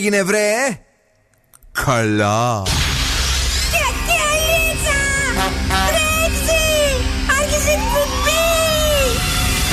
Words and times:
έγινε 0.00 0.22
βρε; 0.22 0.78
Καλά. 1.84 2.62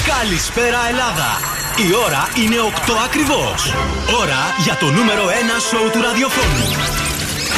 Καλησπέρα 0.06 0.78
Ελλάδα. 0.90 1.40
Η 1.90 1.96
ώρα 2.06 2.28
είναι 2.36 2.56
8 2.88 2.94
ακριβώς. 3.06 3.74
Ώρα 4.22 4.56
για 4.64 4.78
το 4.80 4.86
νούμερο 4.86 5.26
1 5.26 5.30
σοου 5.70 5.90
του 5.92 6.02
ραδιοφώνου 6.02 7.07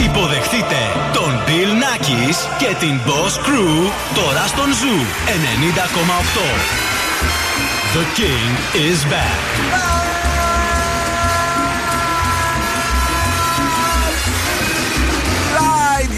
Υποδεχτείτε 0.06 0.82
τον 1.14 1.44
Bill 1.48 1.72
Nackis 1.84 2.36
και 2.58 2.76
την 2.80 3.00
Boss 3.06 3.34
Crew 3.48 3.92
τώρα 4.16 4.48
στον 4.48 4.66
Zoo 4.66 5.02
90,8 5.28 6.80
The 7.96 8.04
King 8.20 8.52
is 8.88 9.00
back 9.12 9.40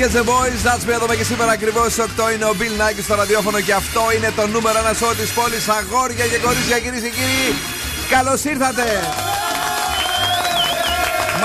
Girls 0.02 0.16
and 0.16 0.26
Boys, 0.26 0.64
that's 0.64 0.86
me 0.88 0.94
εδώ 0.94 1.16
και 1.16 1.24
σήμερα 1.24 1.52
ακριβώς 1.52 1.92
στι 1.92 2.04
8 2.18 2.34
είναι 2.34 2.46
ο 2.46 2.56
Bill 2.60 2.82
Nike 2.82 3.04
στο 3.04 3.16
ραδιόφωνο 3.16 3.62
και 3.62 3.74
αυτό 3.74 4.02
είναι 4.16 4.32
το 4.36 4.48
νούμερο 4.48 4.78
ένα 4.80 4.94
σώμα 4.94 5.14
της 5.14 5.32
πόλης. 5.32 5.68
Αγόρια 5.70 6.26
και 6.26 6.38
κορίτσια, 6.38 6.80
κυρίες 6.80 7.02
και 7.02 7.10
κύριοι, 7.10 7.56
καλώς 8.10 8.44
ήρθατε! 8.44 9.31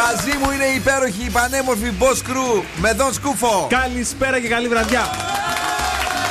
Μαζί 0.01 0.39
μου 0.41 0.51
είναι 0.51 0.65
η 0.65 0.75
υπέροχη, 0.75 1.25
η 1.25 1.31
πανέμορφη 1.31 1.93
Boss 2.01 2.21
Crew 2.29 2.63
με 2.77 2.93
Δον 2.93 3.13
Σκούφο. 3.13 3.67
Καλησπέρα 3.71 4.41
και 4.41 4.49
καλή 4.49 4.69
βραδιά. 4.69 5.05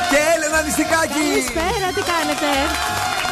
Και 0.09 0.17
Έλενα 0.35 0.61
Νηστικάκη. 0.61 1.27
Καλησπέρα, 1.29 1.87
τι 1.95 2.01
κάνετε; 2.13 2.47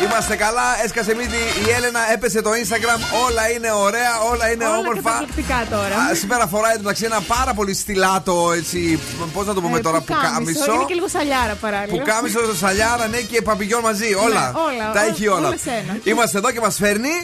Είμαστε 0.03 0.35
καλά, 0.35 0.67
έσκασε 0.83 1.15
μύτη 1.15 1.41
η 1.65 1.71
Έλενα, 1.77 1.99
έπεσε 2.13 2.41
το 2.41 2.49
Instagram. 2.49 2.99
Όλα 3.25 3.49
είναι 3.49 3.71
ωραία, 3.71 4.13
όλα 4.31 4.51
είναι 4.51 4.65
όλα 4.65 4.77
όμορφα. 4.77 5.25
τώρα. 5.69 5.95
Α, 6.11 6.15
σήμερα 6.15 6.47
φοράει 6.47 6.75
μεταξύ 6.77 7.05
ένα 7.05 7.21
πάρα 7.27 7.53
πολύ 7.53 7.73
στυλάτο 7.73 8.51
έτσι. 8.55 8.99
Πώς 9.33 9.45
να 9.45 9.53
το 9.53 9.61
πούμε 9.61 9.77
ε, 9.77 9.81
τώρα, 9.81 10.01
που 10.01 10.13
κάμισο. 10.21 10.73
Είναι 10.73 10.83
και 10.87 10.93
λίγο 10.93 11.07
σαλιάρα 11.07 11.55
παράλληλα. 11.61 11.97
Που 11.97 12.01
κάμισο, 12.05 12.55
σαλιάρα, 12.55 13.07
ναι, 13.07 13.17
και 13.17 13.41
παπηγιόν 13.41 13.81
μαζί. 13.81 14.09
Ναι, 14.09 14.15
όλα. 14.15 14.53
όλα. 14.67 14.91
Τα 14.93 15.01
έχει 15.05 15.27
όλα. 15.27 15.47
όλα 15.47 15.55
Είμαστε 16.03 16.37
εδώ 16.37 16.51
και 16.51 16.59
μας 16.59 16.75
φέρνει 16.75 17.15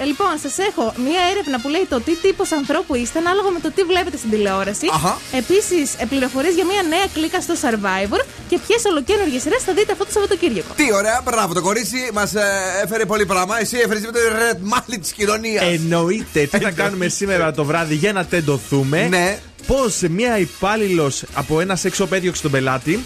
ε, 0.00 0.04
λοιπόν, 0.04 0.32
σας 0.42 0.58
έχω 0.58 0.84
μία 1.06 1.20
έρευνα 1.30 1.60
που 1.60 1.68
λέει 1.68 1.86
το 1.88 2.00
τι 2.00 2.14
τύπος 2.16 2.52
ανθρώπου 2.52 2.94
είστε 2.94 3.18
ανάλογα 3.18 3.50
με 3.50 3.60
το 3.60 3.70
τι 3.74 3.82
βλέπετε 3.82 4.16
στην 4.16 4.30
τηλεόραση. 4.30 4.86
Επίσης, 5.32 5.94
ε, 5.98 6.04
πληροφορίες 6.04 6.54
για 6.54 6.64
μία 6.64 6.82
νέα 6.82 7.06
κλίκα 7.12 7.40
στο 7.40 7.54
Survivor 7.62 8.20
και 8.48 8.58
ποιες 8.66 8.84
ολοκένουργες 8.84 9.42
σειρές 9.42 9.62
θα 9.62 9.72
δείτε 9.72 9.92
αυτό 9.92 10.04
το 10.04 10.10
Σαββατοκύριακο. 10.10 10.72
Τι 10.76 10.92
ωραία, 10.92 11.20
μπράβο. 11.24 11.54
Το 11.54 11.62
κορίτσι 11.62 12.10
μας 12.12 12.34
ε, 12.34 12.48
έφερε 12.84 13.04
πολύ 13.04 13.26
πράγμα. 13.26 13.60
Εσύ 13.60 13.76
έφερες 13.76 14.02
με 14.04 14.12
το 14.12 14.18
ρετ 14.38 14.58
μάλι 14.62 14.98
της 14.98 15.12
κοινωνίας. 15.12 15.64
Εννοείται. 15.64 16.40
Τι 16.46 16.58
θα 16.58 16.70
κάνουμε 16.70 17.08
σήμερα 17.08 17.52
το 17.52 17.64
βράδυ 17.64 17.94
για 17.94 18.12
να 18.12 18.24
τεντωθούμε. 18.24 19.06
Ναι 19.08 19.38
πώ 19.68 20.08
μία 20.10 20.38
υπάλληλος 20.38 21.24
από 21.34 21.60
ένα 21.60 21.76
σεξ 21.76 22.00
έδιωξε 22.00 22.42
τον 22.42 22.50
πελατη 22.50 23.04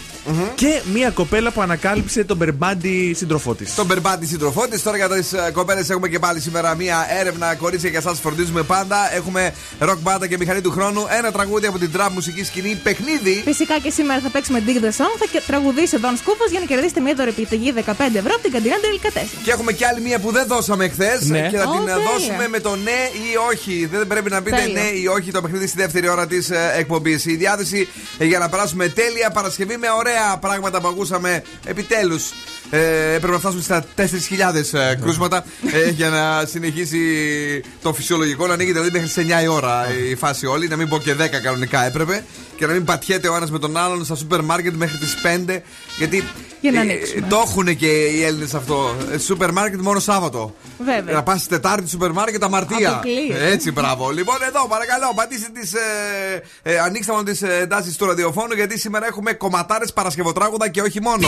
και 0.55 0.81
μία 0.93 1.09
κοπέλα 1.09 1.51
που 1.51 1.61
ανακάλυψε 1.61 2.23
τον 2.23 2.37
μπερμπάντι 2.37 3.13
σύντροφό 3.13 3.53
τη. 3.55 3.65
Τον 3.65 3.85
μπερμπάντι 3.85 4.25
σύντροφό 4.25 4.67
τη. 4.67 4.81
Τώρα 4.81 4.97
για 4.97 5.09
τις 5.09 5.33
ε, 5.33 5.51
κοπέλες 5.53 5.89
έχουμε 5.89 6.07
και 6.07 6.19
πάλι 6.19 6.39
σήμερα 6.39 6.75
μία 6.75 7.07
έρευνα. 7.19 7.55
Κορίτσια 7.55 7.89
για 7.89 7.99
εσάς 7.99 8.19
φροντίζουμε 8.19 8.63
πάντα. 8.63 9.15
Έχουμε 9.15 9.53
ροκ 9.79 9.99
μπάντα 9.99 10.27
και 10.27 10.37
μηχανή 10.37 10.61
του 10.61 10.71
χρόνου. 10.71 11.05
Ένα 11.17 11.31
τραγούδι 11.31 11.67
από 11.67 11.79
την 11.79 11.91
τραπ 11.91 12.11
μουσική 12.11 12.43
σκηνή. 12.43 12.79
Παιχνίδι. 12.83 13.41
Φυσικά 13.45 13.79
και 13.79 13.89
σήμερα 13.89 14.19
θα 14.19 14.29
παίξουμε 14.29 14.63
Dig 14.65 14.83
the 14.83 14.87
Song. 14.87 15.13
Θα 15.19 15.41
τραγουδήσει 15.47 15.95
ο 15.95 15.99
Δον 15.99 16.17
Σκούφος 16.17 16.49
για 16.49 16.59
να 16.59 16.65
κερδίσετε 16.65 16.99
μία 16.99 17.13
δωρεπιταγή 17.13 17.73
15 17.77 17.81
ευρώ 18.15 18.31
από 18.33 18.41
την 18.41 18.51
καντίνα 18.51 18.75
Τελικατέσσα. 18.81 19.35
Και 19.43 19.51
έχουμε 19.51 19.71
κι 19.73 19.85
άλλη 19.85 20.01
μία 20.01 20.19
που 20.19 20.31
δεν 20.31 20.47
δώσαμε 20.47 20.87
χθες. 20.87 21.21
Ναι. 21.21 21.47
Και 21.51 21.57
θα 21.57 21.63
την 21.63 21.85
δώσουμε 22.07 22.47
με 22.47 22.59
το 22.59 22.75
ναι 22.75 22.99
ή 23.31 23.31
όχι. 23.51 23.87
Δεν 23.91 24.07
πρέπει 24.07 24.29
να 24.29 24.41
πείτε 24.41 24.67
ναι 24.67 24.87
ή 25.03 25.07
όχι 25.07 25.31
το 25.31 25.41
παιχνίδι 25.41 25.67
στη 25.67 25.77
δεύτερη 25.77 26.07
ώρα 26.07 26.27
της 26.27 26.49
ε, 26.49 26.52
εκπομπής. 26.77 27.25
Η 27.25 27.35
διάθεση 27.35 27.87
ε, 28.17 28.25
για 28.25 28.39
να 28.39 28.49
περάσουμε 28.49 28.87
τέλεια 28.87 29.29
Παρασκευή 29.29 29.77
με 29.77 29.87
ωραία 29.97 30.37
πράγματα 30.37 30.81
που 30.81 30.87
ακούσαμε 30.87 31.43
επιτέλους. 31.65 32.31
Ε, 32.75 33.13
έπρεπε 33.13 33.33
να 33.33 33.39
φτάσουμε 33.39 33.61
στα 33.61 33.85
4.000 33.95 34.03
ε, 34.79 34.95
κρούσματα 34.95 35.45
ε, 35.71 35.89
για 35.89 36.09
να 36.09 36.45
συνεχίσει 36.45 36.99
το 37.81 37.93
φυσιολογικό 37.93 38.47
να 38.47 38.53
ανοίγει 38.53 38.71
δηλαδή 38.71 38.91
μέχρι 38.91 39.07
σε 39.07 39.25
9 39.39 39.43
η 39.43 39.47
ώρα 39.47 39.85
η 40.09 40.15
φάση 40.15 40.45
όλη. 40.45 40.67
Να 40.67 40.75
μην 40.75 40.89
πω 40.89 40.97
και 40.97 41.13
10 41.13 41.15
κανονικά 41.43 41.85
έπρεπε 41.85 42.23
και 42.57 42.65
να 42.65 42.73
μην 42.73 42.83
πατιέται 42.83 43.29
ο 43.29 43.35
ένας 43.35 43.51
με 43.51 43.59
τον 43.59 43.77
άλλον 43.77 44.05
στα 44.05 44.15
σούπερ 44.15 44.41
μάρκετ 44.41 44.73
μέχρι 44.73 44.97
τις 44.97 45.15
5. 45.47 45.59
Γιατί 45.97 46.23
για 46.63 46.71
να 46.71 46.81
ε, 46.81 46.99
το 47.29 47.43
έχουν 47.45 47.75
και 47.75 47.87
οι 47.87 48.23
Έλληνες 48.23 48.53
αυτό. 48.53 48.95
Ε, 49.13 49.17
σούπερ 49.17 49.51
μάρκετ 49.51 49.79
μόνο 49.79 49.99
Σάββατο. 49.99 50.55
Βέβαια. 50.77 51.13
Να 51.13 51.23
πας 51.23 51.47
Τετάρτη 51.47 51.89
σούπερ 51.89 52.11
μάρκετ 52.11 52.43
αμαρτία. 52.43 53.01
Έτσι, 53.39 53.71
μπράβο. 53.71 54.09
λοιπόν, 54.09 54.35
εδώ 54.47 54.67
παρακαλώ, 54.67 55.11
πατήστε 55.15 55.49
τις. 55.53 55.73
Ε, 55.73 56.41
ε, 56.61 56.79
ανοίξτε 56.79 57.11
μόνο 57.11 57.23
τι 57.23 57.39
εντάσεις 57.61 57.97
του 57.97 58.05
ραδιοφώνου 58.05 58.53
γιατί 58.53 58.79
σήμερα 58.79 59.05
έχουμε 59.05 59.33
κομματάρες 59.33 59.93
Παρασκευοτράγουδα 59.93 60.69
και 60.69 60.81
όχι 60.81 61.01
μόνο. 61.01 61.27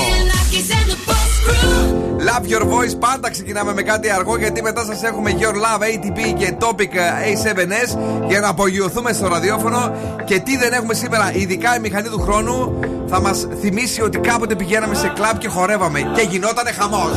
Love 2.27 2.45
Your 2.51 2.61
Voice 2.61 2.99
πάντα 2.99 3.29
ξεκινάμε 3.29 3.73
με 3.73 3.81
κάτι 3.81 4.09
αργό 4.09 4.37
γιατί 4.37 4.61
μετά 4.61 4.83
σας 4.85 5.03
έχουμε 5.03 5.31
Your 5.39 5.53
Love 5.53 5.83
ATP 5.83 6.33
και 6.37 6.55
Topic 6.59 6.93
A7S 7.25 7.97
για 8.27 8.39
να 8.39 8.47
απογειωθούμε 8.47 9.13
στο 9.13 9.27
ραδιόφωνο 9.27 9.95
και 10.25 10.39
τι 10.39 10.57
δεν 10.57 10.73
έχουμε 10.73 10.93
σήμερα 10.93 11.33
ειδικά 11.33 11.75
η 11.75 11.79
μηχανή 11.79 12.09
του 12.09 12.19
χρόνου 12.19 12.79
θα 13.07 13.21
μας 13.21 13.47
θυμίσει 13.61 14.01
ότι 14.01 14.17
κάποτε 14.17 14.55
πηγαίναμε 14.55 14.95
σε 14.95 15.11
κλαμπ 15.15 15.37
και 15.37 15.47
χορεύαμε 15.47 16.11
και 16.15 16.21
γινότανε 16.21 16.71
χαμός. 16.71 17.11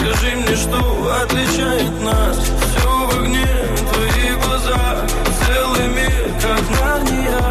Скажи 0.00 0.36
мне, 0.36 0.56
что 0.56 0.78
отличает 1.22 2.00
нас. 2.00 2.36
Все 2.36 2.88
в 2.88 3.18
огне, 3.18 3.46
твои 3.92 4.34
глаза. 4.42 5.04
Целый 5.46 5.88
мир, 5.88 6.32
как 6.40 6.62
Нарния. 6.80 7.42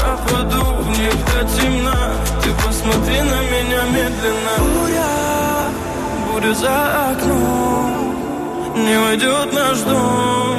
Пропаду 0.00 0.82
в 0.82 0.88
них 0.90 1.14
до 1.26 1.40
темна. 1.56 2.12
Ты 2.42 2.50
посмотри 2.64 3.20
на 3.22 3.40
меня 3.50 3.82
медленно. 3.92 4.54
Буря, 4.58 5.12
буря 6.32 6.54
за 6.54 7.10
окном. 7.10 8.14
Не 8.76 8.96
войдет 9.00 9.52
наш 9.52 9.78
дом 9.80 10.50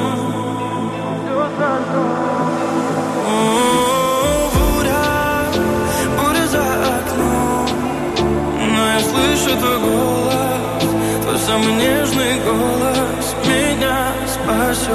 слышу 9.22 9.56
твой 9.56 9.78
голос 9.78 11.40
самый 11.46 11.74
нежный 11.74 12.40
голос 12.44 13.34
меня 13.46 14.12
спасет. 14.26 14.90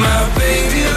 My 0.00 0.20
baby, 0.36 0.95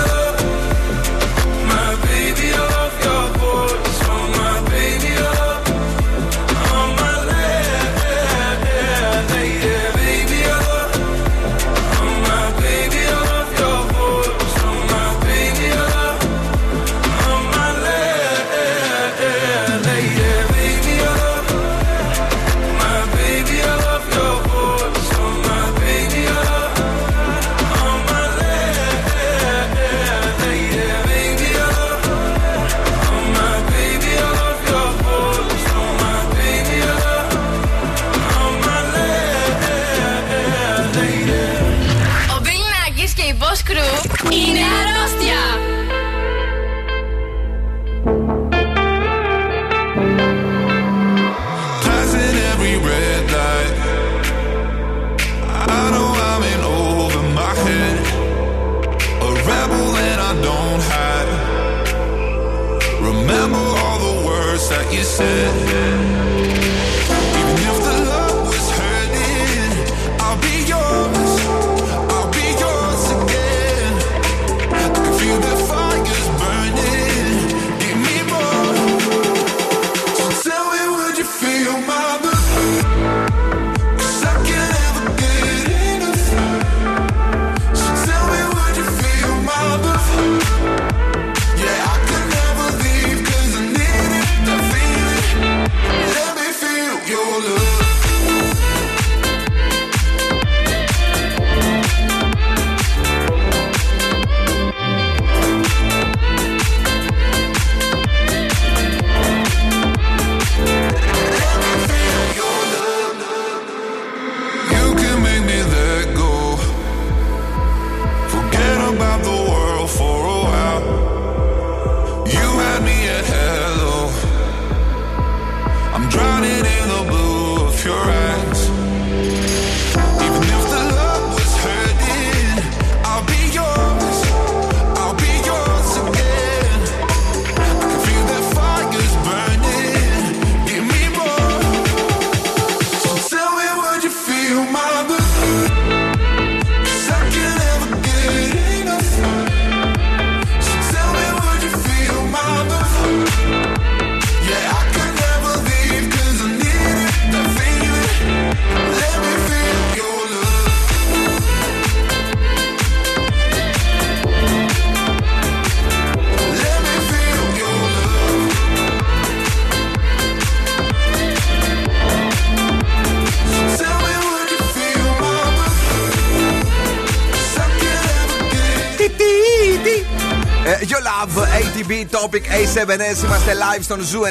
Ε, 180.69 180.80
You 180.81 181.00
Love, 181.10 181.38
ATB 181.42 181.92
Topic 181.92 182.42
A7S. 182.42 183.24
Είμαστε 183.24 183.54
live 183.63 183.81
στον 183.83 184.00
Zoo 184.00 184.25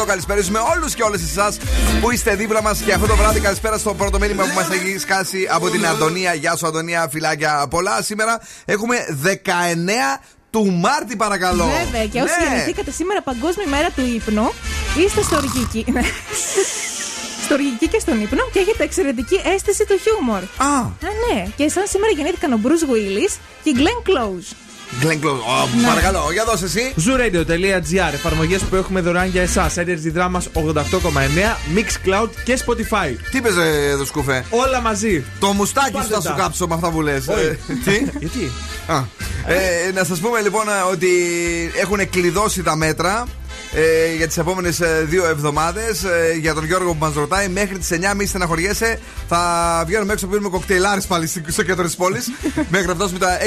90,8. 0.00 0.04
Καλησπέριζουμε 0.06 0.58
όλους 0.74 0.94
και 0.94 1.02
όλες 1.02 1.22
εσάς 1.22 1.56
που 2.00 2.10
είστε 2.10 2.34
δίπλα 2.34 2.62
μας. 2.62 2.78
Και 2.80 2.92
αυτό 2.92 3.06
το 3.06 3.16
βράδυ, 3.16 3.40
καλησπέρα 3.40 3.78
στο 3.78 3.94
πρώτο 3.94 4.18
μήνυμα 4.18 4.42
που 4.44 4.54
μας 4.54 4.68
έχει 4.70 4.98
σκάσει 4.98 5.48
από 5.50 5.70
την 5.70 5.86
Αντωνία. 5.86 6.34
Γεια 6.34 6.56
σου, 6.56 6.66
Αντωνία, 6.66 7.08
φιλάκια 7.10 7.66
πολλά. 7.70 8.02
Σήμερα 8.02 8.40
έχουμε 8.64 8.96
19 9.22 10.20
του 10.50 10.66
Μάρτη, 10.72 11.16
παρακαλώ. 11.16 11.64
Βέβαια, 11.84 12.06
και 12.06 12.20
όσοι 12.20 12.34
Ναι. 12.40 12.46
γεννηθήκατε 12.48 12.90
σήμερα 12.90 13.22
Παγκόσμια 13.22 13.66
μέρα 13.68 13.88
του 13.90 14.02
ύπνου, 14.14 14.52
είστε 15.06 15.22
στο 15.22 15.36
οργική. 15.36 15.84
Ναι. 15.92 16.02
στο 17.44 17.54
οργική 17.54 17.88
και 17.88 17.98
στον 17.98 18.20
ύπνο 18.20 18.42
και 18.52 18.58
έχετε 18.58 18.84
εξαιρετική 18.84 19.40
αίσθηση 19.54 19.84
του 19.84 19.98
χιούμορ. 20.02 20.42
Α, 20.56 20.66
Α, 20.78 20.90
ναι. 21.32 21.46
Και 21.56 21.68
σαν 21.68 21.84
σήμερα 21.86 22.12
γεννήθηκαν 22.16 22.52
ο 22.52 22.60
Bruce 22.64 22.86
Willis 22.92 23.32
και 23.62 23.70
η 23.70 23.74
Glenn 23.76 24.00
Close. 24.10 24.54
Glenn 25.02 25.24
Close. 25.24 25.28
Ω, 25.28 25.68
Ναι. 25.80 25.86
Παρακαλώ, 25.86 26.28
για 26.32 26.44
δώσε 26.44 26.64
εσύ. 26.64 26.94
Zooradio.gr 26.96 28.12
Εφαρμογές 28.14 28.62
που 28.62 28.76
έχουμε 28.76 29.00
δωρεάν 29.00 29.26
για 29.28 29.42
εσάς. 29.42 29.74
Energy 29.76 30.16
Dramas 30.18 30.42
88,9, 30.52 31.56
Mixcloud 31.74 32.28
και 32.44 32.58
Spotify. 32.66 33.14
Τι 33.30 33.40
παίζει 33.40 33.58
εδώ, 33.90 34.04
σκουφέ; 34.04 34.44
Όλα 34.50 34.80
μαζί. 34.80 35.24
Το 35.38 35.52
μουστάκι 35.52 35.86
σου 35.86 35.92
Πάρτε 35.92 36.14
θα 36.14 36.20
τα. 36.22 36.28
σου 36.30 36.34
κάψω 36.36 36.66
με 36.66 36.74
αυτά 36.74 36.90
που 36.90 37.02
λες. 37.02 37.28
Όχι. 37.28 37.56
Τι; 37.84 38.04
Γιατί; 38.20 38.50
Α, 38.86 38.96
ε, 39.46 39.92
να 39.94 40.04
σας 40.04 40.18
πούμε 40.18 40.40
λοιπόν 40.40 40.68
ε, 40.68 40.72
ότι 40.92 41.08
έχουν 41.80 42.10
κλειδώσει 42.10 42.62
τα 42.62 42.76
μέτρα 42.76 43.24
ε, 43.74 44.14
για 44.16 44.26
τις 44.26 44.38
επόμενες 44.38 44.80
ε, 44.80 45.04
δύο 45.08 45.26
εβδομάδες 45.26 46.04
ε, 46.04 46.36
για 46.40 46.54
τον 46.54 46.64
Γιώργο 46.64 46.92
που 46.92 46.98
μας 46.98 47.14
ρωτάει 47.14 47.48
μέχρι 47.48 47.78
τις 47.78 47.88
9 47.92 48.14
μη 48.16 48.26
στεναχωριέσαι 48.26 49.00
θα 49.28 49.82
βγαίνουμε 49.86 50.12
έξω 50.12 50.26
πίνουμε 50.26 50.48
κοκτέιλάρες 50.48 51.06
πάλι 51.06 51.26
στο 51.26 51.40
στο 51.46 51.62
κέντρο 51.62 51.84
της 51.84 51.96
πόλης 51.96 52.30
μέχρι 52.72 52.86
να 52.86 52.94
φτάσουμε 52.94 53.18
τα 53.18 53.38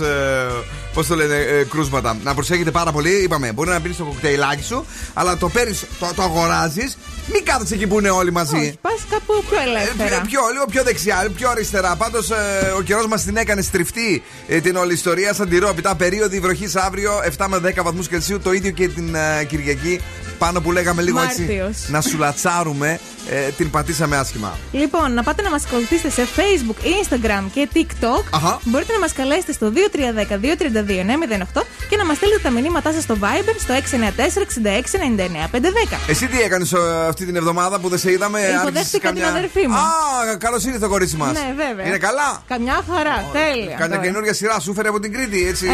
6.000 0.00 0.04
ε, 0.06 0.12
πώς 0.94 1.06
το 1.06 1.14
λένε 1.14 1.34
ε, 1.34 1.64
κρούσματα 1.64 2.16
να 2.24 2.34
προσέχετε 2.34 2.70
πάρα 2.70 2.92
πολύ 2.92 3.10
είπαμε 3.10 3.52
μπορεί 3.52 3.70
να 3.70 3.80
πίνεις 3.80 3.96
το 3.96 4.04
κοκτέιλάκι 4.04 4.62
σου 4.62 4.86
αλλά 5.14 5.36
το 5.36 5.48
παίρνεις, 5.48 5.84
το, 5.98 6.10
το 6.14 6.22
αγοράζεις 6.22 6.96
μην 7.26 7.44
κάθεσαι 7.44 7.74
εκεί 7.74 7.86
που 7.86 7.98
είναι 7.98 8.10
όλοι 8.10 8.32
μαζί 8.32 8.56
Όχι, 8.56 8.78
πας 8.80 9.00
κάπου 9.10 9.44
πιο 9.48 9.58
ε, 9.58 9.62
ελεύθερα. 9.62 10.20
πιο, 10.20 10.40
λίγο 10.52 10.64
πιο 10.70 10.82
δεξιά, 10.82 11.30
πιο 11.36 11.50
αριστερά. 11.50 11.96
Πάντως 11.96 12.30
ο 12.76 12.82
καιρός 12.82 13.06
μας 13.06 13.24
την 13.24 13.36
έκανε 13.36 13.62
στριφτή 13.62 14.22
ε, 14.48 14.60
την 14.60 14.76
όλη 14.76 14.92
ιστορία. 14.92 15.32
Σαν 15.34 15.48
τυρόπιτα, 15.48 15.94
περίοδοι 15.94 16.40
βροχής 16.40 16.76
αύριο 16.76 17.12
7 17.38 17.46
με 17.48 17.72
10 17.76 17.82
βαθμούς 17.82 18.08
Κελσίου. 18.08 18.40
Το 18.40 18.52
ίδιο 18.52 18.70
και 18.70 18.88
την 18.88 19.14
ε, 19.14 19.41
Κυριακή. 19.44 20.00
Πάνω 20.42 20.60
που 20.60 20.72
λέγαμε 20.72 21.02
λίγο 21.02 21.20
έτσι 21.20 21.40
Μάρτιος. 21.40 21.88
να 21.88 22.00
σουλατσάρουμε, 22.00 22.98
ε, 23.30 23.48
την 23.48 23.70
πατήσαμε 23.70 24.16
άσχημα. 24.16 24.58
Λοιπόν, 24.72 25.12
να 25.14 25.22
πάτε 25.22 25.42
να 25.42 25.50
μας 25.50 25.64
ακολουθήσετε 25.66 26.10
σε 26.10 26.26
Facebook, 26.36 26.76
Instagram 26.94 27.44
και 27.52 27.68
TikTok. 27.74 28.24
Αχα. 28.30 28.60
Μπορείτε 28.64 28.92
να 28.92 28.98
μας 28.98 29.12
καλέσετε 29.12 29.52
στο 29.52 29.70
2310-232-908 29.70 31.66
και 31.88 31.96
να 31.96 32.04
μας 32.04 32.16
στείλετε 32.16 32.40
τα 32.42 32.50
μηνύματά 32.50 32.92
σας 32.92 33.02
στο 33.02 33.16
Viber 33.20 33.54
στο 33.58 33.74
694-6699-510. 33.74 35.98
Εσύ 36.08 36.26
τι 36.26 36.40
έκανες 36.42 36.72
αυτή 37.08 37.26
την 37.26 37.36
εβδομάδα 37.36 37.80
που 37.80 37.88
δεν 37.88 37.98
σε 37.98 38.10
είδαμε, 38.12 38.40
Υποδέχτηκα 38.40 39.08
άρχισες 39.08 39.28
την 39.28 39.36
αδερφή 39.36 39.68
μου. 39.68 39.74
Α, 39.74 40.36
καλώς 40.38 40.64
ήρθε 40.64 40.78
το 40.78 40.88
κορίτσι 40.88 41.16
μας. 41.16 41.32
Ναι, 41.32 41.54
βέβαια. 41.56 41.86
Είναι 41.86 41.98
καλά; 41.98 42.42
Καμιά 42.48 42.84
χαρά, 42.92 43.24
τέλεια. 43.32 43.76
Κάνε 43.76 43.94
τώρα. 43.94 44.06
καινούργια 44.06 44.34
σειρά, 44.34 44.60
σου 44.60 44.74
φέρε 44.74 44.88
από 44.88 45.00
την 45.00 45.12
Κρήτη, 45.12 45.46
έτσι. 45.48 45.66
Ε, 45.66 45.70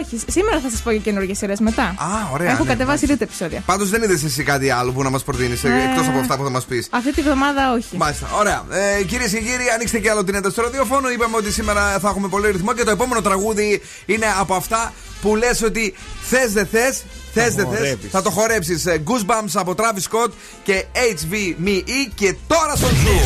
όχι, 0.00 0.20
σήμερα 0.26 0.60
θα 0.60 0.70
σας 0.70 0.80
πω 0.82 0.90
για 0.90 1.00
καινούργιες 1.00 1.34
σειρές 1.34 1.60
μετά. 1.60 1.82
Α, 1.82 1.94
ωραία, 2.32 2.50
Έχω 2.50 2.62
ναι, 2.64 2.68
κατεβάσει 2.70 3.06
δύο 3.06 3.16
επεισόδια. 3.20 3.62
Πάντως 3.66 3.81
δεν 3.90 4.02
είδες 4.02 4.22
εσύ 4.24 4.42
κάτι 4.42 4.70
άλλο 4.70 4.92
που 4.92 5.02
να 5.02 5.10
μας 5.10 5.22
προτείνεις, 5.22 5.64
Ε, 5.64 5.68
εκτός 5.90 6.06
από 6.08 6.18
αυτά 6.18 6.36
που 6.36 6.44
θα 6.44 6.50
μας 6.50 6.64
πεις; 6.64 6.86
Αυτή 6.90 7.12
τη 7.12 7.22
βδομάδα 7.22 7.72
όχι. 7.72 7.96
Μάλιστα, 7.96 8.26
ωραία. 8.38 8.64
Ε, 8.98 9.02
Κυρίες 9.04 9.30
και 9.30 9.38
κύριοι, 9.40 9.64
ανοίξτε 9.74 9.98
και 9.98 10.10
άλλο 10.10 10.24
την 10.24 10.34
ένταση 10.34 10.52
στο 10.54 10.62
ραδιόφωνο. 10.62 11.10
Είπαμε 11.10 11.36
ότι 11.36 11.52
σήμερα 11.52 11.98
θα 12.00 12.08
έχουμε 12.08 12.28
πολύ 12.28 12.50
ρυθμό 12.50 12.72
και 12.74 12.82
το 12.84 12.90
επόμενο 12.90 13.20
τραγούδι 13.20 13.82
είναι 14.06 14.26
από 14.40 14.54
αυτά 14.54 14.92
που 15.22 15.36
λες 15.36 15.62
ότι 15.62 15.94
θες 16.22 16.52
δεν 16.52 16.66
θες. 16.66 17.02
Θες 17.34 17.54
δεν 17.54 17.66
θες, 17.68 17.78
χορέψεις. 17.78 18.10
θα 18.10 18.22
το 18.22 18.30
χορέψεις. 18.30 18.84
Goosebumps 18.86 19.52
από 19.54 19.74
Travis 19.76 20.02
Scott 20.10 20.30
και 20.62 20.84
HVME 20.94 22.10
και 22.14 22.34
τώρα 22.46 22.76
στον 22.76 22.88
Zoo. 22.90 23.18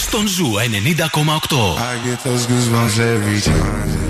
Στον 0.00 0.26
Zoo 0.26 0.52
90,8. 0.58 1.76
I 1.76 1.96
get 2.06 2.18
those 2.28 2.46
goosebumps 2.46 2.98
every 2.98 3.40
time 3.40 3.88
yeah. 3.88 4.04
you 4.04 4.09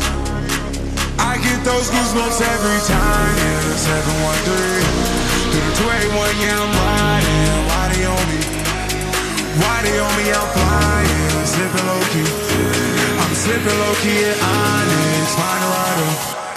Get 1.61 1.73
those 1.73 1.91
goosebumps 1.91 2.41
every 2.41 2.81
time. 2.89 3.37
Yeah, 3.37 3.69
the 3.69 3.77
713 3.77 4.81
through 5.53 5.61
the 5.61 5.73
281, 5.77 6.41
yeah, 6.41 6.57
I'm 6.57 6.73
riding. 6.73 7.53
Why 7.69 7.83
they 7.93 8.01
on 8.01 8.23
me? 8.33 8.41
Why 9.61 9.77
they 9.85 9.93
on 10.01 10.13
me? 10.17 10.25
I'm 10.33 10.49
flying, 10.57 11.45
slipping 11.45 11.85
low 11.85 12.01
key. 12.09 12.25
I'm 13.13 13.33
slipping 13.37 13.77
low 13.77 13.93
key 14.01 14.25
at 14.25 14.41
Onyx, 14.41 15.37
find 15.37 15.61
a 15.61 15.69
rider. 15.69 16.09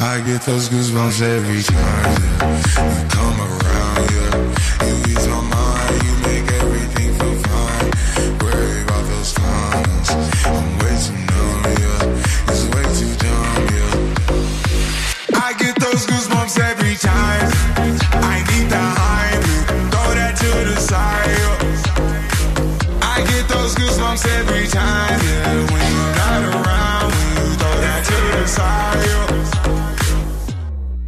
I 0.08 0.24
get 0.24 0.40
those 0.48 0.72
goosebumps 0.72 1.20
every 1.20 1.60
time. 1.60 2.08
Yeah. 2.40 2.96
You 2.96 3.04
come 3.12 3.38
around, 3.44 4.08
yeah. 4.08 4.88
You 4.88 4.96
ease 5.12 5.28
my 5.28 5.44
mind, 5.52 6.00
you 6.00 6.14
make 6.24 6.48
everything 6.64 7.12
feel 7.20 7.36
fine. 7.44 7.92
Worry 8.40 8.80
about 8.88 9.04
those 9.12 9.36
comments. 9.36 10.08
I'm 10.48 10.78
way 10.80 10.96
goosebumps 16.06 16.58
every 16.60 16.96
time. 16.96 17.50
I 18.32 18.36
need 18.50 18.68
the 18.70 18.84
high, 19.00 19.34
throw 19.90 20.08
that 20.18 20.34
to 20.42 20.50
the 20.70 20.76
side. 20.76 21.38
I 23.02 23.16
get 23.30 23.48
those 23.48 23.74
goosebumps 23.74 24.24
every 24.38 24.66
time, 24.68 25.18
yeah. 25.20 25.70
When 25.72 25.84
you're 25.94 26.14
not 26.22 26.42
around, 26.54 27.10
you 27.36 27.46
throw 27.60 27.76
that 27.86 28.00
to 28.10 28.18
the 28.38 28.46
side. 28.46 28.94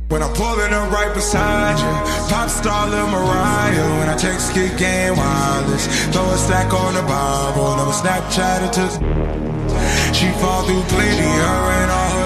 When 0.08 0.22
I'm 0.22 0.32
pulling 0.34 0.72
up 0.72 0.90
right 0.90 1.12
beside 1.14 1.78
you, 1.78 1.92
pop 2.30 2.48
star 2.48 2.88
Lil 2.88 3.08
Mariah. 3.08 3.98
When 3.98 4.08
I 4.08 4.16
text 4.16 4.52
kick 4.54 4.76
game 4.78 5.16
wireless, 5.16 5.86
throw 6.12 6.24
a 6.30 6.38
stack 6.38 6.72
on 6.72 6.94
the 6.94 7.02
Bible, 7.02 7.76
never 7.76 7.92
Snapchat 7.92 8.60
it 8.66 8.72
to. 8.78 8.86
She 10.14 10.28
fall 10.40 10.62
through 10.64 10.82
plenty, 10.88 11.30
her 11.44 11.70
and 11.80 11.90
all 11.90 12.10
her. 12.20 12.25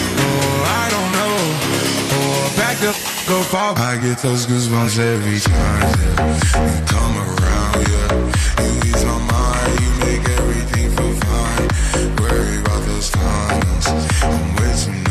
I 0.79 0.85
don't 0.93 1.11
know. 1.17 1.35
Or 2.17 2.41
back 2.57 2.77
up 2.89 2.95
off. 3.53 3.79
I 3.79 3.97
get 3.97 4.17
those 4.19 4.45
goosebumps 4.45 4.97
every 4.99 5.39
time. 5.39 5.81
Yeah. 5.99 6.31
You 6.67 6.79
come 6.93 7.15
around, 7.27 7.79
yeah. 7.91 8.09
You 8.63 8.71
ease 8.89 9.05
my 9.05 9.19
mind, 9.33 9.73
you 9.83 9.91
make 10.05 10.23
everything 10.39 10.87
feel 10.95 11.13
fine. 11.27 11.67
Worry 12.19 12.57
about 12.59 12.83
those 12.85 13.09
comments. 13.09 13.87
I'm 14.23 14.55
way 14.55 15.10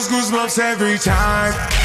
those 0.00 0.08
goosebumps 0.08 0.58
every 0.58 0.98
time. 0.98 1.79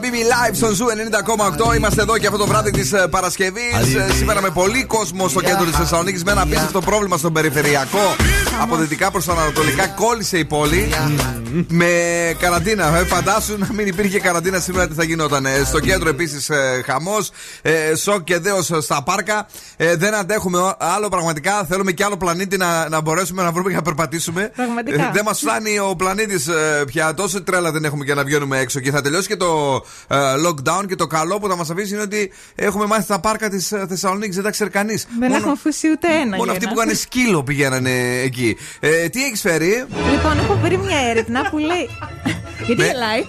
Χαμπίμπι 0.00 0.18
live 0.22 0.54
στον 0.54 0.74
Zoo 0.74 0.86
90,8. 1.70 1.76
Είμαστε 1.76 2.02
εδώ 2.02 2.18
και 2.18 2.26
αυτό 2.26 2.38
το 2.38 2.46
βράδυ 2.46 2.70
της 2.70 2.94
Παρασκευής. 3.10 3.72
Σήμερα 4.16 4.40
με 4.40 4.50
πολύ 4.50 4.84
κόσμο 4.84 5.28
στο 5.28 5.40
κέντρο 5.40 5.64
της 5.64 5.76
Θεσσαλονίκης. 5.76 6.24
Με 6.24 6.30
ένα 6.30 6.42
απίστευτο 6.42 6.80
πρόβλημα 6.80 7.16
στον 7.16 7.32
περιφερειακό. 7.32 8.16
Από 8.62 8.76
δυτικά 8.76 9.10
προς 9.10 9.24
τα 9.24 9.32
ανατολικά 9.32 9.86
κόλλησε 9.86 10.38
η 10.38 10.44
πόλη. 10.44 10.88
Με 11.68 11.86
καραντίνα. 12.38 12.96
Ε, 12.96 13.04
φαντάσου 13.04 13.58
να 13.58 13.68
μην 13.72 13.86
υπήρχε 13.86 14.18
καραντίνα 14.20 14.60
σήμερα 14.60 14.88
τι 14.88 14.94
θα 14.94 15.04
γινόταν. 15.04 15.46
Ε, 15.46 15.64
Στο 15.64 15.80
κέντρο 15.80 16.08
επίσης 16.08 16.50
χαμός. 16.84 17.30
Σοκ 17.96 18.24
και 18.24 18.38
δέος 18.38 18.70
στα 18.80 19.02
πάρκα. 19.02 19.46
Ε, 19.76 19.96
Δεν 19.96 20.14
αντέχουμε 20.14 20.74
άλλο 20.78 21.08
πραγματικά. 21.08 21.64
Θέλουμε 21.68 21.92
και 21.92 22.04
άλλο 22.04 22.16
πλανήτη 22.16 22.56
να, 22.56 22.88
να 22.88 23.00
μπορέσουμε 23.00 23.42
να 23.42 23.52
βρούμε 23.52 23.68
για 23.68 23.76
να 23.78 23.82
περπατήσουμε. 23.84 24.52
Πραγματικά. 24.56 25.02
Ε, 25.02 25.10
Δεν 25.12 25.22
μας 25.24 25.38
φτάνει 25.38 25.78
ο 25.78 25.94
πλανήτης 25.96 26.48
πια. 26.86 27.14
Τόσο 27.14 27.42
τρέλα 27.42 27.72
δεν 27.72 27.84
έχουμε 27.84 28.04
για 28.04 28.14
να 28.14 28.24
βγαίνουμε 28.24 28.58
έξω. 28.58 28.80
Και 28.80 28.90
θα 28.90 29.00
τελειώσει 29.00 29.28
και 29.28 29.36
το 29.36 29.82
ε, 30.08 30.16
lockdown. 30.46 30.84
Και 30.88 30.96
το 30.96 31.06
καλό 31.06 31.38
που 31.38 31.48
θα 31.48 31.56
μας 31.56 31.70
αφήσει 31.70 31.92
είναι 31.92 32.02
ότι 32.02 32.32
έχουμε 32.54 32.86
μάθει 32.86 33.06
τα 33.06 33.20
πάρκα 33.20 33.48
της 33.50 33.72
Θεσσαλονίκης. 33.88 34.34
Δεν 34.34 34.44
τα 34.44 34.50
ξέρει 34.50 34.70
κανείς. 34.70 35.06
Δεν 35.18 35.32
έχουμε 35.32 35.52
αφήσει 35.52 35.90
ούτε 35.90 36.06
ένα. 36.08 36.36
Μόνο 36.36 36.42
για 36.44 36.52
αυτοί 36.52 36.64
να- 36.64 36.70
που 36.72 36.78
κάνουν 36.78 36.96
σκύλο 36.96 37.42
πηγαίνανε 37.42 37.90
εκεί. 38.24 38.51
Ε, 38.80 39.08
τι 39.08 39.24
έχεις 39.24 39.40
φέρει, 39.40 39.84
Λοιπόν, 40.10 40.38
έχω 40.38 40.58
βρει 40.62 40.76
μια 40.76 40.98
έρευνα 41.10 41.50
που 41.50 41.58
λέει. 41.58 41.88
Γιατί 42.66 42.82
Ναι. 42.82 42.86
γελάει. 42.88 43.24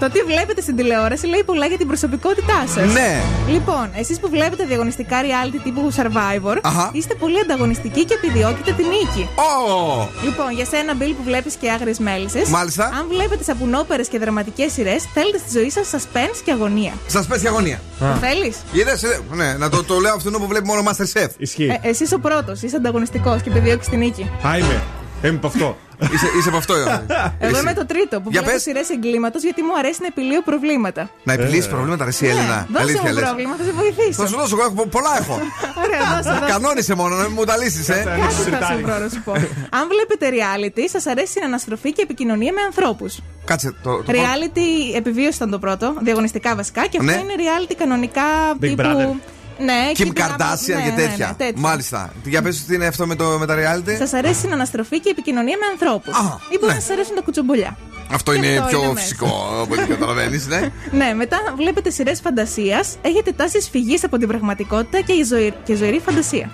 Το 0.00 0.10
τι 0.10 0.20
βλέπετε 0.22 0.60
στην 0.60 0.76
τηλεόραση 0.76 1.26
λέει 1.26 1.42
πολλά 1.44 1.66
για 1.66 1.76
την 1.78 1.86
προσωπικότητά 1.86 2.64
σας. 2.74 2.92
Ναι. 2.92 3.20
Λοιπόν, 3.48 3.90
εσείς 3.94 4.20
που 4.20 4.28
βλέπετε 4.28 4.64
διαγωνιστικά 4.64 5.16
reality 5.22 5.60
τύπου 5.64 5.92
Survivor, 5.96 6.56
Αχα. 6.62 6.90
είστε 6.92 7.14
πολύ 7.14 7.38
ανταγωνιστικοί 7.38 8.04
και 8.04 8.14
επιδιώκετε 8.14 8.72
την 8.72 8.86
νίκη. 8.86 9.28
Ω! 9.34 10.08
Λοιπόν, 10.24 10.50
για 10.52 10.64
σένα, 10.64 10.92
Bill, 11.00 11.12
που 11.16 11.22
βλέπεις 11.24 11.54
και 11.54 11.70
άγριες 11.70 11.98
μέλισσες. 11.98 12.48
Μάλιστα. 12.48 12.84
Αν 12.84 13.06
βλέπετε 13.08 13.42
σαπουνόπερες 13.44 14.08
και 14.08 14.18
δραματικές 14.18 14.72
σειρές, 14.72 15.04
θέλετε 15.14 15.38
στη 15.38 15.58
ζωή 15.58 15.70
σας 15.70 15.86
suspense 15.92 16.40
και 16.44 16.52
αγωνία. 16.52 16.92
Σας 17.06 17.26
πέσει 17.26 17.44
η 17.44 17.48
αγωνία. 17.48 17.80
Το 17.98 18.04
θέλεις; 18.20 18.56
Είδες, 18.72 19.02
ε, 19.02 19.20
ναι, 19.32 19.52
να 19.58 19.68
το, 19.68 19.84
το 19.84 19.98
λέω 19.98 20.14
αυτόν 20.14 20.32
που 20.32 20.46
βλέπει 20.46 20.66
μόνο 20.66 20.82
Masterchef. 20.90 21.28
Ισχύει. 21.38 21.78
Ε, 21.82 21.88
εσύ 21.88 22.14
ο 22.14 22.18
πρώτος, 22.18 22.62
είσαι 22.62 22.76
ανταγωνιστικός 22.76 23.42
και 23.42 23.50
επιδιώκεις 23.50 23.88
την 23.88 23.98
νίκη. 23.98 24.30
Α, 24.46 24.58
είμαι. 24.58 24.82
Είμαι 25.24 25.36
από 25.36 25.46
αυτό. 25.46 25.76
Είσαι, 26.12 26.26
είσαι 26.38 26.48
από 26.48 26.56
αυτό, 26.56 26.72
Ιωάννη. 26.78 27.06
Εγώ 27.38 27.52
Εσύ. 27.56 27.60
είμαι 27.60 27.74
το 27.80 27.86
τρίτο 27.86 28.20
που 28.20 28.28
Για 28.30 28.40
βλέπω 28.40 28.54
πες. 28.56 28.62
σειρές 28.62 28.88
εγκλήματος 28.90 29.42
γιατί 29.42 29.62
μου 29.62 29.74
αρέσει 29.78 29.98
να 30.00 30.06
επιλύω 30.06 30.40
προβλήματα. 30.42 31.02
Να 31.22 31.32
επιλύσεις 31.32 31.68
προβλήματα, 31.68 32.02
ρε, 32.04 32.10
εσύ, 32.10 32.26
Έλληνα. 32.26 32.66
Ναι, 32.70 32.78
δώσε 32.80 33.00
μου 33.04 33.12
λες. 33.12 33.22
πρόβλημα, 33.24 33.54
θα 33.58 33.64
σε 33.64 33.72
βοηθήσω. 33.80 34.18
Θα 34.22 34.26
σου 34.26 34.36
δώσω, 34.36 34.56
εγώ 34.58 34.64
έχω, 34.70 34.86
πολλά 34.96 35.12
έχω. 35.20 35.34
Ωραία, 35.84 36.00
δώσε, 36.16 36.38
δώσε. 36.38 36.52
Κανόνισε 36.52 36.94
μόνο, 36.94 37.14
να 37.16 37.22
μην 37.22 37.32
μου 37.36 37.44
τα 37.44 37.56
λύσεις, 37.56 37.88
ε. 37.88 38.02
Κάτι 38.04 38.20
θα 38.20 38.66
σου 38.66 38.80
βρω 38.84 38.98
να 38.98 39.08
σου 39.08 39.20
πω. 39.24 39.32
Αν 39.78 39.84
βλέπετε 39.92 40.24
reality, 40.38 40.82
σας 40.94 41.06
αρέσει 41.06 41.38
η 41.38 41.42
αναστροφή 41.44 41.92
και 41.92 42.02
επικοινωνία 42.02 42.52
με 42.52 42.60
ανθρώπους. 42.60 43.18
Κάτσε 43.44 43.74
το. 43.82 43.90
το 44.02 44.12
Reality 44.12 44.96
επιβίωση 44.96 45.36
ήταν 45.36 45.50
το 45.50 45.58
πρώτο, 45.58 45.94
διαγωνιστικά 46.00 46.54
βασικά, 46.56 46.86
και 46.86 46.98
αυτό 47.00 47.10
Ναι. 47.12 47.18
είναι 47.18 47.34
reality 47.44 47.74
κανονικά 47.78 48.22
Big 48.52 48.58
τύπου. 48.60 49.16
Brother. 49.58 49.64
Ναι, 49.64 49.90
Kim 49.96 50.00
keeping 50.02 50.18
up- 50.18 50.20
Kardashian 50.22 50.74
ναι, 50.76 50.82
και 50.82 50.90
ναι, 50.90 51.02
ναι, 51.02 51.08
τέτοια. 51.08 51.34
τέτοια. 51.38 51.52
Μάλιστα. 51.60 52.12
Για 52.24 52.42
πες 52.42 52.64
τι 52.64 52.74
είναι 52.74 52.86
αυτό 52.86 53.06
με, 53.06 53.14
το, 53.14 53.24
με 53.38 53.46
τα 53.46 53.54
reality. 53.56 53.94
Σας 53.98 54.12
αρέσει 54.12 54.46
η 54.48 54.50
αναστροφή 54.52 55.00
και 55.00 55.08
η 55.08 55.10
επικοινωνία 55.10 55.56
με 55.60 55.66
ανθρώπους. 55.72 56.14
Α, 56.16 56.38
Ή 56.48 56.56
μπορεί 56.60 56.66
ναι. 56.66 56.74
να 56.74 56.80
σας 56.80 56.90
αρέσουν 56.90 57.14
τα 57.14 57.20
κουτσομπολιά. 57.20 57.76
Αυτό 58.10 58.32
Και 58.32 58.38
είναι 58.38 58.56
αυτό 58.56 58.68
πιο 58.68 58.78
είναι 58.78 58.88
μέσα. 58.92 59.00
φυσικό 59.06 59.48
από 59.62 59.74
ό,τι 59.74 59.84
καταλαβαίνεις, 59.84 60.46
ναι. 60.46 60.60
Ναι, 61.00 61.12
μετά 61.14 61.36
βλέπετε 61.56 61.90
σειρές 61.90 62.20
φαντασίας, 62.20 62.96
έχετε 63.02 63.32
τάσεις 63.32 63.68
φυγής 63.68 64.04
από 64.04 64.18
την 64.18 64.28
πραγματικότητα 64.28 65.00
και, 65.00 65.12
η 65.12 65.22
ζωή, 65.22 65.54
και 65.64 65.74
ζωηρή 65.74 66.00
φαντασία. 66.06 66.50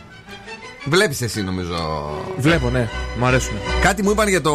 Βλέπεις 0.85 1.21
εσύ, 1.23 1.43
νομίζω. 1.43 1.75
Βλέπω, 2.37 2.71
ναι. 2.71 2.89
Μου 3.19 3.27
αρέσουν. 3.27 3.53
Κάτι 3.81 4.03
μου 4.03 4.11
είπαν 4.11 4.29
για 4.29 4.41
το. 4.41 4.51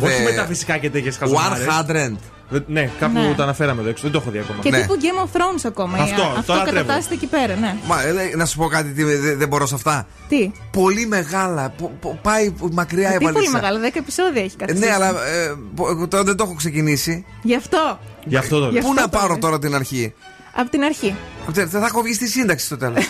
Όχι 0.00 0.22
με 0.24 0.32
τα 0.36 0.44
φυσικά 0.46 0.76
και 0.76 0.90
τέτοιες 0.90 1.16
χαζομάρες. 1.16 1.66
100. 1.66 2.16
Δεν- 2.50 2.64
Ναι, 2.66 2.90
κάπου 3.00 3.12
Ναι. 3.18 3.34
το 3.36 3.42
αναφέραμε 3.42 3.80
εδώ 3.80 3.90
έξω. 3.90 4.02
Δεν 4.02 4.12
το 4.12 4.18
έχω 4.22 4.30
δει 4.30 4.38
ακόμα. 4.38 4.58
Και 4.62 4.70
Ναι. 4.70 4.80
τύπου 4.80 4.94
Game 5.00 5.26
of 5.26 5.36
Thrones 5.36 5.60
ακόμα. 5.66 5.98
Αυτό, 5.98 6.22
Ε, 6.22 6.24
το 6.24 6.38
αυτό 6.38 6.54
λατρεύω. 6.54 6.76
κατατάσσεται 6.78 7.14
εκεί 7.14 7.26
πέρα, 7.26 7.54
ναι. 7.54 7.76
Μα, 7.86 8.02
ε, 8.02 8.36
να 8.36 8.44
σου 8.44 8.56
πω 8.56 8.66
κάτι, 8.66 8.88
τι, 8.92 9.02
δεν 9.02 9.38
δεν 9.38 9.48
μπορώ 9.48 9.66
σε 9.66 9.74
αυτά. 9.74 10.06
Τι; 10.28 10.50
Πολύ 10.70 11.06
μεγάλα. 11.06 11.68
πο- 11.78 11.92
πο- 12.00 12.18
πάει 12.22 12.54
μακριά 12.72 13.08
η 13.08 13.12
Τι 13.12 13.18
πολύ 13.18 13.32
βαλίτσα. 13.32 13.52
μεγάλο, 13.52 13.78
10 13.80 13.98
επεισόδια 13.98 14.42
έχει 14.42 14.54
Ε, 14.60 14.64
κάτι. 14.64 14.78
Ναι, 14.78 14.92
αλλά 14.92 15.08
ε, 15.08 15.54
πο- 15.74 16.08
τώρα 16.08 16.24
δεν 16.24 16.36
το 16.36 16.44
έχω 16.44 16.54
ξεκινήσει. 16.54 17.24
Γι' 17.42 17.54
αυτό. 17.56 17.98
Γι' 18.24 18.36
αυτό 18.36 18.58
το 18.60 18.66
Γι' 18.66 18.72
λέω. 18.72 18.82
Πού 18.82 18.88
αυτό 18.88 19.00
να 19.00 19.08
το 19.08 19.16
πάρω 19.18 19.32
λες. 19.32 19.42
τώρα 19.42 19.58
την 19.58 19.74
αρχή; 19.74 20.14
Από 20.54 20.70
την 20.70 20.82
αρχή. 20.82 21.14
Δεν 21.46 21.68
θα 21.68 21.78
έχω 21.86 22.02
βγει 22.02 22.14
στη 22.14 22.28
σύνταξη 22.28 22.66
στο 22.66 22.76
τέλος. 22.76 23.04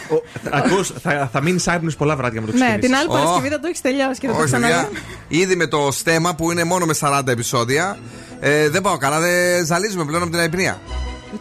Ακούς, 0.51 0.93
θα, 1.03 1.29
θα 1.33 1.43
μείνει 1.43 1.61
άϊπνο 1.67 1.91
πολλά 1.99 2.17
βράδια 2.17 2.41
με 2.41 2.47
το 2.47 2.53
Ναι, 2.53 2.59
ξεκινήσεις. 2.65 2.89
την 2.91 2.99
άλλη 2.99 3.07
Ω. 3.09 3.13
Παρασκευή 3.13 3.49
θα 3.49 3.61
το 3.61 3.67
έχεις 3.67 3.81
τελειώσει 3.81 4.21
και 4.21 4.27
θα 4.27 4.33
το 4.33 4.39
Όχι, 4.43 4.51
παιδιά. 4.51 4.69
ξαναδεί. 4.69 4.97
Ήδη 5.29 5.57
με 5.57 5.67
το 5.67 5.89
στέμα 5.93 6.35
που 6.35 6.51
είναι 6.53 6.65
μόνο 6.65 6.87
με 6.87 6.95
40 7.01 7.31
επεισόδια. 7.33 7.99
Ε, 8.41 8.69
δεν 8.69 8.83
πάω 8.83 8.97
καλά, 8.97 9.21
δεν 9.21 9.67
ζαλίζουμε 9.67 10.05
πλέον 10.05 10.23
από 10.23 10.31
την 10.31 10.41
αϊπνία. 10.41 10.81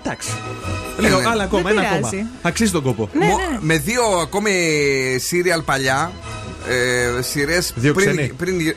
Εντάξει. 0.03 0.29
Λίγο, 0.99 1.19
ναι. 1.19 1.27
άλλα 1.29 1.43
ακόμα, 1.43 1.61
Δεν 1.61 1.71
ένα 1.77 1.81
πειράζει. 1.81 2.05
ακόμα. 2.15 2.29
Αξίζει 2.41 2.71
τον 2.71 2.83
κόπο. 2.83 3.09
Ναι, 3.13 3.25
Μο- 3.25 3.35
ναι. 3.37 3.57
Με 3.61 3.77
δύο 3.77 4.03
ακόμη 4.21 4.51
σύριαλ 5.19 5.61
παλιά. 5.61 6.11
Ε, 6.67 7.21
Σειρές 7.21 7.73
Δύο 7.75 7.93
πριν, 7.93 8.11
ξένοι. 8.15 8.27
πριν, 8.27 8.59
γι- 8.59 8.75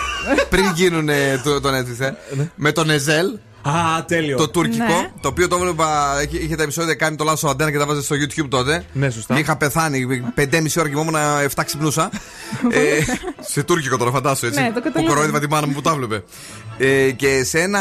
πριν 0.50 0.64
γίνουν 0.74 1.08
ε, 1.08 1.40
το, 1.44 1.60
το 1.60 1.68
Netflix. 1.68 2.00
ε. 2.04 2.12
με 2.54 2.72
τον 2.72 2.90
Εζέλ, 2.90 3.26
Α, 3.62 4.04
τέλειο. 4.04 4.36
το 4.36 4.48
τουρκικό. 4.48 4.84
Ναι. 4.84 5.10
Το 5.20 5.28
οποίο 5.28 5.48
το 5.48 5.56
έβλεπα, 5.56 6.14
είχε, 6.28 6.38
είχε 6.38 6.56
τα 6.56 6.62
επεισόδια 6.62 6.94
κάνει 6.94 7.16
το 7.16 7.24
λάθος 7.24 7.50
αντένα 7.50 7.70
και 7.70 7.78
τα 7.78 7.86
βάζε 7.86 8.02
στο 8.02 8.16
YouTube 8.16 8.46
τότε. 8.48 8.84
Ναι, 8.92 9.10
σωστά. 9.10 9.38
Είχα 9.38 9.56
πεθάνει 9.56 10.06
5,5 10.36 10.44
ώρα 10.78 10.88
και 10.88 10.98
ήμουν 10.98 11.14
7 11.54 11.62
ξυπνούσα. 11.64 12.10
ε, 12.72 13.02
σε 13.40 13.62
τουρκικό 13.62 13.96
τώρα, 13.96 14.10
φαντάσου 14.10 14.46
έτσι. 14.46 14.60
Ναι, 14.60 14.66
το 14.66 14.72
που 14.72 14.80
καταλαβαίνω. 14.80 15.08
κορόιδευα 15.08 15.38
τη 15.40 15.48
μάνα 15.48 15.66
μου 15.66 15.72
που 15.72 15.80
τα 15.80 15.94
βλέπε. 15.94 16.24
Ε, 16.78 17.10
και 17.10 17.44
σε 17.44 17.60
ένα 17.60 17.80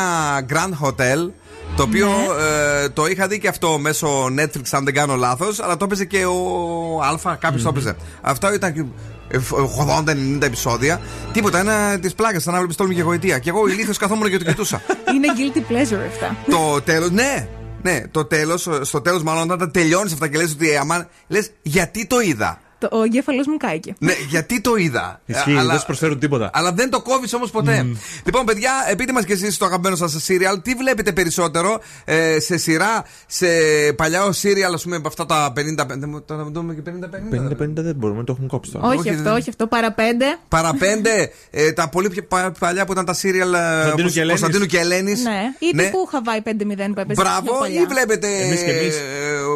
Grand 0.50 0.86
Hotel. 0.88 1.30
Το 1.76 1.84
οποίο 1.84 2.08
Ναι. 2.08 2.84
ε, 2.84 2.90
το 2.90 3.06
είχα 3.06 3.28
δει 3.28 3.40
και 3.40 3.48
αυτό 3.48 3.78
μέσω 3.80 4.26
Netflix, 4.26 4.64
αν 4.72 4.84
δεν 4.86 4.94
κάνω 4.94 5.16
λάθος, 5.16 5.60
αλλά 5.60 5.78
το 5.78 5.86
έπαιζε 5.86 6.06
και 6.06 6.26
ο 6.26 7.02
Α, 7.30 7.36
κάποιος 7.38 7.64
το 7.64 7.70
έπαιζε. 7.70 7.96
Αυτό 8.22 8.54
ήταν 8.54 8.74
και, 8.74 8.80
ε, 8.80 8.86
80-90 9.32 10.42
επεισόδια. 10.42 11.02
Τίποτα, 11.32 11.60
ένα 11.60 12.00
τη 12.00 12.10
πλάκα, 12.10 12.40
σαν 12.40 12.54
να 12.54 12.60
βλέπεις 12.60 12.76
τόλμη 12.76 12.96
και 12.96 13.02
γοητεία. 13.02 13.40
Και 13.40 13.50
εγώ 13.50 13.68
ηλίθιος 13.68 13.98
καθόμουν 13.98 14.30
και 14.30 14.38
το 14.38 14.44
κοιτούσα. 14.44 14.82
Είναι 15.16 15.28
guilty 15.38 15.72
pleasure 15.72 16.08
αυτά. 16.08 16.36
το 16.50 16.82
τέλος, 16.82 17.10
ναι, 17.10 17.48
ναι, 17.82 18.02
το 18.12 18.26
τέλος, 18.26 18.68
στο 18.82 19.02
τέλος, 19.02 19.24
μάλλον 19.24 19.44
όταν 19.44 19.58
τα 19.58 19.72
τελειώνεις 19.72 20.14
αυτά 20.14 20.28
και 20.28 20.38
λες 20.38 20.52
ότι 20.52 20.76
αμάν, 20.76 21.08
λες 21.28 21.52
γιατί 21.62 22.08
το 22.08 22.20
είδα; 22.20 22.60
Το, 22.82 22.88
ο 22.92 23.04
εγκέφαλος 23.04 23.48
μου 23.48 23.58
κάηκε. 23.58 23.96
Ναι, 24.00 24.14
γιατί 24.30 24.62
το 24.62 24.76
είδα. 24.76 25.22
Ισχύει, 25.26 25.52
Ε, 25.52 25.64
δεν 25.66 25.80
σου 25.80 25.86
προσφέρουν 25.86 26.20
τίποτα. 26.20 26.50
Αλλά 26.54 26.72
δεν 26.72 26.90
το 26.90 27.02
κόβεις 27.02 27.34
όμως 27.34 27.52
ποτέ. 27.52 27.86
Λοιπόν, 28.26 28.46
παιδιά, 28.46 28.72
πείτε 28.98 29.12
μας 29.14 29.26
και 29.26 29.34
εσείς 29.34 29.58
το 29.58 29.66
αγαπημένο 29.66 29.96
σας 29.96 30.16
σύριαλ, 30.24 30.62
τι 30.62 30.74
βλέπετε 30.74 31.12
περισσότερο 31.12 31.80
ε, 32.06 32.40
σε 32.40 32.58
σειρά, 32.58 33.04
σε 33.28 33.48
παλιό 33.96 34.32
σύριαλ, 34.32 34.74
ας 34.74 34.84
πούμε, 34.84 34.96
από 34.96 35.08
αυτά 35.08 35.26
τα 35.26 35.54
50. 35.54 35.54
Δεν 35.88 36.24
το 36.26 36.36
να 36.36 36.44
δούμε 36.44 36.74
και 36.74 36.82
50-50. 36.86 37.64
50-50 37.64 37.68
δεν 37.76 37.96
μπορούμε, 37.96 38.24
το 38.24 38.34
έχουν 38.36 38.48
κόψει 38.48 38.72
τώρα. 38.72 38.88
Όχι, 38.88 38.98
όχι, 39.00 39.10
αυτό, 39.10 39.24
δεν- 39.24 39.34
όχι 39.34 39.50
αυτό. 39.50 39.68
Παραπέντε. 39.68 40.26
Παραπέντε, 40.48 41.32
ε, 41.50 41.72
τα 41.72 41.90
πολύ 41.90 42.10
πιο 42.10 42.24
πα- 42.24 42.52
παλιά 42.60 42.86
που 42.86 42.92
ήταν 42.92 43.06
τα 43.06 43.14
σύριαλ 43.14 43.54
ε, 43.54 43.58
Κωνσταντίνου 43.58 43.94
όπως 44.02 44.14
και 44.14 44.20
Ελένης. 44.22 44.40
Κωνσταντίνου 44.42 44.66
και 44.66 44.80
Ελένης. 44.80 45.24
Ναι. 45.24 45.42
Ή 45.60 45.78
τύπου 45.78 46.06
Χαβάη 46.06 46.40
5-0 46.44 46.94
που 46.94 47.00
έπαιζε. 47.00 47.04
πιο 47.06 47.16
Μπράβο, 47.24 47.60
παλιά. 47.60 47.82
ή 47.82 47.86
βλέπετε. 47.86 48.28
Εμείς 48.28 48.62
και 48.62 48.72
εμείς. 48.72 48.96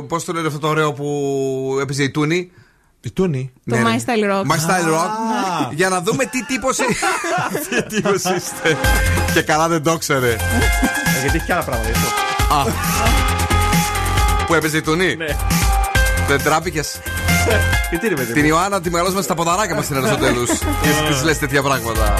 Πώς 0.07 0.23
το 0.25 0.33
λένε 0.33 0.47
αυτό 0.47 0.59
το 0.59 0.67
ωραίο 0.67 0.93
που 0.93 1.77
έπαιζε 1.81 2.03
η 2.03 2.11
Τούνη; 2.11 2.51
Η 3.05 3.11
Τούνη. 3.11 3.51
Το 3.69 3.75
Ναι, 3.75 3.81
My 3.85 3.85
ρε. 3.85 3.95
Style 4.05 4.31
Rock. 4.31 4.41
My 4.41 4.55
Style 4.55 4.89
Rock. 4.93 5.71
Για 5.71 5.89
να 5.89 6.01
δούμε 6.01 6.25
τι 6.25 6.43
τύπος 6.43 6.77
Τι 7.69 7.83
τύπος 7.83 8.15
είστε. 8.15 8.77
Και 9.33 9.41
καλά 9.41 9.67
δεν 9.67 9.83
το 9.83 9.97
ξέρε. 9.97 10.31
Ε, 10.31 10.37
Γιατί 11.21 11.37
έχει 11.37 11.45
και 11.45 11.53
άλλα 11.53 11.63
πράγματα. 11.63 11.89
γι' 11.89 11.95
αυτό. 11.95 12.71
Που 14.47 14.53
έπαιζε 14.53 14.77
η 14.77 14.81
Τούνη. 14.81 15.15
Ναι. 15.15 15.25
Δεν 16.27 16.43
τράπηκες; 16.43 16.99
Γιατί 17.89 18.07
ρε 18.07 18.15
παιδί. 18.15 18.33
Την 18.33 18.41
μου. 18.41 18.47
Ιωάννα 18.47 18.81
τη 18.81 18.89
μεγαλώσαμε 18.89 19.21
στα 19.21 19.33
ποδαράκια 19.35 19.75
μας 19.75 19.85
στην 19.85 19.97
Αριστοτέλους. 19.97 20.49
Και 20.49 21.13
τη 21.19 21.25
λες 21.25 21.37
τέτοια 21.37 21.61
πράγματα. 21.61 22.13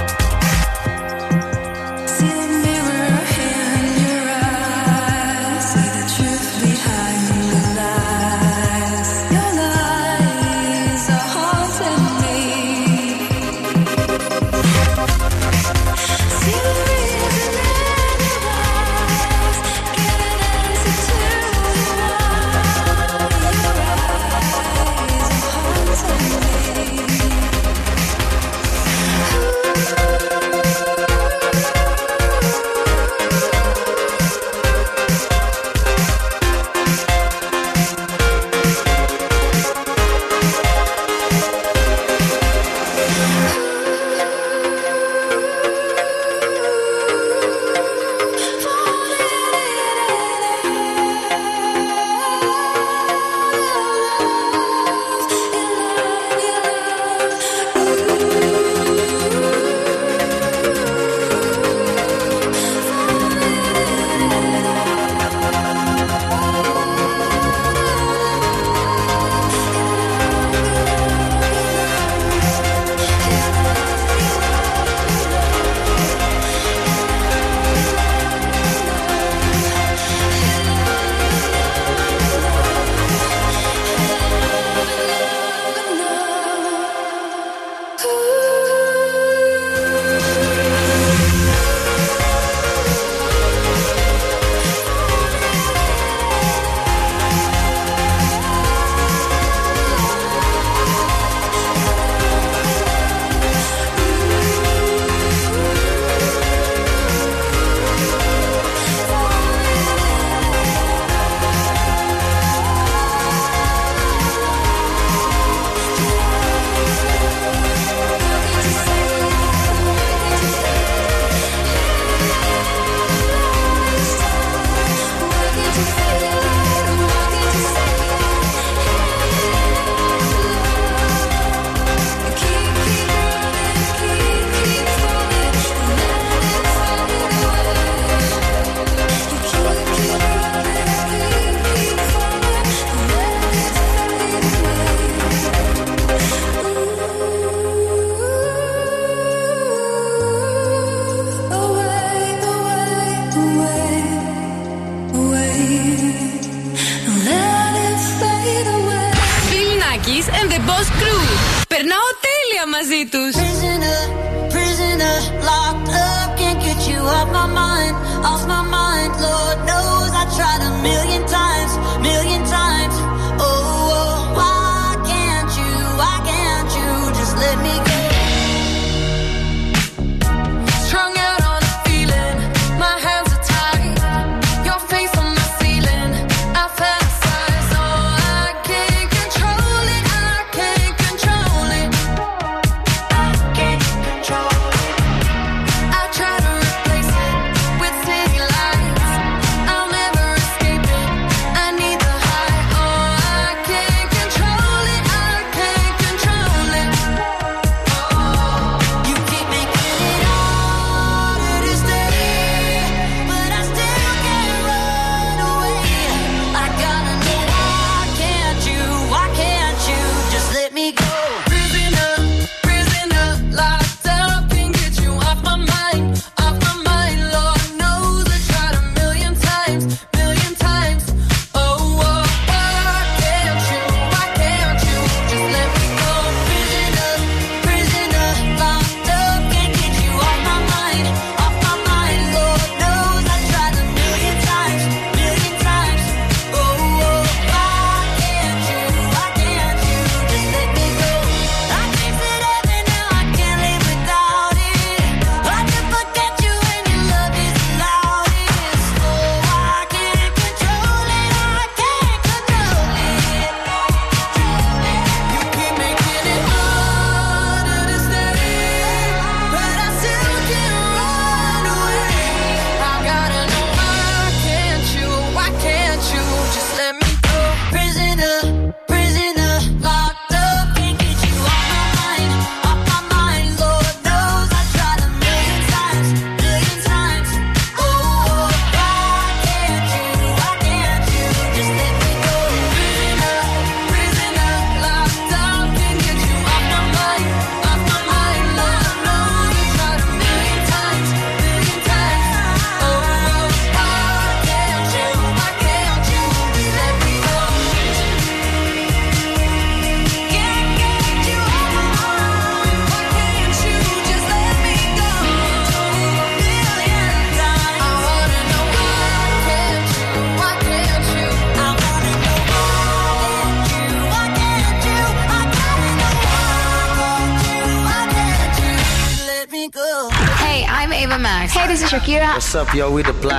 Up, 332.56 332.74
yo? 332.74 332.90
We 332.90 333.04
the 333.04 333.12
Black 333.14 333.35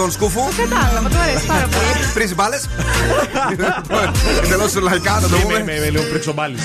Δον 0.00 0.10
Σκούφου. 0.10 0.40
Κατάλαβα, 0.56 1.08
του 1.08 1.18
αρέσει 1.18 1.46
πάρα 1.46 1.60
πολύ. 1.66 2.06
Πρίζεις 2.14 2.34
μπάλες. 2.34 2.68
Εντελώς 4.44 4.74
λαϊκά, 4.74 5.20
να 5.20 5.28
το 5.28 5.36
Είμαι- 5.36 5.42
πούμε. 5.44 5.58
Είμαι 5.58 5.72
είμαι 5.74 5.90
λίγο 5.90 6.02
πρεξομπάλης. 6.08 6.62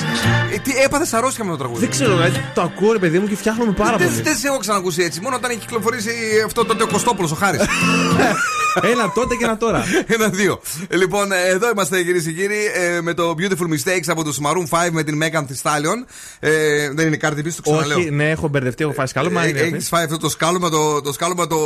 Ε, 0.54 0.58
Τι 0.58 0.72
έπαθε 0.84 1.18
αρρώστια 1.18 1.44
με 1.44 1.52
το 1.52 1.58
τραγούδι. 1.58 1.80
Δεν 1.80 1.90
ξέρω, 1.90 2.16
δηλαδή 2.16 2.42
το 2.54 2.62
ακούω 2.62 2.92
ρε 2.92 3.00
παιδί 3.00 3.20
μου 3.20 3.28
και 3.28 3.36
φτιάχνομαι 3.36 3.72
πάρα 3.72 3.98
Δεν 3.98 4.08
πολύ. 4.10 4.22
δεν 4.22 4.36
σε 4.36 4.48
έχω 4.48 4.58
ξανακούσει 4.58 5.04
έτσι. 5.04 5.20
Μόνο 5.22 5.36
όταν 5.36 5.50
έχει 5.52 5.60
κυκλοφορήσει 5.60 6.10
αυτό 6.46 6.66
τότε 6.66 6.84
ο 6.84 6.88
Κωστόπουλος 6.88 7.32
ο 7.32 7.36
Χάρης. 7.36 7.62
Ένα 8.92 9.12
τότε 9.16 9.36
και 9.36 9.44
ένα 9.44 9.58
τώρα. 9.58 9.84
Ένα-δύο. 10.16 10.62
Λοιπόν, 10.90 11.32
ε, 11.32 11.36
εδώ 11.48 11.70
είμαστε 11.70 12.04
κυρίες 12.04 12.24
και 12.24 12.32
κύριοι 12.32 12.72
ε, 12.74 13.02
με 13.02 13.14
το 13.14 13.36
Beautiful 13.40 13.70
Mistakes 13.74 14.08
από 14.08 14.24
τους 14.24 14.38
Maroon 14.44 14.86
5 14.86 14.90
με 14.92 15.04
την 15.04 15.24
Megan 15.24 15.40
Thee 15.40 15.62
Stallion. 15.64 16.00
Ε, 16.48 16.90
δεν 16.94 17.08
είναι 17.08 17.16
κάτι 17.16 17.42
πίσω, 17.42 17.62
το 17.62 17.72
ξαναλέω. 17.72 17.98
Όχι, 17.98 18.12
ναι, 18.12 18.30
έχω 18.30 18.48
μπερδευτεί, 18.48 18.84
έχω 18.84 18.94
φάει 18.94 19.08
σκάλωμα. 19.08 19.48
είναι 19.48 19.60
αυτής. 19.60 19.74
Έχει 19.74 19.88
φάει 19.88 20.04
αυτό 20.04 20.18
το 20.18 20.30
σκάλωμα, 20.30 20.70
το, 20.70 21.02
το 21.02 21.14
σκάλωμα 21.14 21.48
το, 21.48 21.58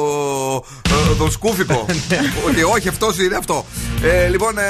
ε, 0.90 1.16
το 1.18 1.32
σκούφικο. 1.32 1.86
Ότι 2.48 2.64
όχι, 2.64 2.88
αυτός 2.88 3.18
είναι 3.20 3.36
αυτό. 3.36 3.66
Ε, 4.04 4.28
λοιπόν, 4.28 4.58
ε, 4.58 4.64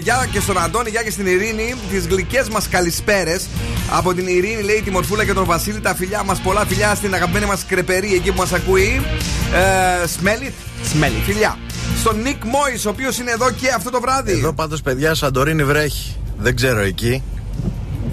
γεια 0.00 0.28
και 0.32 0.40
στον 0.40 0.58
Αντώνη, 0.58 0.90
γεια 0.90 1.02
και 1.02 1.10
στην 1.10 1.26
Ειρήνη. 1.26 1.74
Τις 1.90 2.06
γλυκές 2.06 2.48
μας 2.48 2.68
καλησπέρες. 2.68 3.46
Από 3.90 4.14
την 4.14 4.26
Ειρήνη 4.26 4.62
λέει 4.62 4.82
τη 4.84 4.90
Μορφούλα 4.90 5.24
και 5.24 5.32
τον 5.32 5.44
Βασίλη. 5.44 5.80
Τα 5.80 5.94
φιλιά 5.94 6.22
μας, 6.22 6.38
πολλά 6.38 6.66
φιλιά 6.66 6.94
στην 6.94 7.14
αγαπημένη 7.14 7.46
μας 7.46 7.64
κρεπερή 7.68 8.14
εκεί 8.14 8.30
που 8.30 8.38
μας 8.38 8.52
ακούει. 8.52 9.00
Ε, 10.02 10.06
Σμέλιτ. 10.06 10.52
Σμέλιτ. 10.84 11.22
Φιλιά. 11.24 11.58
Στον 12.00 12.22
Νικ 12.22 12.44
Μόης, 12.44 12.86
ο 12.86 12.88
οποίος 12.88 13.18
είναι 13.18 13.30
εδώ 13.30 13.50
και 13.50 13.68
αυτό 13.76 13.90
το 13.90 14.00
βράδυ. 14.00 14.32
Εδώ 14.32 14.52
πάντως, 14.52 14.82
παιδιά, 14.82 15.14
Σαντορίνη 15.14 15.64
βρέχει. 15.64 16.16
Δεν 16.38 16.56
ξέρω 16.56 16.80
εκεί. 16.80 17.22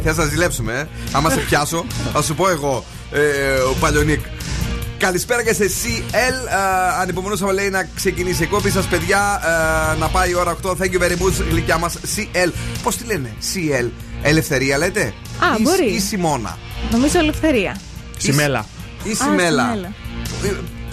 Θε 0.06 0.14
να 0.16 0.26
ζηλέψουμε, 0.26 0.74
ε. 0.80 0.88
Άμα 1.12 1.30
σε 1.30 1.40
πιάσω, 1.40 1.86
θα 2.14 2.22
σου 2.22 2.36
πω 2.36 2.50
εγώ, 2.50 2.86
ε, 3.12 3.20
ο 3.60 3.76
Παλιονίκ. 3.80 4.20
Καλησπέρα 4.98 5.44
και 5.44 5.54
σε 5.54 5.64
CL. 5.64 6.16
Uh, 6.18 7.02
ανυπομονούσαμε 7.02 7.52
λέει 7.52 7.70
να 7.70 7.88
ξεκινήσει 7.96 8.44
η 8.44 8.46
κόπη 8.46 8.70
σας, 8.70 8.86
παιδιά. 8.86 9.42
ε, 9.94 9.98
να 10.00 10.08
πάει 10.08 10.30
η 10.30 10.36
ώρα 10.36 10.56
8. 10.64 10.70
Thank 10.70 10.74
you 10.92 11.00
very 11.02 11.12
much, 11.12 11.46
γλυκιά 11.50 11.78
μας. 11.78 11.94
CL. 12.16 12.52
Πώς 12.84 12.96
τη 12.96 13.06
λένε, 13.06 13.34
CL. 13.54 13.90
Ελευθερία 14.22 14.78
λέτε; 14.78 15.02
Α, 15.40 15.46
ή, 15.60 15.62
μπορεί. 15.62 15.86
Ή 15.86 16.00
Σιμώνα; 16.00 16.58
Νομίζω 16.92 17.20
ελευθερία. 17.20 17.78
Σιμέλα. 18.18 18.66
Ή 19.04 19.12
Α, 19.12 19.16
Σιμέλα. 19.16 19.70
Σιμέλα. 19.72 19.94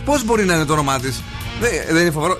Πώς 0.04 0.24
μπορεί 0.24 0.44
να 0.44 0.54
είναι 0.54 0.64
το 0.64 0.72
όνομά 0.72 0.98
της; 1.00 1.22
Δεν, 1.60 1.70
δεν 1.90 2.00
είναι 2.02 2.10
φοβερό. 2.10 2.36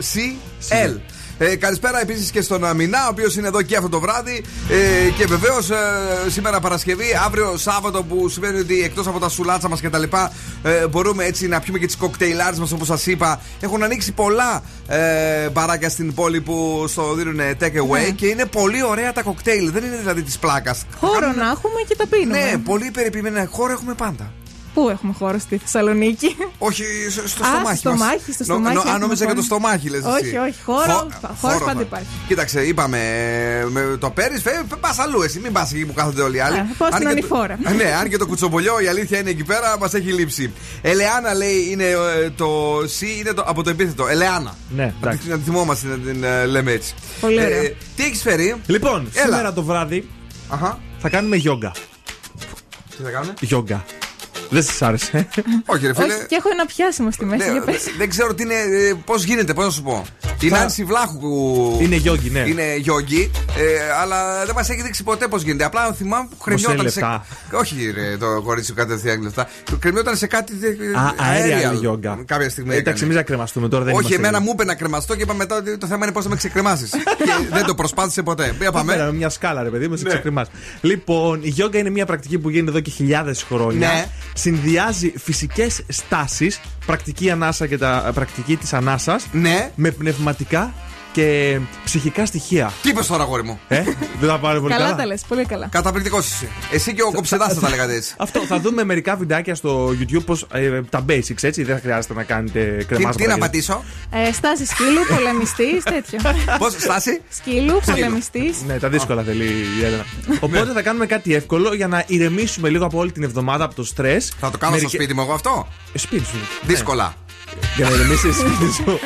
CL. 0.68 1.00
Ε, 1.44 1.56
καλησπέρα 1.56 2.00
επίσης 2.00 2.30
και 2.30 2.40
στον 2.42 2.64
Αμινά, 2.64 3.04
ο 3.06 3.08
οποίος 3.10 3.36
είναι 3.36 3.46
εδώ 3.46 3.62
και 3.62 3.76
αυτό 3.76 3.88
το 3.88 4.00
βράδυ. 4.00 4.44
Ε, 4.68 5.10
και 5.18 5.26
βεβαίως 5.26 5.70
ε, 5.70 5.76
σήμερα 6.28 6.60
Παρασκευή, 6.60 7.04
αύριο 7.26 7.56
Σάββατο 7.56 8.02
που 8.02 8.28
σημαίνει 8.28 8.58
ότι 8.58 8.82
εκτός 8.82 9.06
από 9.06 9.18
τα 9.18 9.28
σουλάτσα 9.28 9.68
μας 9.68 9.80
κτλ. 9.80 10.02
Ε, 10.62 10.86
μπορούμε 10.86 11.24
έτσι 11.24 11.48
να 11.48 11.60
πιούμε 11.60 11.78
και 11.78 11.86
τις 11.86 11.96
κοκτέιλάρες 11.96 12.58
μας 12.58 12.72
όπως 12.72 12.86
σας 12.86 13.06
είπα. 13.06 13.40
Έχουν 13.60 13.82
ανοίξει 13.82 14.12
πολλά 14.12 14.62
ε, 14.88 15.48
μπαράκια 15.48 15.88
στην 15.88 16.14
πόλη 16.14 16.40
που 16.40 16.84
στο 16.88 17.14
δίνουν 17.14 17.40
take 17.60 17.64
away 17.64 18.00
Ναι. 18.04 18.10
και 18.10 18.26
είναι 18.26 18.46
πολύ 18.46 18.82
ωραία 18.84 19.12
τα 19.12 19.22
κοκτέιλ. 19.22 19.70
Δεν 19.72 19.84
είναι 19.84 19.96
δηλαδή 19.96 20.22
της 20.22 20.38
πλάκας. 20.38 20.84
Χώρο 21.00 21.26
να 21.32 21.48
έχουμε 21.50 21.80
και 21.88 21.96
τα 21.96 22.06
πίνουμε. 22.06 22.38
Ναι, 22.38 22.58
πολύ 22.58 22.90
περιποιημένα. 22.90 23.48
Χώρο 23.50 23.72
έχουμε 23.72 23.94
πάντα. 23.94 24.32
Πού 24.74 24.88
έχουμε 24.88 25.12
χώρο 25.18 25.38
στη 25.38 25.56
Θεσσαλονίκη; 25.56 26.36
Όχι, 26.58 26.84
στο 27.10 27.22
Α, 27.22 27.26
στομάχι. 27.26 27.76
στο 27.78 27.90
μας. 27.90 27.98
στομάχι, 27.98 28.32
στο 28.32 28.44
Νο- 28.44 28.44
στομάχι 28.44 28.74
νο- 28.74 28.80
έχουμε 28.80 28.94
Αν 28.94 29.00
νόμιζα 29.00 29.24
για 29.24 29.34
το 29.34 29.42
χώρο. 29.42 29.54
στομάχι, 29.60 29.88
λες. 29.88 30.02
Όχι, 30.04 30.36
όχι, 30.36 30.58
χώρο- 30.64 31.08
χώρος 31.40 31.62
πάντα 31.64 31.80
υπάρχει. 31.80 32.06
Κοίταξε, 32.28 32.62
είπαμε, 32.62 32.98
με 33.70 33.96
το 34.00 34.10
παίρνει, 34.10 34.40
πας 34.80 34.98
αλλού 34.98 35.22
εσύ. 35.22 35.38
Μην 35.40 35.52
πας 35.52 35.72
εκεί 35.72 35.84
που 35.86 35.92
κάθονται 35.92 36.22
όλοι 36.22 36.36
οι 36.36 36.40
άλλοι. 36.40 36.56
Α, 36.58 36.66
πάω 36.78 36.88
Αν 36.88 36.94
στην 36.94 36.98
και 37.08 37.14
το- 37.14 37.36
ανηφόρα. 37.36 37.58
Ναι, 37.76 37.94
αν 38.00 38.08
και 38.08 38.16
το 38.16 38.26
κουτσομπολιό 38.26 38.80
η 38.80 38.86
αλήθεια 38.86 39.18
είναι 39.18 39.30
εκεί 39.30 39.44
πέρα, 39.44 39.78
μας 39.78 39.94
έχει 39.94 40.12
λείψει. 40.12 40.52
Ελεάνα 40.82 41.34
λέει 41.34 41.68
είναι 41.70 41.84
ε, 41.84 42.30
το 42.36 42.78
C, 42.78 43.18
είναι 43.18 43.32
το, 43.32 43.42
από 43.46 43.62
το 43.62 43.70
επίθετο. 43.70 44.08
Ελεάνα. 44.08 44.56
Ναι, 44.76 44.84
Να 44.84 44.92
εντάξει. 45.00 45.18
την- 45.18 45.30
Να 45.30 45.36
τη 45.38 45.42
θυμόμαστε 45.44 45.86
να 45.88 45.96
την 45.98 46.24
ε, 46.24 46.44
λέμε 46.46 46.72
έτσι. 46.72 46.94
Πολύ 47.20 47.44
ωραία. 47.44 47.56
Ε, 47.62 47.76
τι 47.96 48.04
έχεις 48.04 48.22
φέρει, 48.22 48.54
Λοιπόν, 48.66 49.08
Έλα. 49.12 49.24
σήμερα 49.24 49.52
το 49.52 49.62
βράδυ 49.62 50.08
Αχα. 50.48 50.78
θα 50.98 51.08
κάνουμε 51.08 51.36
γιόγκα. 51.36 51.72
Τι 52.96 53.02
θα 53.02 53.10
κάνουμε; 53.10 53.34
Γιόγκα. 53.40 53.84
Δεν 54.52 54.62
σας 54.62 54.82
άρεσε. 54.82 55.28
Όχι, 55.66 55.86
ρε 55.86 55.94
φίλε. 55.94 56.14
Όχι, 56.14 56.26
και 56.26 56.34
έχω 56.38 56.48
ένα 56.52 56.66
πιάσιμο 56.66 57.10
στη 57.10 57.24
μέση. 57.24 57.46
Ναι, 57.46 57.52
για 57.52 57.60
πες. 57.62 57.84
δεν 57.98 58.08
ξέρω 58.08 58.34
τι 58.34 58.42
είναι, 58.42 58.54
πώς 59.04 59.24
γίνεται, 59.24 59.54
πώς 59.54 59.64
να 59.64 59.70
σου 59.70 59.82
πω. 59.82 60.04
Η 60.40 60.48
Θα- 60.48 60.58
Νάνση 60.58 60.84
Βλάχου 60.84 61.18
που 61.18 61.78
Είναι 61.82 61.96
γιόγκι, 61.96 62.30
ναι. 62.30 62.38
είναι 62.38 62.76
γιόγκι, 62.76 63.30
ε, 63.58 63.92
αλλά 64.02 64.44
δεν 64.44 64.54
μας 64.54 64.68
έχει 64.68 64.82
δείξει 64.82 65.02
ποτέ 65.02 65.28
πώς 65.28 65.42
γίνεται. 65.42 65.64
Απλά 65.64 65.92
θυμάμαι 65.92 66.26
που 66.30 66.36
κρεμιόταν 66.44 66.76
σε. 66.76 66.82
λεφτά. 66.82 67.26
Όχι, 67.52 67.90
ρε, 67.94 68.16
το 68.16 68.42
κορίτσι 68.42 68.72
που 68.72 68.78
κατευθείαν 68.78 69.22
λεφτά. 69.22 69.48
Το 69.64 69.76
κρεμιόταν 69.76 70.16
σε 70.16 70.26
κάτι. 70.26 70.52
ε, 70.62 70.98
Α, 70.98 71.14
αέρια 71.30 71.72
aerial. 71.72 71.78
γιόγκα. 71.80 72.18
Κάποια 72.26 72.50
στιγμή. 72.50 72.70
Εντάξει, 72.70 72.88
έκανε. 72.90 73.04
εμείς 73.04 73.16
να 73.16 73.22
κρεμαστούμε 73.22 73.68
τώρα 73.68 73.84
δεν 73.84 73.92
Όχι, 73.94 74.00
είμαστε 74.02 74.16
εμένα 74.22 74.36
εκεί. 74.36 74.46
μου 74.46 74.52
είπε 74.54 74.64
να 74.64 74.74
κρεμαστώ 74.74 75.16
και 75.16 75.22
είπα 75.22 75.34
μετά 75.34 75.56
ότι 75.56 75.78
το 75.78 75.86
θέμα 75.86 76.04
είναι 76.04 76.12
πώς 76.14 76.22
θα 76.24 76.30
με 76.30 76.36
ξεκρεμάσεις. 76.36 76.90
και 77.18 77.32
δεν 77.52 77.66
το 77.66 77.74
προσπάθησε 77.74 78.22
ποτέ. 78.22 78.42
Πήγα 78.58 78.70
Εδώ 78.74 78.84
πέρα, 78.84 78.96
πάμε. 78.98 79.10
με 79.10 79.16
μια 79.16 79.28
σκάλα, 79.28 79.62
ρε 79.62 79.68
παιδί 79.68 79.88
μου, 79.88 79.96
σε 79.96 80.02
Ναι. 80.02 80.08
ξεκρεμάς. 80.08 80.48
Λοιπόν, 80.80 81.40
η 81.42 81.48
γιόγκα 81.48 81.78
είναι 81.78 81.90
μια 81.90 82.06
πρακτική 82.06 82.38
που 82.38 82.50
γίνεται 82.50 82.70
εδώ 82.70 82.80
και 82.80 82.90
χιλιάδες 82.90 83.42
χρόνια. 83.42 83.88
Ναι. 84.50 84.56
Συνδυάζει 84.56 85.12
φυσικές 85.18 85.82
στάσεις, 85.88 86.60
πρακτική 86.86 87.30
ανάσα 87.30 87.66
και 87.66 87.78
τα 87.78 88.10
πρακτική 88.14 88.56
της 88.56 88.72
ανάσας, 88.72 89.26
Ναι. 89.32 89.70
με 89.74 89.90
πνευματικά 89.90 90.72
και 91.12 91.58
ψυχικά 91.84 92.26
στοιχεία. 92.26 92.72
Τι 92.82 92.88
είπες 92.88 93.06
τώρα, 93.06 93.22
αγόρι 93.22 93.42
μου; 93.42 93.60
Ε, 93.68 93.82
δεν 94.20 94.28
θα 94.28 94.38
πάρει 94.38 94.60
πολύ 94.60 94.72
καλά. 94.72 94.84
Καλά 94.84 94.96
τα 94.96 95.06
λες, 95.06 95.22
πολύ 95.28 95.44
καλά. 95.44 95.66
Καταπληκτικός 95.70 96.26
είσαι. 96.30 96.48
Εσύ 96.72 96.94
και 96.94 97.02
ο 97.02 97.12
κοψεδά 97.12 97.48
θα 97.48 97.60
τα 97.60 97.68
λέγατε 97.68 97.94
έτσι. 97.94 98.14
Αυτό 98.18 98.40
θα 98.40 98.60
δούμε 98.60 98.84
μερικά 98.84 99.16
βιντεάκια 99.16 99.54
στο 99.54 99.88
YouTube 99.88 100.24
πώς, 100.26 100.46
ε, 100.52 100.80
τα 100.90 101.04
basics 101.08 101.42
έτσι. 101.42 101.62
Δεν 101.62 101.74
θα 101.74 101.80
χρειάζεται 101.80 102.14
να 102.14 102.22
κάνετε 102.22 102.74
Τι, 102.78 102.84
κρεμάσματα. 102.84 103.16
τι 103.18 103.26
να 103.26 103.34
και- 103.34 103.40
πατήσω; 103.40 103.84
Ε, 104.10 104.32
στάση 104.32 104.66
σκύλου, 104.66 105.00
πολεμιστής, 105.16 105.82
τέτοιο. 105.84 106.18
Πώς, 106.58 106.72
στάση; 106.72 107.20
Σκύλου, 107.30 107.80
πολεμιστής. 107.86 108.62
Ναι, 108.66 108.78
τα 108.78 108.88
δύσκολα 108.88 109.22
θέλει 109.22 109.44
η 109.80 109.84
Έλενα. 109.84 110.04
Οπότε 110.40 110.72
θα 110.72 110.82
κάνουμε 110.82 111.06
κάτι 111.06 111.34
εύκολο 111.34 111.74
για 111.74 111.88
να 111.88 112.04
ηρεμήσουμε 112.06 112.68
λίγο 112.68 112.84
από 112.84 112.98
όλη 112.98 113.12
την 113.12 113.22
εβδομάδα 113.22 113.64
από 113.64 113.74
το 113.74 113.84
στρες. 113.84 114.32
Θα 114.40 114.50
το 114.50 114.58
κάνω 114.58 114.76
στο 114.76 114.88
σπίτι 114.88 115.14
μου 115.14 115.20
εγώ 115.20 115.32
αυτό; 115.32 115.68
Σπίτι 115.94 116.24
σου. 116.24 116.36
Δύσκολα. 116.62 117.14
Για 117.76 117.88
να 117.88 117.94
ηρεμήσεις 117.94 118.36
σπίτι 118.36 118.72
σου. 118.72 118.98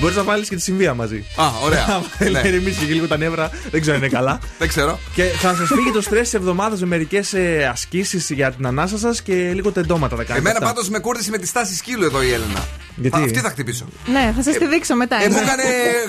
Μπορείς 0.00 0.16
να 0.16 0.22
βάλεις 0.22 0.48
και 0.48 0.56
τη 0.56 0.62
συμβία 0.62 0.94
μαζί. 0.94 1.24
Α, 1.36 1.44
ωραία. 1.64 2.02
Θέλει 2.18 2.32
Ναι. 2.32 2.40
να 2.40 2.48
ηρεμήσει 2.48 2.84
και 2.86 2.92
λίγο 2.92 3.06
τα 3.06 3.16
νεύρα, 3.16 3.50
δεν 3.70 3.80
ξέρω 3.80 3.96
αν 3.96 4.02
είναι 4.02 4.12
καλά. 4.12 4.38
Δεν 4.58 4.68
ξέρω. 4.68 4.98
Και 5.14 5.22
θα 5.22 5.54
σας 5.54 5.68
φύγει 5.68 5.90
το 5.92 6.00
στρες 6.00 6.20
της 6.22 6.34
εβδομάδας 6.34 6.80
με 6.80 6.86
μερικές 6.86 7.34
ασκήσεις 7.70 8.30
για 8.30 8.52
την 8.52 8.66
ανάσα 8.66 8.98
σας 8.98 9.22
και 9.22 9.32
λίγο 9.54 9.72
τεντώματα 9.72 10.16
θα 10.16 10.22
κάνετε. 10.22 10.38
Εμένα 10.38 10.56
αυτά. 10.56 10.68
πάντως 10.68 10.88
με 10.88 10.98
κούρδισε 10.98 11.30
με 11.30 11.38
τη 11.38 11.46
στάση 11.46 11.76
σκύλου 11.76 12.04
εδώ 12.04 12.22
η 12.22 12.32
Έλληνα. 12.32 12.64
Γιατί; 12.96 13.16
Α, 13.16 13.22
Αυτή 13.24 13.38
θα 13.38 13.48
χτυπήσω. 13.50 13.84
Ναι, 14.06 14.32
θα 14.36 14.42
σας 14.42 14.56
τη 14.56 14.66
δείξω 14.66 14.94
μετά. 14.94 15.22
Ε, 15.22 15.28
μου 15.28 15.34
ναι. 15.34 15.40
έκανε 15.40 15.62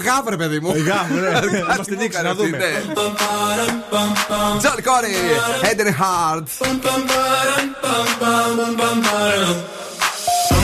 γάβρε, 0.06 0.36
παιδί 0.38 0.60
μου. 0.60 0.70
Γάβρε, 0.76 1.30
ναι. 1.30 1.30
Κάτι 1.40 1.58
Να 1.58 1.66
μας 1.78 1.86
τη 1.86 1.92
μου 1.94 2.00
δείξει, 2.00 2.18
έκανε 2.20 2.24
να 2.24 2.30
αυτή, 2.30 2.46
δούμε. 2.46 2.58
ναι. 2.58 2.82
Τζον 4.60 4.76
Κόρι, 4.84 5.14
Head 5.64 5.80
and 5.82 5.94
Heart. 6.02 6.46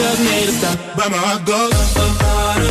tells 0.00 0.20
me 0.20 0.46
to 0.46 0.52
stop, 0.52 0.78
but 0.96 1.10
my 1.10 1.18
heart 1.18 1.44
goes. 1.44 1.72
Oh, 1.72 2.16
oh, 2.32 2.70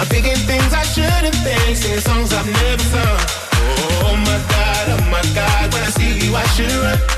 I'm 0.00 0.06
thinking 0.06 0.36
things 0.46 0.72
I 0.72 0.84
shouldn't 0.84 1.34
think, 1.44 1.76
singing 1.76 2.00
songs 2.00 2.32
I've 2.32 2.46
never 2.46 2.86
sung. 2.94 3.18
Oh 4.06 4.16
my 4.28 4.38
God, 4.52 4.84
oh 4.94 5.02
my 5.10 5.22
God, 5.34 5.74
when 5.74 5.82
I 5.82 5.90
see 5.90 6.12
you 6.24 6.34
I 6.34 6.46
should 6.54 6.72
run. 6.72 7.17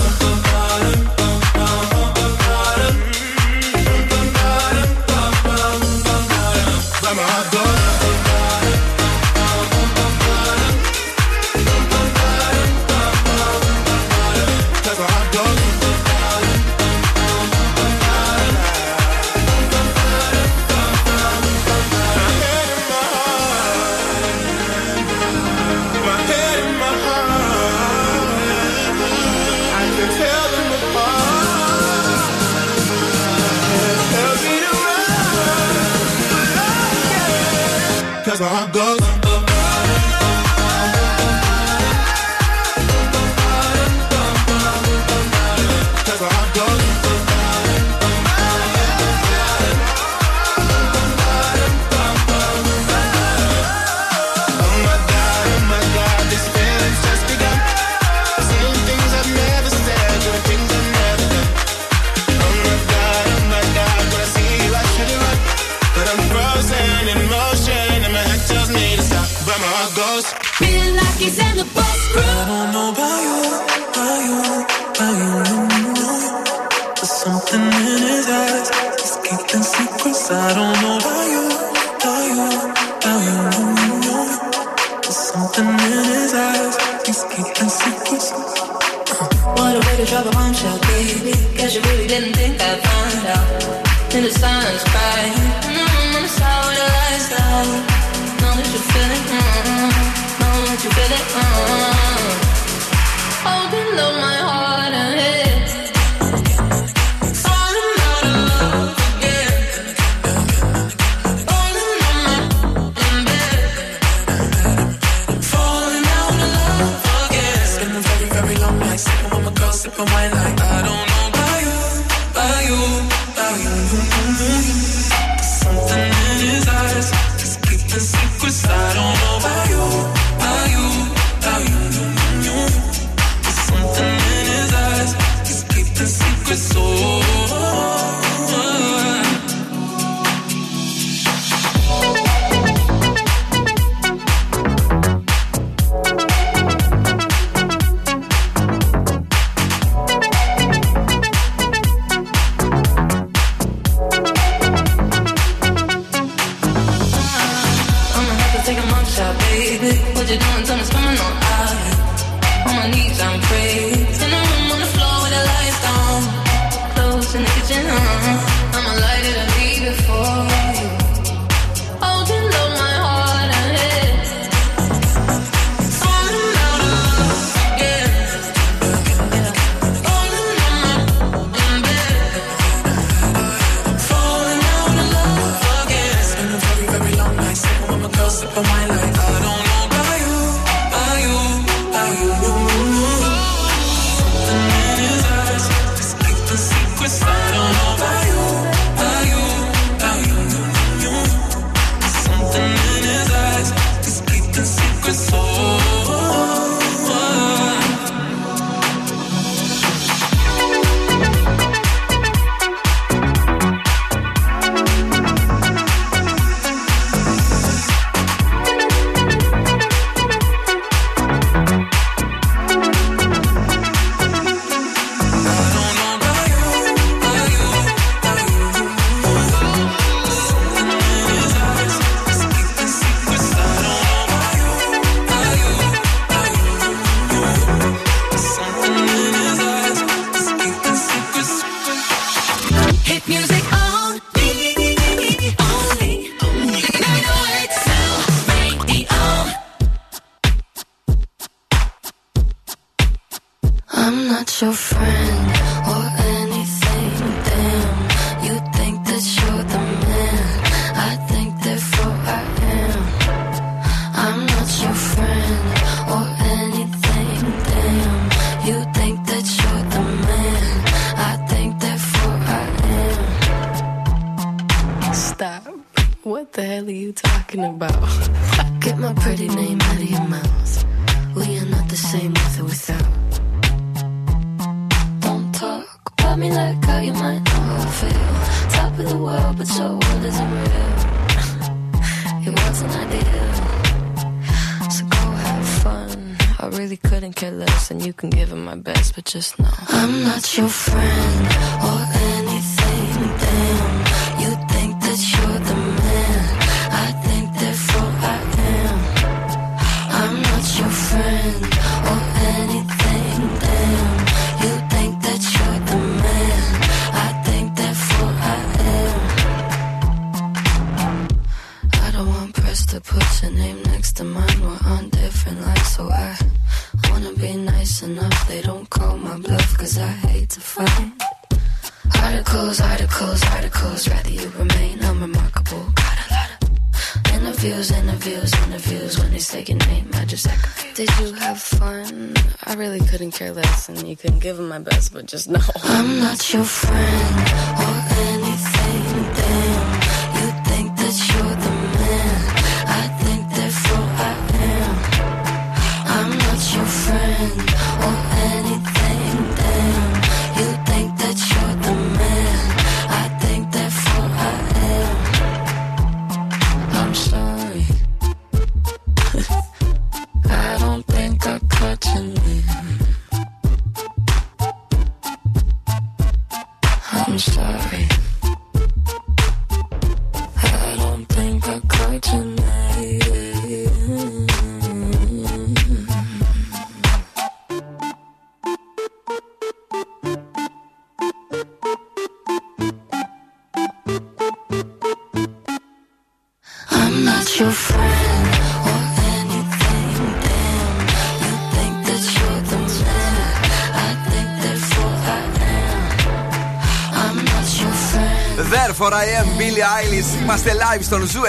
Είμαστε 410.41 410.71
live 410.71 411.01
στον 411.01 411.27
Zoo 411.27 411.41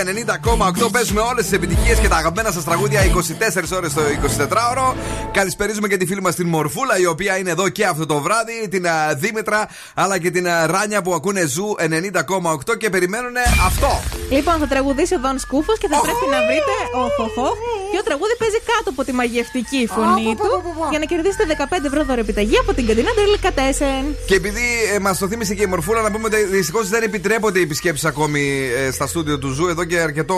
90,8. 0.85 0.91
Παίζουμε 0.93 1.21
όλες 1.21 1.45
τις 1.45 1.53
επιτυχίες 1.53 1.99
και 1.99 2.09
τα 2.09 2.17
αγαπημένα 2.17 2.51
σας 2.51 2.65
τραγούδια 2.65 3.01
24 3.01 3.77
ώρες 3.77 3.93
το 3.93 4.03
24ωρο. 4.39 4.95
Καλησπερίζουμε 5.33 5.89
και 5.89 5.97
τη 5.97 6.07
φίλη 6.07 6.21
μας 6.21 6.35
την 6.35 6.49
Μορφούλα, 6.49 6.99
η 6.99 7.07
οποία 7.07 7.39
είναι 7.39 7.51
εδώ 7.51 7.69
και 7.69 7.85
αυτό 7.87 8.07
το 8.07 8.21
βράδυ. 8.21 8.69
Την 8.69 8.87
α, 8.87 9.15
Δήμητρα, 9.17 9.69
αλλά 9.95 10.19
και 10.19 10.31
την 10.31 10.49
α, 10.49 10.67
Ράνια 10.67 11.03
που 11.03 11.15
ακούνε 11.15 11.47
Zoo 11.47 11.75
90,8 11.79 12.77
και 12.79 12.91
περιμένουν 12.91 13.37
αυτό. 13.67 14.01
Λοιπόν, 14.31 14.59
θα 14.59 14.67
τραγουδήσει 14.67 15.15
ο 15.15 15.19
Δον 15.21 15.39
Σκούφος 15.39 15.79
και 15.79 15.89
θα 15.89 16.01
πρέπει 16.01 16.27
να 16.31 16.39
βρείτε. 16.47 16.75
Οχοχο. 16.95 17.49
Ποιο 17.93 18.03
τραγούδι 18.03 18.35
παίζει 18.39 18.61
κάτω 18.73 18.91
από 18.91 19.05
τη 19.05 19.13
μαγευτική 19.13 19.89
φωνή 19.95 20.37
του 20.37 20.51
για 20.91 20.99
να 20.99 21.05
κερδίσετε 21.05 21.45
15 21.83 21.85
ευρώ 21.87 22.05
δωρεπιταγή 22.05 22.59
από 22.59 22.75
την 22.75 22.87
καντίνα 22.87 23.11
Ντελικατέσεν. 23.15 24.05
Και 24.27 24.35
επειδή 24.35 24.67
ε, 24.95 24.99
μας 24.99 25.19
το 25.19 25.29
θύμισε 25.29 25.55
και 25.55 25.63
η 25.63 25.67
Μορφούλα, 25.67 26.01
να 26.01 26.11
πούμε 26.11 26.27
ότι 26.27 26.45
δυστυχώς 26.45 26.89
δεν 26.89 27.03
επιτρέπονται 27.03 27.59
οι 27.59 27.63
επισκέψεις 27.63 28.05
ακόμη 28.05 28.71
ε, 28.77 28.82
στα 28.93 29.07
στούντιο 29.07 29.39
του 29.39 29.49
Zoo 29.49 29.67
εδώ 29.67 29.85
και 29.85 29.99
αρκετό 29.99 30.35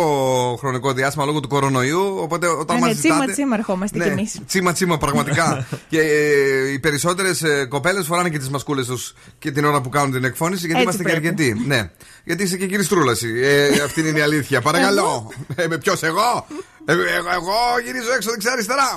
χρονικό 0.58 0.92
διάστημα 0.92 1.24
λόγω 1.24 1.40
του 1.40 1.48
κορονοϊού. 1.48 2.16
Οπότε 2.20 2.46
όταν 2.46 2.76
μας 2.80 2.86
Ναι, 2.86 2.94
τσίμα 2.94 3.14
ζητάτε. 3.14 3.32
τσίμα 3.32 3.56
ερχόμαστε 3.56 3.98
κι 3.98 4.04
Ναι, 4.04 4.10
εμείς. 4.10 4.40
τσίμα 4.46 4.72
τσίμα, 4.72 4.98
πραγματικά. 4.98 5.66
και 5.90 6.00
ε, 6.00 6.72
οι 6.72 6.78
περισσότερες 6.78 7.42
ε, 7.42 7.64
κοπέλες 7.64 8.06
φοράνε 8.06 8.28
και 8.28 8.38
τις 8.38 8.48
μασκούλες 8.48 8.86
τους 8.86 9.14
και 9.38 9.50
την 9.50 9.64
ώρα 9.64 9.80
που 9.80 9.88
κάνουν 9.88 10.12
την 10.12 10.24
εκφώνηση, 10.24 10.66
γιατί 10.66 10.82
Έτσι 10.82 10.96
είμαστε 10.96 11.02
και 11.14 11.20
πρέπει. 11.20 11.44
αρκετοί. 11.44 11.64
ναι. 11.66 11.90
Γιατί 12.24 12.42
είσαι 12.42 12.56
και 12.56 12.66
κυριστρούλα 12.66 13.10
εσύ. 13.12 13.28
Ε, 13.42 13.82
αυτή 13.84 14.00
είναι 14.00 14.18
η 14.18 14.22
αλήθεια. 14.22 14.60
Παρακαλώ. 14.60 15.32
ε, 15.54 15.66
μα 15.66 15.78
ποιος 15.78 16.02
εγώ; 16.02 16.46
Ε, 16.86 16.92
εγώ, 16.92 17.30
εγώ 17.38 17.56
γυρίζω 17.84 18.12
έξω 18.16 18.30
δεξιά-αριστερά. 18.30 18.88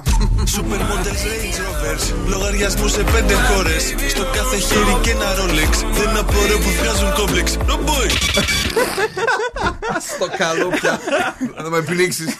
Supermodels 0.55 1.21
Range 1.27 1.57
Rovers 1.65 2.03
Λογαριασμούς 2.27 2.87
σε 2.87 3.03
πέντε 3.03 3.33
χώρες. 3.33 3.79
Στο 4.09 4.25
κάθε 4.37 4.57
χέρι 4.57 4.97
και 5.01 5.11
ένα 5.11 5.35
Rolex 5.37 5.71
Δεν 5.99 6.17
απορρέω 6.17 6.57
που 6.57 6.71
βγάζουν 6.81 7.13
κόμπλεξ 7.13 7.57
No 7.67 7.75
boy 7.87 8.09
Στο 10.13 10.27
καλό 10.37 10.67
πια 10.67 10.99
Να 11.63 11.69
με 11.69 11.81
πνίξει 11.81 12.37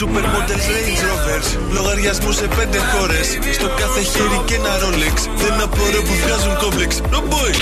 Supermodels 0.00 0.66
Range 0.72 1.00
Rovers 1.08 1.58
Λογαριασμού 1.72 2.32
σε 2.32 2.46
πέντε 2.46 2.78
χώρε. 2.78 3.22
Στο 3.52 3.68
κάθε 3.80 4.00
χέρι 4.00 4.40
και 4.44 4.54
ένα 4.54 4.78
Rolex 4.82 5.16
Δεν 5.36 5.60
απορρέω 5.60 6.02
που 6.02 6.14
βγάζουν 6.24 6.56
κόμπλεξ 6.58 7.00
No 7.12 7.16
boy 7.16 7.52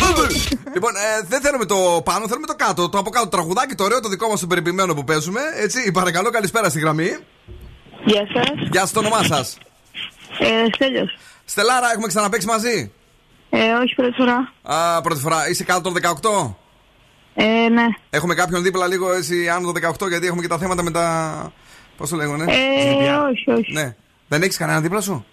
Λοιπόν, 0.73 0.97
ε, 0.97 1.27
δεν 1.29 1.41
θέλουμε 1.41 1.65
το 1.65 2.03
πάνω, 2.05 2.27
θέλουμε 2.29 2.47
το 2.47 2.55
κάτω. 2.55 2.89
Το 2.89 2.99
από 2.99 3.11
κάτω 3.11 3.29
τραγουδάκι, 3.29 3.75
το 3.75 3.85
ωραίο, 3.85 4.01
το 4.01 4.09
δικό 4.09 4.29
μας 4.29 4.41
το 4.41 4.47
περιποιημένο 4.47 4.95
που 4.95 5.05
παίζουμε. 5.05 5.41
Έτσι, 5.63 5.91
παρακαλώ, 5.91 6.31
καλησπέρα 6.31 6.71
στη 6.79 6.87
γραμμή. 6.87 7.17
Γεια 8.05 8.27
σας. 8.35 8.69
Γεια 8.71 8.81
σας, 8.81 8.93
το 8.93 8.99
όνομά 8.99 9.23
σας. 9.23 9.59
Ε, 10.39 10.65
Στέλιος. 10.75 11.17
Στελάρα, 11.45 11.91
έχουμε 11.93 12.07
ξαναπαίξει 12.07 12.47
μαζί; 12.47 12.93
Ε, 13.51 13.73
όχι 13.73 13.95
πρώτη 13.95 14.15
φορά. 14.17 14.53
Α, 14.63 15.01
πρώτη 15.01 15.21
φορά. 15.21 15.49
Είσαι 15.49 15.65
κάτω 15.65 15.81
των 15.81 15.93
18. 15.93 16.57
Ε, 17.35 17.69
ναι. 17.69 17.87
Έχουμε 18.11 18.35
κάποιον 18.35 18.63
δίπλα 18.63 18.87
λίγο 18.87 19.13
έτσι 19.13 19.49
άνω 19.49 19.73
των 19.73 19.75
18 19.75 20.09
γιατί 20.09 20.27
έχουμε 20.27 20.43
και 20.43 20.49
τα 20.49 20.59
θέματα 20.59 20.83
με 20.83 20.91
τα. 20.91 21.53
Πώς 21.97 22.09
το 22.11 22.17
λέγανε. 22.17 22.45
Ε, 22.49 23.11
όχι, 23.11 23.51
όχι. 23.51 23.73
Ναι. 23.73 23.97
Δεν 24.29 24.43
έχεις 24.43 24.57
κανένα 24.57 24.81
δίπλα 24.81 25.01
σου; 25.01 25.27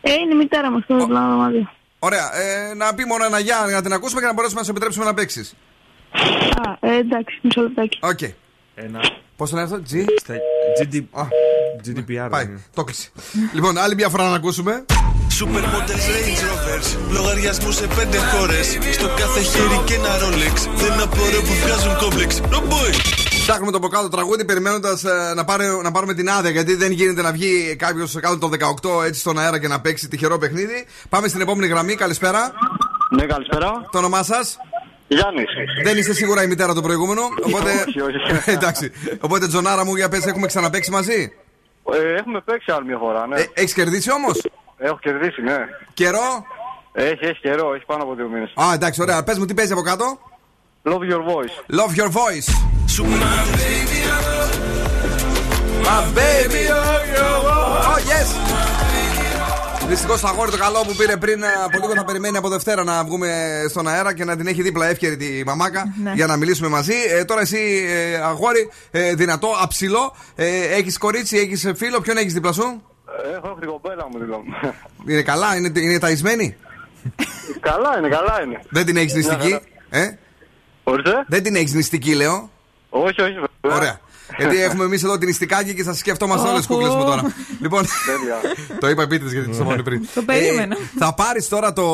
Ε, 0.00 0.12
είναι 0.12 0.34
η 0.34 0.36
μητέρα 0.36 0.70
μας 0.70 0.82
στο 0.86 0.96
διπλανό 0.96 1.36
δωμάτιο. 1.36 1.68
Ωραία. 1.98 2.36
Ε, 2.36 2.74
να 2.74 2.94
πει 2.94 3.04
μόνο 3.04 3.24
ένα 3.24 3.38
γεια 3.38 3.62
για 3.66 3.74
να 3.76 3.82
την 3.82 3.92
ακούσουμε 3.92 4.20
και 4.20 4.26
να 4.26 4.32
μπορέσουμε 4.32 4.58
να 4.60 4.64
σου 4.66 4.70
επιτρέψουμε 4.70 5.04
να 5.04 5.14
παίξεις. 5.14 5.54
Α, 6.12 6.88
ε, 6.88 6.96
εντάξει, 6.96 7.38
μισό 7.42 7.62
λεπτάκι. 7.62 7.98
Οκ. 8.02 8.20
Ένα. 8.74 9.00
Πώς 9.36 9.50
το 9.50 9.56
λένε 9.56 9.68
αυτό, 9.72 9.82
G; 9.90 10.04
Στα 10.20 10.34
GD... 10.82 11.02
GDPR. 11.86 12.28
Πάει. 12.30 12.44
δεν 12.44 12.50
είναι. 12.50 12.60
Το 12.74 12.84
κλείσε. 12.84 13.08
λοιπόν, 13.52 13.78
άλλη 13.78 13.94
μια 13.94 14.08
φορά 14.08 14.28
να 14.28 14.34
ακούσουμε. 14.34 14.84
Supermodels 15.40 16.06
Range 16.14 16.40
Rovers 16.48 17.12
Λογαριασμούς 17.12 17.74
σε 17.74 17.86
πέντε 17.86 18.18
χώρες. 18.18 18.66
Στο 18.92 19.06
κάθε 19.16 19.40
χέρι 19.40 19.80
και 19.84 19.94
ένα 19.94 20.08
Rolex 20.18 20.68
Δεν 20.76 21.00
απορρέω 21.02 21.40
που 21.40 21.54
βγάζουν 21.64 21.96
κόμπλεξ 21.98 22.40
No 22.50 22.56
boy 22.56 22.94
Ψάχνουμε 23.40 23.70
το 23.70 23.76
από 23.76 23.88
κάτω 23.88 24.08
τραγούδι 24.08 24.44
περιμένοντας 24.44 25.02
να, 25.34 25.44
πάρε- 25.44 25.82
να 25.82 25.90
πάρουμε 25.92 26.14
την 26.14 26.30
άδεια. 26.30 26.50
Γιατί 26.50 26.74
δεν 26.74 26.92
γίνεται 26.92 27.22
να 27.22 27.32
βγει 27.32 27.76
κάποιος 27.76 28.14
κάτω 28.20 28.38
το 28.38 28.50
18 29.00 29.04
έτσι 29.04 29.20
στον 29.20 29.38
αέρα 29.38 29.58
και 29.60 29.68
να 29.68 29.80
παίξει 29.80 30.08
τυχερό 30.08 30.38
παιχνίδι. 30.38 30.86
Πάμε 31.08 31.28
στην 31.28 31.40
επόμενη 31.40 31.66
γραμμή. 31.66 31.94
Καλησπέρα. 31.94 32.52
Ναι, 33.16 33.24
καλησπέρα. 33.26 33.70
Το 33.90 33.98
όνομά 33.98 34.22
σας; 34.22 34.56
Γιάννης. 35.14 35.50
Δεν 35.82 35.96
είστε 35.96 36.12
σίγουρα 36.14 36.42
η 36.42 36.46
μητέρα 36.46 36.74
του 36.74 36.82
προηγούμενου. 36.82 37.22
Οπότε. 37.46 37.70
Όχι, 37.88 38.00
όχι. 38.00 38.16
Εντάξει. 38.56 38.92
Οπότε, 39.20 39.46
Τζονάρα 39.46 39.84
μου, 39.84 39.96
για 39.96 40.08
πες, 40.08 40.26
έχουμε 40.26 40.46
ξαναπέξει 40.46 40.90
μαζί; 40.90 41.32
Ε, 41.92 42.14
έχουμε 42.18 42.40
παίξει 42.40 42.72
άλλη 42.72 42.86
μια 42.86 42.98
φορά, 42.98 43.26
ναι. 43.26 43.44
Έχεις 43.54 43.74
κερδίσει 43.74 44.12
όμως; 44.12 44.40
Έχω 44.78 44.98
κερδίσει, 45.00 45.42
ναι. 45.42 45.56
Καιρό; 45.94 46.44
Έχει, 46.92 47.24
έχει 47.24 47.40
καιρό, 47.40 47.74
έχει 47.74 47.84
πάνω 47.84 48.02
από 48.02 48.14
δύο 48.14 48.28
μήνες. 48.28 48.52
Α, 48.54 48.72
εντάξει, 48.74 49.02
ωραία. 49.02 49.22
Πες 49.24 49.38
μου 49.38 49.44
τι 49.44 49.54
παίζει 49.54 49.72
από 49.72 49.82
κάτω; 49.82 50.18
Love 50.84 51.04
your 51.12 51.22
voice. 51.32 51.54
Love 51.80 51.92
your 52.00 52.10
voice. 52.20 52.48
My 55.88 56.00
baby, 56.20 56.62
oh 56.70 57.98
yes. 58.10 58.28
Δυστυχώς 59.88 60.20
το 60.20 60.28
αγόρι 60.28 60.50
το 60.50 60.56
καλό 60.56 60.80
που 60.86 60.94
πήρε 60.94 61.16
πριν 61.16 61.42
ε, 61.42 61.46
από 61.64 61.78
λίγο 61.78 61.94
θα 61.94 62.04
περιμένει 62.04 62.36
από 62.36 62.48
Δευτέρα 62.48 62.84
να 62.84 63.04
βγούμε 63.04 63.28
στον 63.68 63.88
αέρα 63.88 64.14
και 64.14 64.24
να 64.24 64.36
την 64.36 64.46
έχει 64.46 64.62
δίπλα 64.62 64.86
εύκαιρη 64.86 65.16
τη 65.16 65.44
μαμάκα 65.46 65.94
Ναι. 66.02 66.12
για 66.14 66.26
να 66.26 66.36
μιλήσουμε 66.36 66.68
μαζί. 66.68 66.92
Ε, 67.10 67.24
τώρα 67.24 67.40
εσύ, 67.40 67.86
ε, 67.88 68.16
αγόρι, 68.16 68.70
ε, 68.90 69.14
δυνατό, 69.14 69.48
αψηλό, 69.62 70.16
ε, 70.34 70.60
έχεις 70.64 70.98
κορίτσι, 70.98 71.36
έχεις 71.38 71.72
φίλο, 71.76 72.00
ποιον 72.00 72.16
έχεις 72.16 72.32
δίπλα 72.32 72.52
σου; 72.52 72.82
Έχω 73.36 73.56
την 73.60 73.68
κοπέλα 73.68 74.06
μου 74.12 74.18
δίπλα 74.18 74.36
μου. 74.36 74.44
Είναι 75.06 75.22
καλά, 75.22 75.56
είναι, 75.56 75.72
είναι 75.74 75.98
ταϊσμένη; 75.98 76.56
Καλά 77.60 77.98
είναι, 77.98 78.08
καλά 78.08 78.42
είναι. 78.44 78.60
Δεν 78.70 78.84
την 78.86 78.96
έχεις 78.96 79.12
Μια 79.14 79.22
νηστική. 79.22 79.50
χαρά. 79.90 80.04
Ε; 80.04 80.18
Ορίστε; 80.84 81.24
Δεν 81.28 81.42
την 81.42 81.56
έχεις 81.56 81.72
νηστική, 81.74 82.14
λέω; 82.14 82.50
Όχι, 82.88 83.20
όχι. 83.22 83.32
βέβαια. 83.62 83.76
Ωραία. 83.78 84.00
Γιατί 84.38 84.62
έχουμε 84.62 84.84
εμείς 84.84 85.02
εδώ 85.02 85.18
την 85.18 85.28
νηστικάκη 85.28 85.74
και 85.74 85.82
θα 85.82 85.94
σκεφτόμαστε 85.94 86.48
όλες 86.48 86.58
τις 86.58 86.66
κούκλε 86.66 86.88
μου 86.88 87.04
τώρα. 87.04 87.34
Λοιπόν, 87.60 87.84
το 88.80 88.88
είπα 88.88 89.02
επίτηδες 89.02 89.32
γιατί 89.32 89.56
το 89.56 89.64
μόλι 89.64 89.82
πριν. 89.82 90.08
Το 90.14 90.22
περίμενα. 90.22 90.76
Ε, 90.76 90.98
θα 90.98 91.14
πάρεις 91.14 91.48
τώρα 91.48 91.72
το 91.72 91.84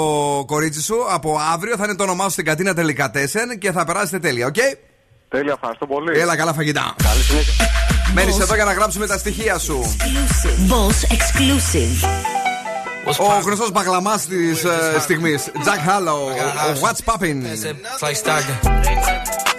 κορίτσι 0.46 0.82
σου 0.82 0.96
από 1.08 1.38
αύριο, 1.52 1.76
θα 1.76 1.84
είναι 1.84 1.94
το 1.94 2.02
όνομά 2.02 2.24
σου 2.24 2.30
στην 2.30 2.44
καντίνα 2.44 2.74
Ντελικατέσεν 2.74 3.58
και 3.58 3.72
θα 3.72 3.84
περάσετε 3.84 4.18
τέλεια, 4.18 4.46
οκ; 4.46 4.54
Τέλεια, 5.28 5.52
ευχαριστώ 5.52 5.86
πολύ. 5.86 6.18
Έλα, 6.20 6.36
καλά 6.36 6.52
φαγητά. 6.52 6.94
Καλή 7.02 7.22
συνέχεια. 7.22 7.54
Μένεις 8.14 8.38
εδώ 8.38 8.54
για 8.54 8.64
να 8.64 8.72
γράψουμε 8.72 9.06
τα 9.06 9.18
στοιχεία 9.18 9.58
σου. 9.58 9.96
Boss 10.68 11.14
exclusive. 11.14 12.06
Ο 13.18 13.40
γνωστός 13.44 13.72
μπαγλαμάς 13.72 14.26
της 14.26 14.66
στιγμής, 15.00 15.50
Jack 15.54 15.88
Harlow. 15.88 16.20
ο 16.68 16.80
What's 16.80 17.12
poppin'; 17.12 17.42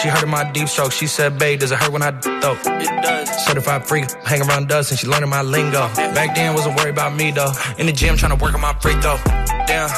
She 0.00 0.08
heard 0.08 0.22
of 0.22 0.30
my 0.30 0.50
deep 0.50 0.66
stroke. 0.66 0.92
She 0.92 1.06
said, 1.06 1.38
babe, 1.38 1.60
does 1.60 1.72
it 1.72 1.78
hurt 1.78 1.92
when 1.92 2.00
I 2.00 2.10
though? 2.10 2.56
It 2.56 3.02
does. 3.02 3.44
Certified 3.44 3.86
freak, 3.86 4.10
hang 4.24 4.40
around 4.40 4.68
dust, 4.68 4.90
and 4.92 4.98
she 4.98 5.06
learning 5.06 5.28
my 5.28 5.42
lingo. 5.42 5.88
Back 6.14 6.34
then, 6.34 6.54
wasn't 6.54 6.76
worried 6.76 6.94
about 6.94 7.14
me 7.14 7.30
though. 7.32 7.52
In 7.78 7.84
the 7.84 7.92
gym, 7.92 8.16
trying 8.16 8.36
to 8.36 8.42
work 8.42 8.54
on 8.54 8.62
my 8.62 8.72
free 8.80 8.94
throw. 8.94 9.18
Damn. 9.66 9.90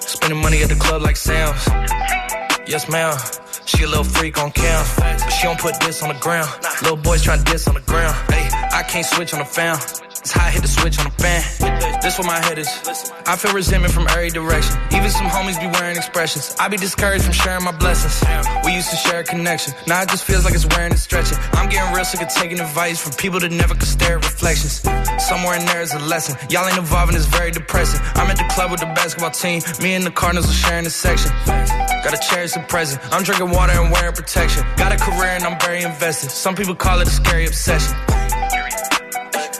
Spending 0.00 0.40
money 0.40 0.62
at 0.62 0.68
the 0.68 0.76
club 0.76 1.02
like 1.02 1.16
Sam's. 1.16 1.66
Yes, 2.68 2.88
ma'am. 2.88 3.16
She 3.66 3.82
a 3.82 3.88
little 3.88 4.04
freak 4.04 4.38
on 4.38 4.52
cam, 4.52 4.84
but 4.96 5.28
she 5.28 5.42
don't 5.42 5.58
put 5.58 5.78
this 5.80 6.02
on 6.02 6.10
the 6.10 6.20
ground. 6.20 6.48
Little 6.82 6.96
boys 6.96 7.22
trying 7.22 7.42
to 7.42 7.50
diss 7.50 7.66
on 7.66 7.74
the 7.74 7.80
ground. 7.80 8.14
Hey, 8.30 8.48
I 8.72 8.84
can't 8.84 9.06
switch 9.06 9.32
on 9.32 9.40
the 9.40 9.44
fan. 9.44 9.76
It's 10.20 10.32
how 10.32 10.46
I 10.46 10.50
hit 10.50 10.60
the 10.60 10.68
switch 10.68 10.98
on 10.98 11.06
the 11.06 11.16
fan. 11.16 11.40
This 12.02 12.12
is 12.12 12.18
where 12.20 12.28
my 12.28 12.44
head 12.44 12.58
is. 12.58 12.68
I 13.26 13.36
feel 13.36 13.54
resentment 13.54 13.94
from 13.94 14.06
every 14.08 14.28
direction. 14.28 14.76
Even 14.92 15.08
some 15.08 15.26
homies 15.26 15.58
be 15.58 15.66
wearing 15.66 15.96
expressions. 15.96 16.54
I 16.60 16.68
be 16.68 16.76
discouraged 16.76 17.24
from 17.24 17.32
sharing 17.32 17.64
my 17.64 17.72
blessings. 17.72 18.20
We 18.64 18.74
used 18.74 18.90
to 18.90 18.96
share 18.96 19.20
a 19.20 19.24
connection. 19.24 19.72
Now 19.86 20.02
it 20.02 20.10
just 20.10 20.24
feels 20.24 20.44
like 20.44 20.54
it's 20.54 20.66
wearing 20.66 20.92
and 20.92 21.00
stretching. 21.00 21.38
I'm 21.52 21.70
getting 21.70 21.94
real 21.94 22.04
sick 22.04 22.20
of 22.20 22.28
taking 22.28 22.60
advice 22.60 23.00
from 23.00 23.12
people 23.12 23.40
that 23.40 23.50
never 23.50 23.74
could 23.74 23.88
stare 23.88 24.18
at 24.18 24.24
reflections. 24.24 24.84
Somewhere 25.24 25.58
in 25.58 25.64
there 25.64 25.80
is 25.80 25.94
a 25.94 26.00
lesson. 26.00 26.36
Y'all 26.50 26.68
ain't 26.68 26.76
involving, 26.76 27.16
it's 27.16 27.24
very 27.24 27.50
depressing. 27.50 28.00
I'm 28.14 28.30
at 28.30 28.36
the 28.36 28.48
club 28.52 28.70
with 28.70 28.80
the 28.80 28.92
basketball 28.92 29.30
team. 29.30 29.62
Me 29.80 29.94
and 29.94 30.04
the 30.04 30.10
Cardinals 30.10 30.50
are 30.50 30.60
sharing 30.68 30.84
a 30.84 30.90
section. 30.90 31.32
Gotta 32.04 32.20
cherish 32.28 32.52
the 32.52 32.60
present. 32.68 33.00
I'm 33.10 33.22
drinking 33.22 33.52
water 33.52 33.72
and 33.72 33.90
wearing 33.90 34.12
protection. 34.12 34.66
Got 34.76 34.92
a 34.92 34.98
career 34.98 35.32
and 35.40 35.44
I'm 35.44 35.58
very 35.60 35.82
invested. 35.82 36.30
Some 36.30 36.56
people 36.56 36.74
call 36.74 37.00
it 37.00 37.08
a 37.08 37.10
scary 37.10 37.46
obsession. 37.46 37.96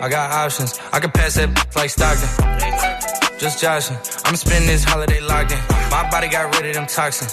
I 0.00 0.08
got 0.08 0.32
options. 0.32 0.78
I 0.92 1.00
can 1.00 1.10
pass 1.10 1.34
that 1.34 1.50
like 1.76 1.90
Stockton. 1.90 3.38
Just 3.38 3.60
joshing. 3.60 3.96
I'm 4.24 4.34
spending 4.34 4.66
this 4.66 4.82
holiday 4.82 5.20
locked 5.20 5.52
in. 5.52 5.58
My 5.90 6.08
body 6.10 6.28
got 6.28 6.54
rid 6.56 6.70
of 6.70 6.74
them 6.74 6.86
toxins. 6.86 7.32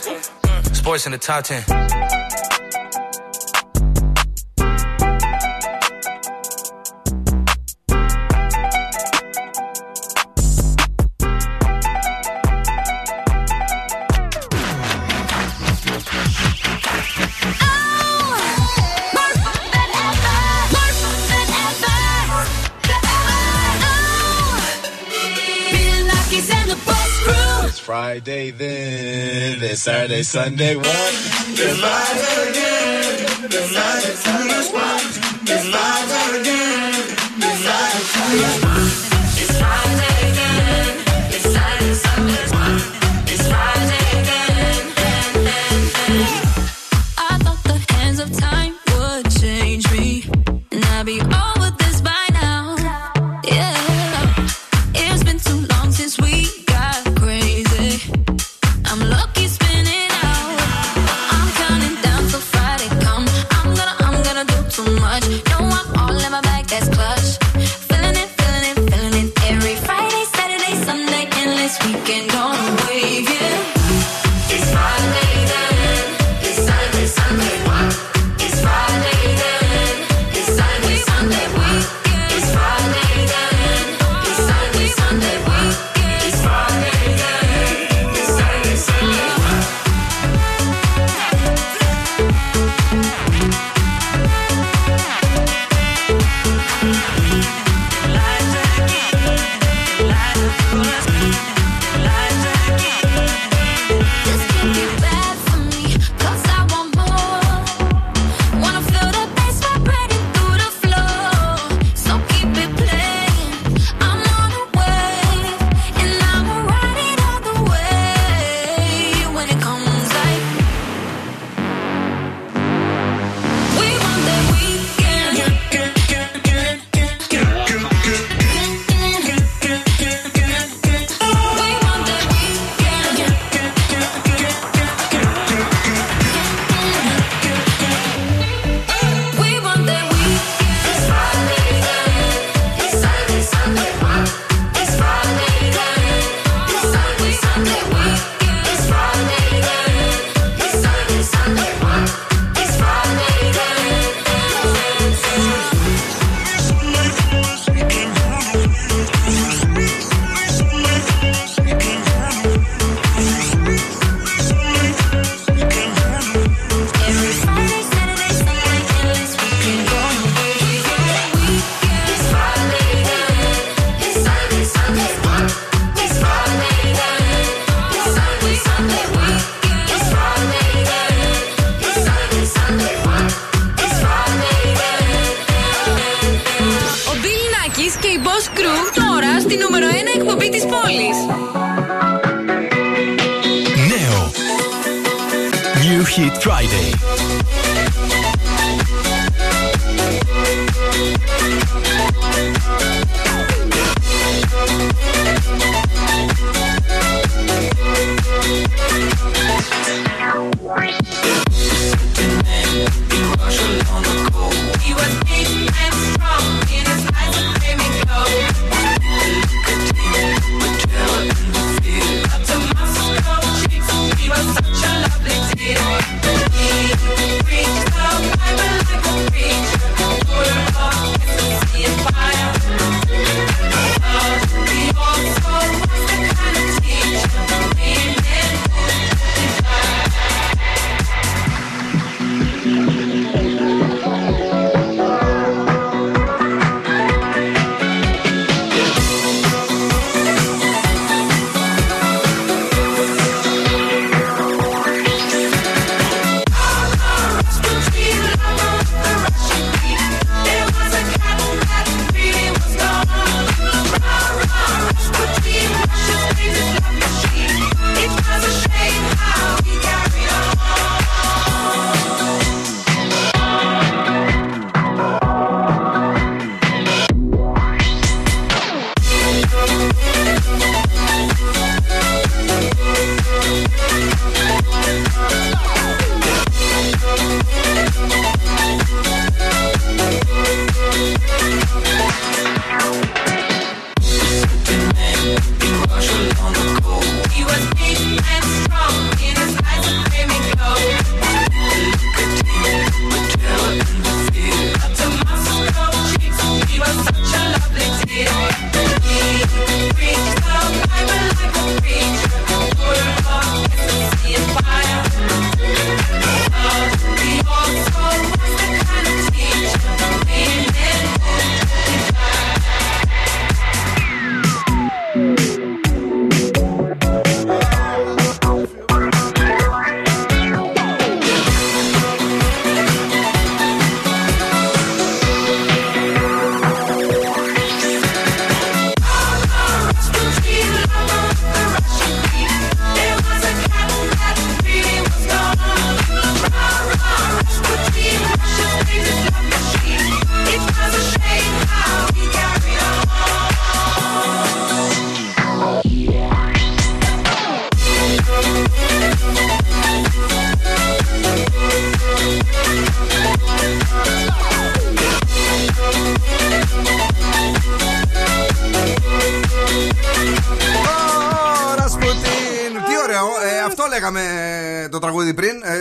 Sports 0.78 1.06
in 1.06 1.14
the 1.14 1.18
top 1.18 1.46
10. 1.46 1.64
Friday 28.18 28.50
then, 28.50 29.60
then 29.60 29.76
Saturday, 29.76 30.24
Sunday, 30.24 30.76
one. 30.76 30.86
Live 30.86 32.50
again. 32.50 33.28
It's 33.46 34.77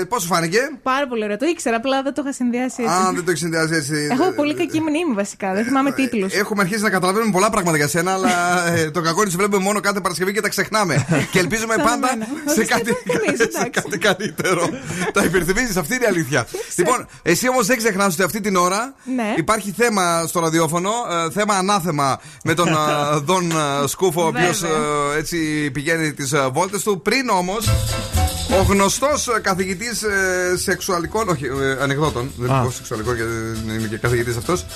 Πώ 0.08 0.18
σου 0.18 0.26
φάνηκε; 0.26 0.75
Πάρα 0.92 1.06
πολύ 1.08 1.24
ωραίο. 1.24 1.36
Το 1.36 1.46
ήξερα, 1.46 1.76
απλά 1.76 2.02
δεν 2.02 2.14
το 2.14 2.22
είχα 2.24 2.32
συνδυάσει 2.32 2.82
έτσι. 2.82 2.94
Α, 2.94 3.10
δεν 3.14 3.24
το 3.24 3.30
έχεις 3.30 3.40
συνδυάσει 3.40 3.74
έτσι. 3.74 4.08
Έχω 4.10 4.30
πολύ 4.32 4.54
κακή 4.54 4.80
μνήμη 4.80 5.14
βασικά. 5.14 5.52
Δεν 5.54 5.64
θυμάμαι 5.64 5.92
τίτλους. 5.92 6.32
Έχουμε 6.34 6.62
αρχίσει 6.62 6.82
να 6.82 6.90
καταλαβαίνουμε 6.90 7.32
πολλά 7.32 7.50
πράγματα 7.50 7.76
για 7.76 7.88
σένα, 7.88 8.12
αλλά 8.12 8.28
ε, 8.76 8.90
το 8.90 9.00
κακό 9.00 9.10
είναι 9.14 9.20
ότι 9.20 9.30
σε 9.30 9.36
βλέπουμε 9.36 9.62
μόνο 9.62 9.80
κάθε 9.80 10.00
Παρασκευή 10.00 10.32
και 10.32 10.40
τα 10.40 10.48
ξεχνάμε. 10.48 11.06
και 11.30 11.38
ελπίζουμε 11.38 11.74
Σαν 11.74 11.84
πάντα 11.84 12.08
εμένα. 12.12 12.26
σε 12.54 12.60
Όχι, 12.60 12.68
κάτι, 12.68 12.90
εμείς, 13.06 13.38
σε 13.40 13.42
εντάξει. 13.42 13.70
κάτι 13.70 13.98
καλύτερο. 13.98 14.68
τα 15.12 15.24
υπερθυμίζεις, 15.24 15.76
αυτή 15.76 15.94
είναι 15.94 16.04
η 16.04 16.08
αλήθεια. 16.08 16.46
λοιπόν, 16.76 17.06
εσύ 17.22 17.48
όμως 17.48 17.66
δεν 17.66 17.76
ξεχνάς 17.76 18.12
ότι 18.14 18.22
αυτή 18.22 18.40
την 18.40 18.56
ώρα 18.56 18.94
Ναι. 19.16 19.34
υπάρχει 19.36 19.70
θέμα 19.76 20.24
στο 20.26 20.40
ραδιόφωνο, 20.40 20.90
ε, 21.26 21.30
θέμα 21.30 21.54
ανάθεμα 21.54 22.20
με 22.44 22.54
τον 22.54 22.68
ε, 22.68 22.72
Δον 23.24 23.50
ε, 23.50 23.86
Σκούφο, 23.86 24.22
ο 24.22 24.26
οποίος 24.26 24.60
Βέβαια. 24.60 24.76
έτσι 25.16 25.70
πηγαίνει 25.70 26.12
τις 26.12 26.34
βόλτες 26.52 26.82
του. 26.82 27.00
Πριν 27.02 27.28
όμως. 27.28 27.68
Ο 28.60 28.62
γνωστός 28.68 29.28
καθηγητής 29.42 30.02
σεξουαλικών, 30.76 31.28
όχι, 31.28 31.44
ε, 31.44 31.82
ανεκδότων, 31.82 32.32
δεν 32.36 32.50
Α. 32.50 32.60
είναι 32.62 32.72
σεξουαλικό 32.72 33.14
γιατί 33.14 33.30
δεν 33.30 33.78
είμαι 33.78 33.88
και 33.88 33.96
καθηγητής 33.96 34.36
αυτός, 34.36 34.66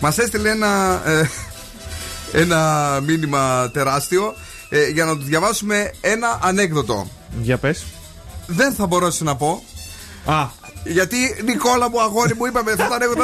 μας 0.00 0.18
έστειλε 0.18 0.50
ένα, 0.50 1.02
ε, 1.04 1.28
ένα 2.32 3.00
μήνυμα 3.06 3.70
τεράστιο 3.72 4.34
ε, 4.68 4.88
για 4.88 5.04
να 5.04 5.16
του 5.16 5.22
διαβάσουμε 5.22 5.90
ένα 6.00 6.38
ανέκδοτο. 6.42 7.08
Για 7.42 7.56
πες. 7.56 7.84
Δεν 8.46 8.72
θα 8.72 8.86
μπορέσω 8.86 9.24
να 9.24 9.36
πω. 9.36 9.62
Α, 10.24 10.46
Γιατί 10.84 11.16
Νικόλα 11.44 11.90
μου, 11.90 12.00
αγόρι 12.02 12.34
μου, 12.34 12.46
είπαμε 12.46 12.70
αυτό 12.72 12.86
το 12.88 12.94
ανέκδοτο. 12.94 13.22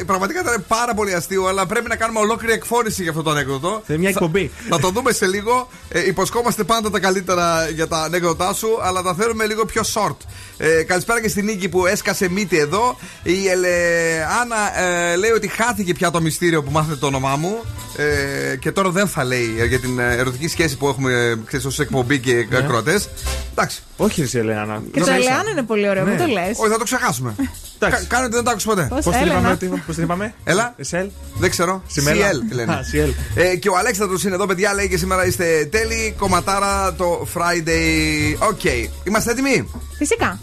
ε, 0.00 0.04
Πραγματικά 0.04 0.40
ήταν 0.40 0.64
πάρα 0.68 0.94
πολύ 0.94 1.14
αστείο, 1.14 1.46
αλλά 1.46 1.66
πρέπει 1.66 1.88
να 1.88 1.96
κάνουμε 1.96 2.18
ολόκληρη 2.18 2.52
εκφώνηση 2.52 3.02
για 3.02 3.10
αυτό 3.10 3.22
το 3.22 3.30
ανέκδοτο. 3.30 3.82
σε 3.86 3.92
μια 3.98 4.02
Θα- 4.02 4.08
εκπομπή. 4.08 4.50
Θα 4.68 4.78
το 4.78 4.90
δούμε 4.90 5.12
σε 5.12 5.26
λίγο. 5.26 5.68
Ε, 5.88 6.06
υποσχόμαστε 6.06 6.64
πάντα 6.64 6.90
τα 6.90 6.98
καλύτερα 7.00 7.68
για 7.68 7.88
τα 7.88 7.98
ανέκδοτά 8.02 8.52
σου, 8.52 8.68
αλλά 8.82 9.02
τα 9.02 9.14
θέλουμε 9.14 9.46
λίγο 9.46 9.64
πιο 9.64 9.82
short. 9.94 10.16
Ε, 10.56 10.82
καλησπέρα 10.82 11.20
και 11.20 11.28
στην 11.28 11.44
Νίκη 11.44 11.68
που 11.68 11.86
έσκασε 11.86 12.28
μύτη 12.28 12.58
εδώ. 12.58 12.98
Η 13.22 13.48
Ελεάνα 13.48 14.80
ε, 14.80 15.16
λέει 15.16 15.30
ότι 15.30 15.48
χάθηκε 15.48 15.94
πια 15.94 16.10
το 16.10 16.20
μυστήριο 16.20 16.62
που 16.62 16.70
μάθατε 16.70 16.96
το 16.96 17.06
όνομά 17.06 17.36
μου. 17.36 17.60
Ε, 17.96 18.56
και 18.56 18.72
τώρα 18.72 18.90
δεν 18.90 19.08
θα 19.08 19.24
λέει 19.24 19.54
ε, 19.58 19.64
για 19.64 19.78
την 19.80 19.98
ε, 19.98 20.16
ερωτική 20.16 20.48
σχέση 20.48 20.76
που 20.76 20.88
έχουμε 20.88 21.12
ε, 21.12 21.34
ξέρεις, 21.46 21.66
ως 21.66 21.78
εκπομπή 21.78 22.18
και 22.18 22.46
Ναι. 22.50 22.56
ακροατές. 22.56 23.08
Εντάξει. 23.50 23.82
Όχι 23.96 24.28
ρε 24.32 24.38
Ελένα. 24.38 24.82
Και 24.92 25.00
το 25.00 25.10
Ελεάνα 25.10 25.46
είναι 25.50 25.62
πολύ 25.62 25.88
ωραίο, 25.88 26.04
Ναι. 26.04 26.10
μην 26.10 26.18
το 26.18 26.26
λες. 26.26 26.58
Όχι, 26.58 26.70
θα 26.70 26.78
το 26.78 26.84
ξεχάσουμε. 26.84 27.34
Κα- 27.78 28.04
Κάνε 28.08 28.24
ότι 28.24 28.34
δεν 28.34 28.44
το 28.44 28.50
άκουσα 28.50 28.68
ποτέ. 28.68 28.86
Πώς, 28.90 29.04
Πώς 29.04 29.14
την 29.14 29.22
Έλενα. 29.22 29.38
είπαμε, 29.38 29.56
τι- 29.56 29.66
πώς 29.66 29.94
την 29.94 30.04
είπαμε; 30.04 30.34
Έλα. 30.44 30.74
Εσέλ. 30.76 31.08
Δεν 31.34 31.50
ξέρω. 31.50 31.82
Σιμέλα. 31.86 32.30
CL 32.30 32.36
τη 32.48 32.54
λένε. 32.54 32.72
Α, 32.72 32.80
CL. 32.92 33.12
Ε, 33.34 33.56
και 33.56 33.68
ο 33.68 33.76
Αλέξανδρος 33.76 34.24
είναι 34.24 34.34
εδώ, 34.34 34.46
παιδιά. 34.46 34.74
Λέει 34.74 34.88
και 34.88 34.96
σήμερα 34.96 35.26
είστε 35.26 35.68
τέλειοι. 35.70 36.14
Κομματάρα 36.18 36.94
το 36.94 37.26
Friday. 37.34 38.36
OK. 38.50 38.60
Είμαστε 39.04 39.30
έτοιμοι; 39.30 39.70
Φυσικά. 39.98 40.38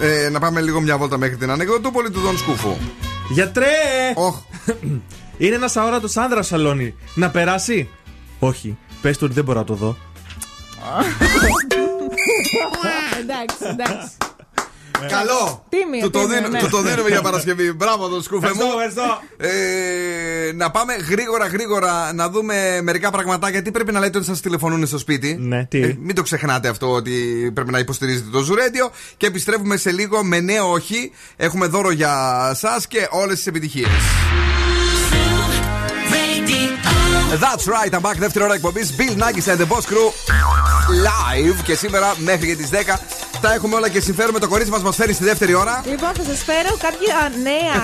Ε, 0.00 0.28
να 0.28 0.38
πάμε 0.38 0.60
λίγο 0.60 0.80
μια 0.80 0.96
βόλτα 0.98 1.18
μέχρι 1.18 1.36
την 1.36 1.50
ανεκδοτούπολη 1.50 2.10
του 2.10 2.20
Δον 2.20 2.38
Σκούφου. 2.38 2.76
Γιατρέ! 3.30 3.66
Οχ. 4.14 4.36
Είναι 5.38 5.54
ένας 5.54 5.76
αόρατος 5.76 6.16
άνδρας 6.16 6.46
σαλόνι. 6.46 6.94
Να 7.14 7.30
περάσει; 7.30 7.88
Όχι. 8.38 8.76
Πες 9.02 9.16
του 9.18 9.22
ότι 9.24 9.34
δεν 9.34 9.44
μπορώ 9.44 9.58
να 9.58 9.64
το 9.64 9.74
δω. 9.74 9.96
εντάξει, 13.20 13.56
εντάξει. 13.70 14.16
Καλό. 15.08 15.64
Τίμιο, 15.68 16.00
Του 16.04 16.10
το, 16.10 16.18
τίμιο, 16.20 16.36
δίνω- 16.36 16.48
ναι. 16.48 16.58
του 16.58 16.68
το 16.68 16.82
δίνουμε 16.82 17.08
για 17.08 17.22
Παρασκευή. 17.22 17.72
Μπράβο 17.72 18.08
τον 18.08 18.22
σκούφε 18.22 18.50
μου. 18.54 18.60
Ευχαριστώ, 18.68 19.20
Ε, 19.36 20.52
να 20.54 20.70
πάμε 20.70 20.94
γρήγορα 20.94 21.46
γρήγορα 21.46 22.12
να 22.12 22.28
δούμε 22.30 22.80
μερικά 22.82 23.10
πραγματάκια. 23.10 23.50
Γιατί 23.54 23.70
πρέπει 23.70 23.92
να 23.92 24.00
λέτε 24.00 24.18
ότι 24.18 24.26
σας 24.26 24.40
τηλεφωνούν 24.40 24.86
στο 24.86 24.98
σπίτι; 24.98 25.36
Ναι, 25.40 25.64
τι; 25.64 25.82
Ε, 25.82 25.96
μην 26.00 26.14
το 26.14 26.22
ξεχνάτε 26.22 26.68
αυτό 26.68 26.90
ότι 26.90 27.50
πρέπει 27.54 27.70
να 27.70 27.78
υποστηρίζετε 27.78 28.30
το 28.32 28.40
Ζουρέντιο. 28.40 28.90
Και 29.16 29.26
επιστρέφουμε 29.26 29.76
σε 29.76 29.90
λίγο 29.90 30.24
με 30.24 30.40
νέο 30.40 30.70
όχι. 30.70 31.12
Έχουμε 31.36 31.66
δώρο 31.66 31.90
για 31.90 32.48
εσά 32.52 32.80
και 32.88 33.06
όλες 33.10 33.36
τις 33.36 33.46
επιτυχίες. 33.46 33.88
That's 37.40 37.64
right, 37.66 37.92
I'm 37.94 38.00
back. 38.08 38.16
Δεύτερη 38.18 38.44
ώρα 38.44 38.54
εκπομπής. 38.54 38.94
Bill 38.98 39.14
Nackis 39.22 39.46
and 39.52 39.58
the 39.62 39.66
Boss 39.72 39.84
Crew 39.90 40.06
live. 41.08 41.62
Και 41.64 41.74
σήμερα 41.74 42.14
μέχρι 42.18 42.46
και 42.46 42.56
τις 42.56 42.68
10 42.70 42.98
τα 43.40 43.52
έχουμε 43.52 43.74
όλα 43.76 43.88
και 43.88 44.00
συμφέρουμε. 44.00 44.38
Το 44.38 44.48
κορίτσι 44.48 44.70
μας 44.70 44.82
μας 44.82 44.96
φέρει 44.96 45.12
στη 45.12 45.24
δεύτερη 45.24 45.54
ώρα. 45.54 45.82
Λοιπόν, 45.92 46.10
θα 46.18 46.22
σας 46.30 46.40
φέρω 46.48 46.72
κάποια 46.86 47.16
νέα. 47.48 47.78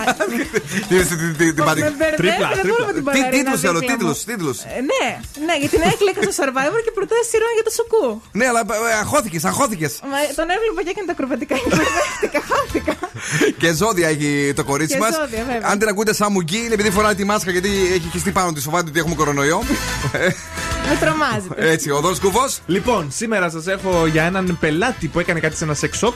Τι 0.87 0.95
είναι 0.95 1.03
την- 1.03 1.17
την- 1.17 1.35
την 1.37 1.53
Με 1.57 1.63
πατή- 1.63 1.83
μπερδεύει, 1.97 2.55
δεν 2.59 2.65
μπορώ 2.71 2.85
με 2.85 2.93
την 2.93 2.95
Τι 2.95 3.01
μπαλαρίνα 3.01 3.29
τίτλους 3.37 3.59
θέλω, 3.65 3.79
δίπλα 3.79 3.95
μου. 3.95 3.97
τίτλους, 3.97 4.17
τίτλους. 4.29 4.57
Ε, 4.77 4.81
Ναι, 4.91 5.05
ναι, 5.47 5.55
γιατί 5.61 5.73
είναι 5.77 5.89
έκλεικα 5.93 6.19
στο 6.25 6.33
Survivor 6.39 6.79
και 6.85 6.91
προτάσει 6.97 7.25
σειρών 7.31 7.51
για 7.57 7.65
το 7.67 7.71
σουκού. 7.77 8.05
Ναι, 8.39 8.45
αλλά 8.51 8.61
ε, 8.91 8.93
αγχώθηκες, 9.03 9.43
αγχώθηκες. 9.51 9.93
Μα 10.11 10.17
τον 10.39 10.47
έβλεπα 10.55 10.79
και 10.85 10.91
έκανε 10.93 11.07
τα 11.09 11.13
ακροβατικά 11.17 11.55
και 11.63 11.69
μπερδεύτηκα, 11.77 12.39
χάθηκα. 12.49 12.93
Και 13.57 13.73
ζώδια 13.73 14.07
έχει 14.07 14.53
το 14.55 14.63
κορίτσι 14.63 14.93
Και 14.93 14.99
μας. 14.99 15.15
ζώδια, 15.15 15.43
βέβαια. 15.45 15.69
Αν 15.69 15.79
την 15.79 15.87
ακούτε 15.87 16.13
σαν 16.13 16.31
μουγκί, 16.31 16.57
είναι 16.57 16.73
επειδή 16.73 16.89
φοράει 16.89 17.15
τη 17.15 17.23
μάσκα 17.23 17.51
γιατί 17.51 17.69
έχει 17.69 18.09
χυστεί 18.11 18.31
πάνω 18.31 18.51
της 18.53 18.63
φοβάται 18.63 18.89
ότι 18.89 18.99
έχουμε 18.99 19.15
κορονοϊό. 19.15 19.61
Με 20.89 20.97
τρομάζετε. 20.99 21.71
Έτσι, 21.71 21.91
ο 21.91 21.99
Δόν 21.99 22.19
Κουφό. 22.19 22.45
Λοιπόν, 22.65 23.11
σήμερα 23.11 23.49
σας 23.49 23.67
έχω 23.67 24.05
για 24.05 24.23
έναν 24.23 24.57
πελάτη 24.59 25.07
που 25.07 25.19
έκανε 25.19 25.39
κάτι 25.39 25.55
σε 25.55 25.63
ένα 25.63 25.75
sex 25.81 25.99
shop 26.07 26.13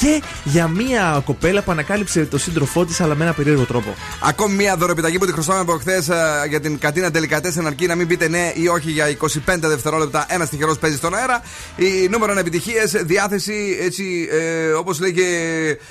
και 0.00 0.22
για 0.44 0.68
μία 0.68 1.22
κοπέλα 1.24 1.62
που 1.62 1.70
ανακάλυψε 1.70 2.24
το 2.24 2.38
σύντροφό 2.38 2.84
της, 2.84 3.00
αλλά 3.00 3.14
με 3.14 3.24
ένα 3.24 3.32
περίεργο 3.32 3.64
τρόπο. 3.64 3.94
Ακόμη 4.22 4.54
μία 4.54 4.76
δωρεπιταγή 4.76 5.18
που 5.18 5.26
τη 5.26 5.32
χρωστάμε 5.32 5.60
από 5.60 5.72
χθες 5.72 6.08
για 6.48 6.60
την 6.60 6.78
Κατίνα 6.78 7.10
Τελικατέσεν 7.10 7.66
αρκεί 7.66 7.86
να 7.86 7.94
μην 7.94 8.06
πείτε 8.06 8.28
ναι 8.28 8.52
ή 8.54 8.68
όχι 8.68 8.90
για 8.90 9.16
25 9.20 9.28
δευτερόλεπτα. 9.60 10.26
Ένας 10.28 10.48
τυχερός 10.48 10.78
παίζει 10.78 10.96
στον 10.96 11.14
αέρα. 11.14 11.42
Η 11.76 12.08
νούμερο 12.08 12.38
επιτυχίες, 12.38 12.90
διάθεση 12.90 13.78
έτσι 13.80 14.28
ε, 14.30 14.72
όπως 14.72 15.00
λέει 15.00 15.12
και 15.12 15.28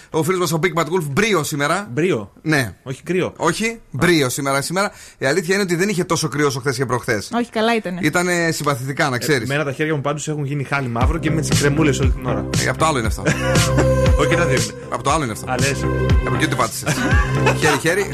ο 0.10 0.24
φίλος 0.24 0.39
μας 0.39 0.52
ο 0.52 0.60
Big 0.64 0.82
Bad 0.82 0.86
Wolf, 0.86 1.04
μπρίο 1.12 1.43
σήμερα. 1.43 1.88
Μπρίο. 1.91 2.32
Ναι. 2.41 2.76
Όχι 2.84 3.04
κρύο. 3.04 3.34
Όχι, 3.38 3.82
μπρίο 3.91 4.30
σήμερα. 4.30 4.62
σήμερα. 4.62 4.91
Η 5.18 5.26
αλήθεια 5.26 5.54
είναι 5.54 5.64
ότι 5.64 5.76
δεν 5.76 5.89
είχε 5.89 6.04
τόσο 6.04 6.28
κρύο 6.28 6.47
όσο 6.47 6.60
χθες 6.60 6.78
και 6.78 6.86
προχθές. 6.86 7.30
Όχι, 7.34 7.49
καλά 7.49 7.76
ήταν. 7.76 7.97
Ήταν 8.02 8.28
συμπαθητικά, 8.49 9.10
να 9.10 9.18
ξέρεις. 9.18 9.49
Εμένα 9.49 9.64
τα 9.64 9.72
χέρια 9.72 9.95
μου 9.95 10.02
πάντως 10.02 10.28
έχουν 10.28 10.45
γίνει 10.45 10.64
χάλι 10.64 10.88
μαύρο 10.88 11.18
και 11.18 11.32
με 11.32 11.41
τις 11.41 11.60
κρεμούλες 11.60 11.99
όλη 11.99 12.10
την 12.10 12.26
ώρα. 12.26 12.49
Ε, 12.64 12.68
από 12.68 12.78
το 12.78 12.86
άλλο 12.86 12.97
είναι 12.97 13.08
αυτό. 13.08 13.24
Όχι, 14.20 14.36
να 14.36 14.46
δείτε. 14.46 14.74
Από 14.89 15.04
το 15.04 15.12
άλλο 15.12 15.24
είναι 15.24 15.32
αυτό. 15.32 15.46
Αλέσαι. 15.52 15.88
Από 16.26 16.36
εκεί 16.36 16.48
το 16.48 16.56
πάτησες. 16.56 16.94
χέρι, 17.62 17.78
χέρι. 17.82 18.10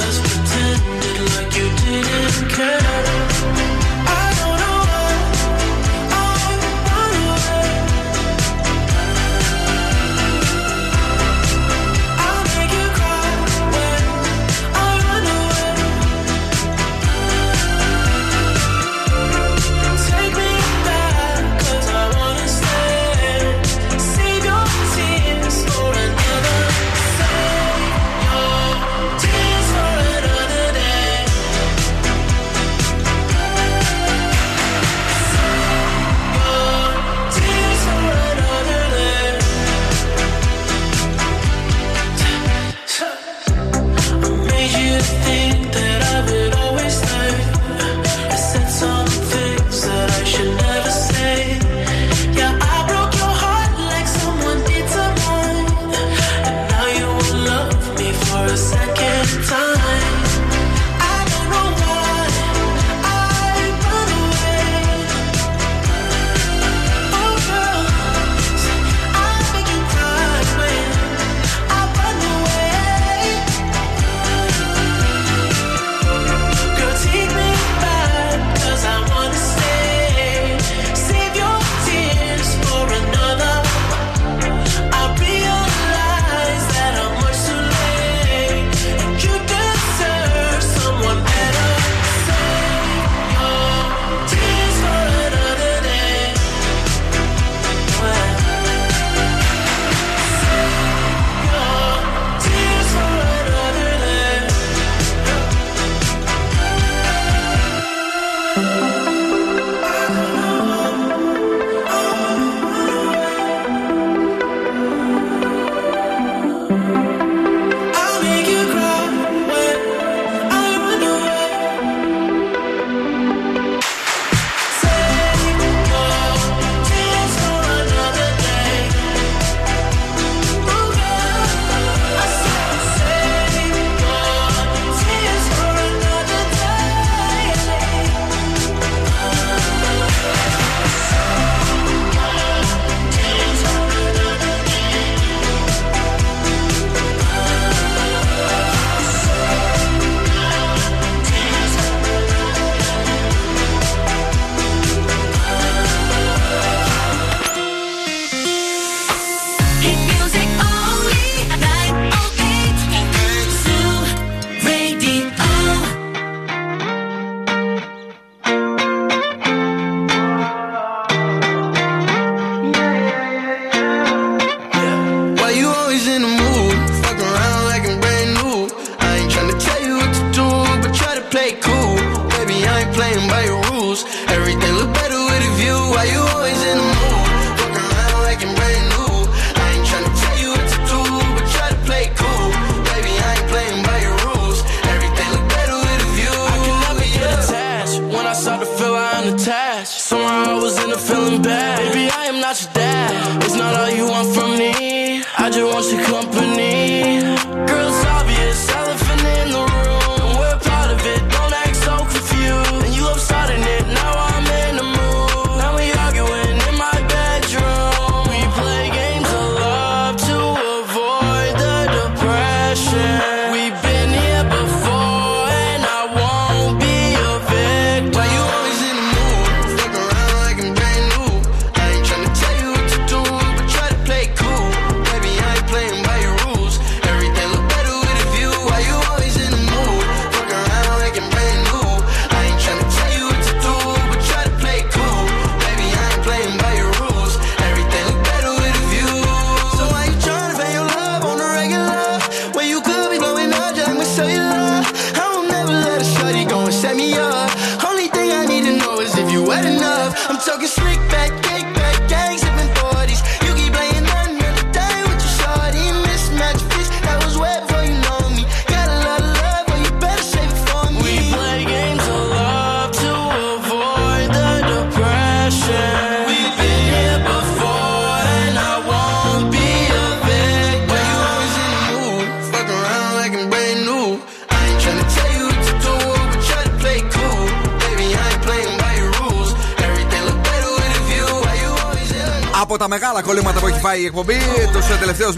Just 0.00 0.22
pretended 0.22 1.20
like 1.36 1.56
you 1.56 1.68
didn't 1.84 2.50
care. 2.50 3.23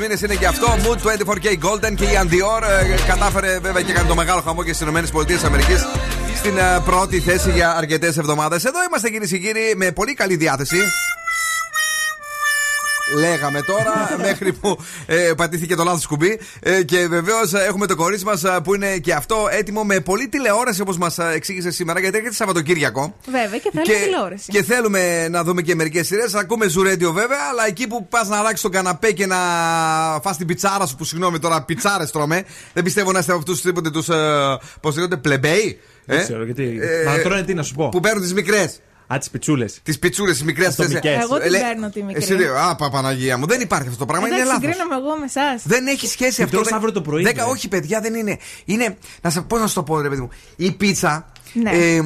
Μήνες 0.06 0.22
είναι 0.22 0.34
και 0.34 0.46
αυτό. 0.46 0.66
Mood 0.66 1.06
24K 1.06 1.48
Golden 1.66 1.94
και 1.94 2.04
η 2.04 2.18
Andior 2.22 2.62
ε, 2.62 3.06
κατάφερε 3.06 3.58
βέβαια 3.58 3.82
και 3.82 3.90
έκανε 3.90 4.08
το 4.08 4.14
μεγάλο 4.14 4.40
χαμό 4.40 4.62
και 4.62 4.72
στις 4.72 4.88
ΗΠΑ 4.88 5.24
στην 6.36 6.58
ε, 6.58 6.80
πρώτη 6.84 7.20
θέση 7.20 7.50
για 7.50 7.76
αρκετές 7.76 8.16
εβδομάδες. 8.16 8.64
Εδώ 8.64 8.78
είμαστε 8.88 9.08
κυρίες 9.10 9.30
και 9.30 9.38
κύριοι 9.38 9.74
με 9.76 9.92
πολύ 9.92 10.14
καλή 10.14 10.36
διάθεση. 10.36 10.76
Λέγαμε 13.18 13.62
τώρα, 13.62 14.10
μέχρι 14.26 14.52
που 14.52 14.78
ε, 15.06 15.32
πατήθηκε 15.36 15.74
το 15.74 15.84
λάθος 15.84 16.06
κουμπί. 16.06 16.40
Ε, 16.60 16.82
και 16.82 17.06
βεβαίως 17.08 17.52
έχουμε 17.54 17.86
το 17.86 17.96
κορίτσι 17.96 18.24
μας 18.24 18.44
που 18.64 18.74
είναι 18.74 18.98
και 18.98 19.12
αυτό 19.12 19.48
έτοιμο 19.50 19.84
με 19.84 20.00
πολλή 20.00 20.28
τηλεόραση 20.28 20.80
όπως 20.80 20.98
μας 20.98 21.18
εξήγησε 21.18 21.70
σήμερα, 21.70 22.00
γιατί 22.00 22.16
έρχεται 22.16 22.34
Σαββατοκύριακο. 22.34 23.14
Βέβαια 23.30 23.58
και 23.58 23.70
θέλουμε 23.72 24.04
τηλεόραση. 24.04 24.50
και 24.52 24.62
θέλουμε 24.62 25.28
να 25.28 25.44
δούμε 25.44 25.62
και 25.62 25.74
μερικές 25.74 26.06
σειρές. 26.06 26.34
Ακούμε 26.34 26.68
ζουρέντιο 26.68 27.12
βέβαια, 27.12 27.38
αλλά 27.50 27.66
εκεί 27.66 27.86
που 27.86 28.08
πας 28.08 28.28
να 28.28 28.36
αλλάξεις 28.38 28.60
τον 28.60 28.70
καναπέ 28.70 29.12
και 29.12 29.26
να 29.26 29.36
φας 30.22 30.36
την 30.36 30.46
πιτσάρα 30.46 30.86
σου, 30.86 30.96
που 30.96 31.04
συγγνώμη 31.04 31.38
τώρα, 31.38 31.62
πιτσάρες 31.62 32.10
τρώμε. 32.10 32.44
Δεν 32.72 32.84
πιστεύω 32.84 33.12
να 33.12 33.18
είστε 33.18 33.32
από 33.32 33.40
αυτούς 33.40 33.60
τίποτε 33.60 33.90
τους. 33.90 34.08
Ε, 34.08 34.14
Πώς 34.80 34.94
λέγονται, 34.94 35.16
πλεμπέι. 35.16 35.80
Δεν 36.04 36.22
ξέρω 36.22 36.44
γιατί. 36.44 36.78
Ε, 36.80 37.04
Μα 37.04 37.18
τρώνε 37.18 37.42
τι 37.42 37.54
να 37.54 37.62
σου 37.62 37.74
πω; 37.74 37.88
Που 37.88 38.00
παίρνουν 38.00 38.22
τις 38.22 38.34
μικρές. 38.34 38.80
Α, 39.06 39.18
τις 39.18 39.30
πιτσούλες. 39.30 39.80
Τις 39.82 39.98
πιτσούλες, 39.98 40.32
τις 40.36 40.44
μικρές 40.44 40.68
Ατομικές. 40.78 41.22
Εγώ 41.22 41.38
την 41.38 41.50
Λέ- 41.50 41.60
παίρνω 41.62 41.90
τη 41.90 42.02
μικρή. 42.02 42.22
Εσύ 42.22 42.34
δεν- 42.34 42.56
Α, 42.56 42.76
Παπαναγία 42.76 43.38
μου, 43.38 43.46
δεν 43.46 43.60
υπάρχει 43.60 43.86
αυτό 43.86 43.98
το 43.98 44.06
πράγμα. 44.06 44.26
Είναι 44.26 44.36
Εντάξει, 44.36 44.52
λάθος. 44.54 44.68
συγκρίνομαι 44.74 44.96
εγώ 45.06 45.16
με 45.18 45.24
εσάς. 45.24 45.62
Δεν 45.64 45.86
έχει 45.86 46.06
σχέση 46.06 46.42
αυτό. 46.42 46.54
τρως 46.56 46.68
δεν- 46.68 46.76
αύριο 46.76 46.92
το 46.92 47.00
πρωί, 47.00 47.22
Δέκα, 47.22 47.44
ρε. 47.44 47.50
όχι, 47.50 47.68
παιδιά, 47.68 48.00
δεν 48.00 48.14
είναι. 48.14 48.38
Είναι. 48.64 48.96
Να 49.20 49.30
σε, 49.30 49.40
πώς 49.40 49.60
να 49.60 49.66
σου 49.66 49.74
το 49.74 49.82
πω, 49.82 50.00
ρε 50.00 50.08
παιδί 50.08 50.20
μου. 50.20 50.28
Η 50.56 50.72
πίτσα. 50.72 51.26
Ναι. 51.52 51.70
ε, 51.70 51.94
ε, 51.96 52.00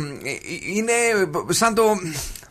είναι 0.75 0.93
σαν 1.49 1.75
το. 1.75 1.83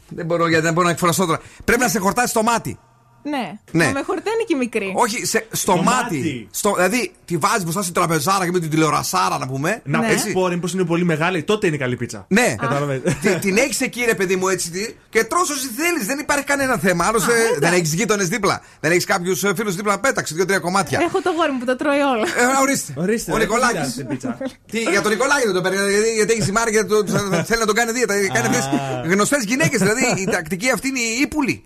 Δεν 0.08 0.26
μπορώ 0.26 0.48
γιατί 0.48 0.64
δεν 0.64 0.74
μπορώ 0.74 0.86
να 0.86 0.92
εκφραστώ 0.94 1.26
τώρα. 1.26 1.40
Πρέπει 1.66 1.82
να 1.82 1.88
σε 1.88 2.00
χορτάσει 2.00 2.34
το 2.34 2.42
μάτι. 2.44 2.80
Ναι. 3.24 3.60
Ναι. 3.72 3.86
Μα 3.86 3.92
με 3.92 4.02
χορταίνει 4.06 4.44
και 4.48 4.54
η 4.56 4.58
μικρή. 4.58 4.92
Όχι, 4.96 5.26
σε, 5.26 5.48
στο 5.52 5.74
Το 5.74 5.82
μάτι. 5.84 6.16
μάτι. 6.18 6.48
Στο, 6.52 6.74
δηλαδή, 6.76 7.12
τη 7.26 7.38
βάζεις 7.38 7.64
μπροστά 7.64 7.82
στην 7.82 7.94
τραπεζάρα 7.94 8.46
και 8.46 8.52
με 8.52 8.60
την 8.60 8.70
τηλεορασάρα 8.70 9.38
να 9.38 9.48
πούμε. 9.48 9.82
Να 9.84 10.00
Ναι. 10.00 10.08
πει 10.24 10.32
πω 10.32 10.48
είναι 10.74 10.84
πολύ 10.86 11.04
μεγάλη, 11.04 11.44
τότε 11.44 11.68
είναι 11.68 11.78
καλή 11.78 11.96
πίτσα. 11.96 12.26
Ναι, 12.28 12.56
Κατάλαβε. 12.58 13.02
Τη- 13.22 13.36
την 13.40 13.58
έχεις 13.58 13.82
εκεί, 13.82 14.04
ρε 14.06 14.16
παιδί 14.16 14.36
μου, 14.36 14.48
έτσι 14.48 14.70
τι, 14.72 14.96
και 15.10 15.24
τρως 15.24 15.50
όσοι 15.50 15.68
θέλεις. 15.68 16.06
Δεν 16.06 16.20
υπάρχει 16.20 16.44
κανένα 16.44 16.78
θέμα. 16.78 17.06
Άλλωστε, 17.06 17.34
δεν 17.60 17.74
έχεις 17.74 17.94
γείτονες 17.94 18.28
δίπλα. 18.28 18.62
Δεν 18.80 18.92
έχεις 18.92 19.06
κάποιους 19.06 19.44
φίλους 19.56 19.76
δίπλα. 19.76 20.00
Πέταξε 20.00 20.36
δύο-τρία 20.36 20.60
κομμάτια. 20.60 21.00
Έχω 21.02 21.22
το 21.22 21.32
γόρι 21.38 21.52
μου 21.52 21.60
που 21.60 21.66
τα 21.66 21.76
τρώει 21.76 22.00
όλα. 22.00 22.26
Ε, 22.38 22.62
ορίστε. 22.62 22.94
Ορίστε, 22.96 23.32
Ο 23.32 23.38
ρε, 23.38 23.44
Νικολάκης. 23.44 23.80
κοίτα 23.80 23.92
την 23.96 24.08
πίτσα. 24.08 24.38
Τι, 24.72 24.80
για 24.80 25.02
τον 25.02 25.12
Νικολάκη 25.12 25.46
δεν 25.46 25.54
το 25.56 25.62
παίρνει, 25.62 25.78
γιατί, 25.92 26.14
γιατί 26.14 26.32
έχει 26.34 26.42
ζυμάρει 26.42 26.72
και 26.72 26.84
το- 26.84 27.04
το- 27.04 27.44
θέλει 27.48 27.60
να 27.60 27.66
τον 27.66 27.76
κάνει 27.76 27.92
δίαιτα. 27.92 28.14
Κάνει 28.34 28.48
αυτέ 28.58 28.70
γνωστές 29.06 29.44
γυναίκες. 29.44 29.80
Δηλαδή 29.80 30.22
η 30.22 30.26
τακτική 30.32 30.70
αυτή 30.70 30.88
είναι 30.88 31.00
η 31.00 31.20
ύπουλη. 31.22 31.64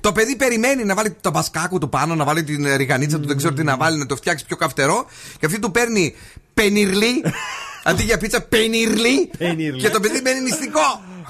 Το 0.00 0.12
παιδί 0.12 0.36
περιμένει 0.36 0.84
να 0.84 0.94
βάλει 0.94 1.16
το 1.20 1.30
μπασκάκου 1.30 1.78
του 1.78 1.88
πάνω, 1.88 2.14
να 2.14 2.24
βάλει 2.24 2.44
την 2.44 2.76
ριγανίτσα 2.76 3.20
του, 3.20 3.26
δεν 3.26 3.36
ξέρω 3.36 3.52
τι 3.54 3.62
να 3.62 3.76
βάλει, 3.76 3.98
να 3.98 4.06
το 4.06 4.16
φτιάξει 4.16 4.44
πιο 4.46 4.56
καυτερό. 4.56 5.06
Και 5.38 5.46
αυτή 5.46 5.58
του 5.58 5.70
παίρνει 5.70 6.14
πενιρλί. 6.54 7.22
Αντί 7.88 8.02
για 8.02 8.18
πίτσα, 8.18 8.40
πενιρλί. 8.42 9.30
Πενιρλί. 9.38 9.80
και 9.80 9.88
το 9.90 10.00
παιδί 10.00 10.20
μένει 10.22 10.40
νηστικό. 10.40 10.80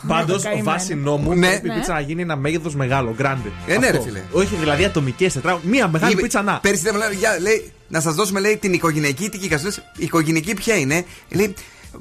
Πάντως, 0.07 0.43
καημένο. 0.43 0.65
βάσει 0.65 0.95
νόμου, 0.95 1.35
Ναι. 1.35 1.49
πρέπει 1.49 1.67
η 1.67 1.71
Ναι. 1.71 1.75
πίτσα 1.77 1.93
να 1.93 2.01
γίνει 2.01 2.23
ένα 2.23 2.37
μέγεθος 2.37 2.75
μεγάλο, 2.75 3.15
grande. 3.19 3.51
Ε, 3.67 3.79
ναι, 3.79 3.87
Αυτό. 3.87 3.99
ρε, 3.99 4.03
φίλε. 4.03 4.23
Όχι 4.33 4.55
δηλαδή 4.55 4.85
ατομικές 4.85 5.33
τετράγωνες. 5.33 5.67
Μία 5.71 5.89
μεγάλη 5.89 6.13
Είπε- 6.13 6.23
πίτσα 6.23 6.43
να. 6.43 6.59
Πέρυσι 6.61 6.83
δεν 6.83 6.95
μου 6.97 7.01
λέει, 7.09 7.17
«Για, 7.19 7.39
λέει, 7.41 7.73
να 7.89 8.01
σας 8.01 8.15
δώσουμε 8.15 8.41
λέει, 8.41 8.57
την 8.57 8.73
οικογενειακή 8.73 9.29
τύχη. 9.29 9.49
Λε, 9.49 9.57
η 9.97 10.05
οικογενειακή 10.05 10.55
ποια 10.55 10.77
είναι; 10.77 11.05
Λέει, 11.31 11.55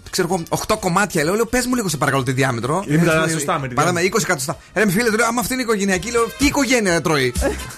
ξέρω 0.09 0.27
εγώ, 0.31 0.43
8 0.67 0.75
κομμάτια. 0.79 1.23
Λέω, 1.23 1.33
λέω 1.35 1.45
πες 1.45 1.65
μου 1.65 1.75
λίγο 1.75 1.89
σε 1.89 1.97
παρακαλώ 1.97 2.23
τη 2.23 2.31
διάμετρο. 2.31 2.83
Είναι 2.87 3.01
Ε, 3.01 3.05
τα 3.05 3.19
λέει, 3.25 3.29
σωστά 3.33 3.59
με 3.59 3.67
τη 3.67 3.73
Παράδειγμα, 3.73 4.09
20 4.17 4.21
εκατοστά. 4.23 4.57
Ε, 4.73 4.83
ρε, 4.83 4.91
φίλε, 4.91 5.09
του 5.09 5.15
λέω, 5.17 5.25
άμα 5.27 5.39
αυτή 5.39 5.53
είναι 5.53 5.61
η 5.61 5.65
οικογενειακή, 5.65 6.11
λέω, 6.11 6.27
τι 6.37 6.45
οικογένεια 6.45 7.01
τρώει. 7.01 7.33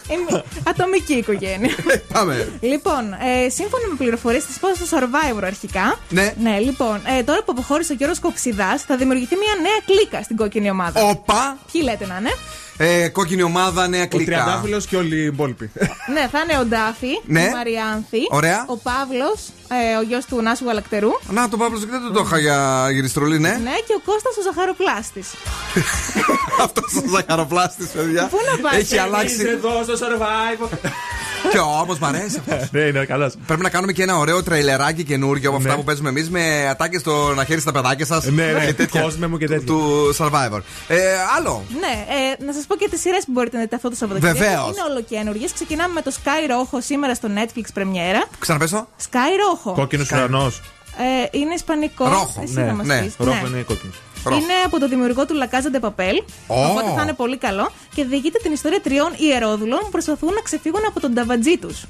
Είμαι 0.09 0.43
ατομική 0.63 1.13
οικογένεια. 1.13 1.75
Πάμε. 2.13 2.51
Λοιπόν, 2.61 3.13
ε, 3.13 3.49
σύμφωνα 3.49 3.83
με 3.89 3.95
πληροφορίες 3.97 4.45
τη 4.45 4.53
υπόθεση 4.55 4.79
του 4.81 4.87
Survivor 4.97 5.43
αρχικά. 5.43 5.99
Ναι. 6.09 6.33
Ναι, 6.41 6.59
λοιπόν, 6.59 7.01
ε, 7.19 7.23
τώρα 7.23 7.39
που 7.43 7.51
αποχώρησε 7.51 7.91
ο 7.91 7.95
Γιώργος 7.95 8.19
Κοψιδά, 8.19 8.77
θα 8.87 8.97
δημιουργηθεί 8.97 9.35
μια 9.35 9.53
νέα 9.61 9.79
κλίκα 9.97 10.23
στην 10.23 10.35
κόκκινη 10.35 10.69
ομάδα. 10.69 11.01
Όπα. 11.03 11.57
Ποιοι 11.71 11.81
λέτε 11.83 12.05
να 12.05 12.17
είναι; 12.19 12.31
Ε, 12.79 13.07
κόκκινη 13.07 13.41
ομάδα, 13.43 13.87
νέα 13.87 14.03
Ο 14.03 14.07
κλίκα. 14.07 14.25
τριαντάφυλλος 14.25 14.85
και 14.85 14.95
όλοι 14.97 15.15
οι 15.15 15.25
υπόλοιποι. 15.25 15.71
ναι, 16.13 16.27
θα 16.31 16.39
είναι 16.39 16.59
ο 16.59 16.65
Ντάφη, 16.65 17.21
Ναι. 17.25 17.41
η 17.41 17.49
Μαριάνθη, 17.49 18.19
Ωραία. 18.29 18.65
ο 18.67 18.77
Παύλος, 18.77 19.39
ε, 19.69 19.95
ο 19.97 20.01
γιος 20.01 20.25
του 20.25 20.41
Νάσου 20.41 20.65
Γαλακτερού. 20.65 21.09
Να, 21.29 21.49
τον 21.49 21.59
Παύλο 21.59 21.79
δεν 21.79 22.13
το 22.13 22.23
είχα 22.25 22.39
για 22.39 22.87
γυριστρολή, 22.91 23.39
ναι. 23.39 23.49
Ναι, 23.49 23.71
και 23.87 23.93
ο 23.97 24.01
Κώστας 24.05 24.37
ο 24.37 24.41
Ζαχαροπλάστης. 24.41 25.27
Αυτός 26.65 26.95
ο 26.95 27.09
ζαχαροπλάστης, 27.15 27.87
παιδιά. 27.87 28.27
Πού 28.27 28.37
να 28.51 28.61
πάτε, 28.61 28.75
Έχει 28.77 28.97
αλλάξει. 28.97 29.35
Είσαι 29.35 29.49
εδώ 29.49 29.83
στο 29.83 29.93
survival. 29.93 30.77
Και 31.51 31.57
όμω 31.57 31.97
μ' 31.99 32.05
αρέσει 32.05 32.41
αυτό. 32.49 32.67
ναι, 32.77 32.79
είναι 32.79 33.05
καλός. 33.05 33.33
Πρέπει 33.47 33.61
να 33.61 33.69
κάνουμε 33.69 33.91
και 33.91 34.03
ένα 34.03 34.17
ωραίο 34.17 34.43
τραϊλεράκι 34.43 35.03
καινούργιο 35.03 35.49
από 35.49 35.57
αυτά 35.57 35.69
Ναι. 35.69 35.75
που 35.75 35.83
παίζουμε 35.83 36.09
εμείς 36.09 36.29
με 36.29 36.67
ατάκες 36.69 37.01
στο 37.01 37.33
να 37.35 37.45
χέρι 37.45 37.61
στα 37.61 37.71
παιδάκια 37.71 38.05
σας. 38.05 38.25
Ναι, 38.25 38.45
ναι, 38.77 39.01
κόσμε 39.01 39.27
μου 39.27 39.37
και 39.37 39.47
τέτοια. 39.47 39.65
Του 39.65 40.15
Survivor. 40.17 40.59
Ε, 40.87 40.97
άλλο. 41.37 41.63
Ναι, 41.79 42.05
ε, 42.39 42.43
να 42.45 42.53
σας 42.53 42.65
πω 42.65 42.75
και 42.75 42.89
τις 42.89 43.01
σειρές 43.01 43.25
που 43.25 43.31
μπορείτε 43.31 43.55
να 43.55 43.61
δείτε 43.63 43.75
αυτό 43.75 43.89
το 43.89 43.95
Σαββατοκύριακο. 43.95 44.37
Βεβαίως. 44.39 44.67
Είναι 44.67 44.83
ολοκένουργιε. 44.89 45.47
Ξεκινάμε 45.53 45.93
με 45.93 46.01
το 46.01 46.11
Sky 46.23 46.51
Rojo 46.51 46.77
σήμερα 46.81 47.15
στο 47.15 47.29
Netflix 47.35 47.63
πρεμιέρα. 47.73 48.23
Ξαναπέσω. 48.39 48.87
Sky 49.11 49.31
Rojo. 49.65 49.73
Κόκκινος 49.73 50.11
ουρανός. 50.11 50.61
Ε, 50.97 51.37
είναι 51.37 51.53
ισπανικό. 51.53 52.03
Ρόχο, 52.07 52.41
Εσύ 52.43 52.53
ναι, 52.53 52.65
θα 52.65 52.73
μας 52.73 52.85
ναι. 52.85 53.01
πεις. 53.01 53.15
Ρόχο 53.17 53.45
είναι 53.47 53.61
κόκκινος. 53.61 53.95
Ρόχο. 54.23 54.39
Είναι 54.41 54.53
από 54.65 54.79
το 54.79 54.87
δημιουργό 54.87 55.25
του 55.25 55.35
La 55.41 55.53
Casa 55.55 55.75
de 55.75 55.79
Papel. 55.87 56.23
Οπότε 56.47 56.93
θα 56.95 57.01
είναι 57.01 57.13
πολύ 57.13 57.37
καλό. 57.37 57.71
Και 57.95 58.03
διηγείται 58.03 58.39
την 58.43 58.51
ιστορία 58.51 58.81
τριών 58.81 59.11
ιερόδουλων 59.17 59.79
που 59.79 59.89
προσπαθούν 59.89 60.33
να 60.33 60.41
ξεφύγουν 60.41 60.81
από 60.87 60.99
τον 60.99 61.13
ταβατζή 61.13 61.57
τους. 61.57 61.85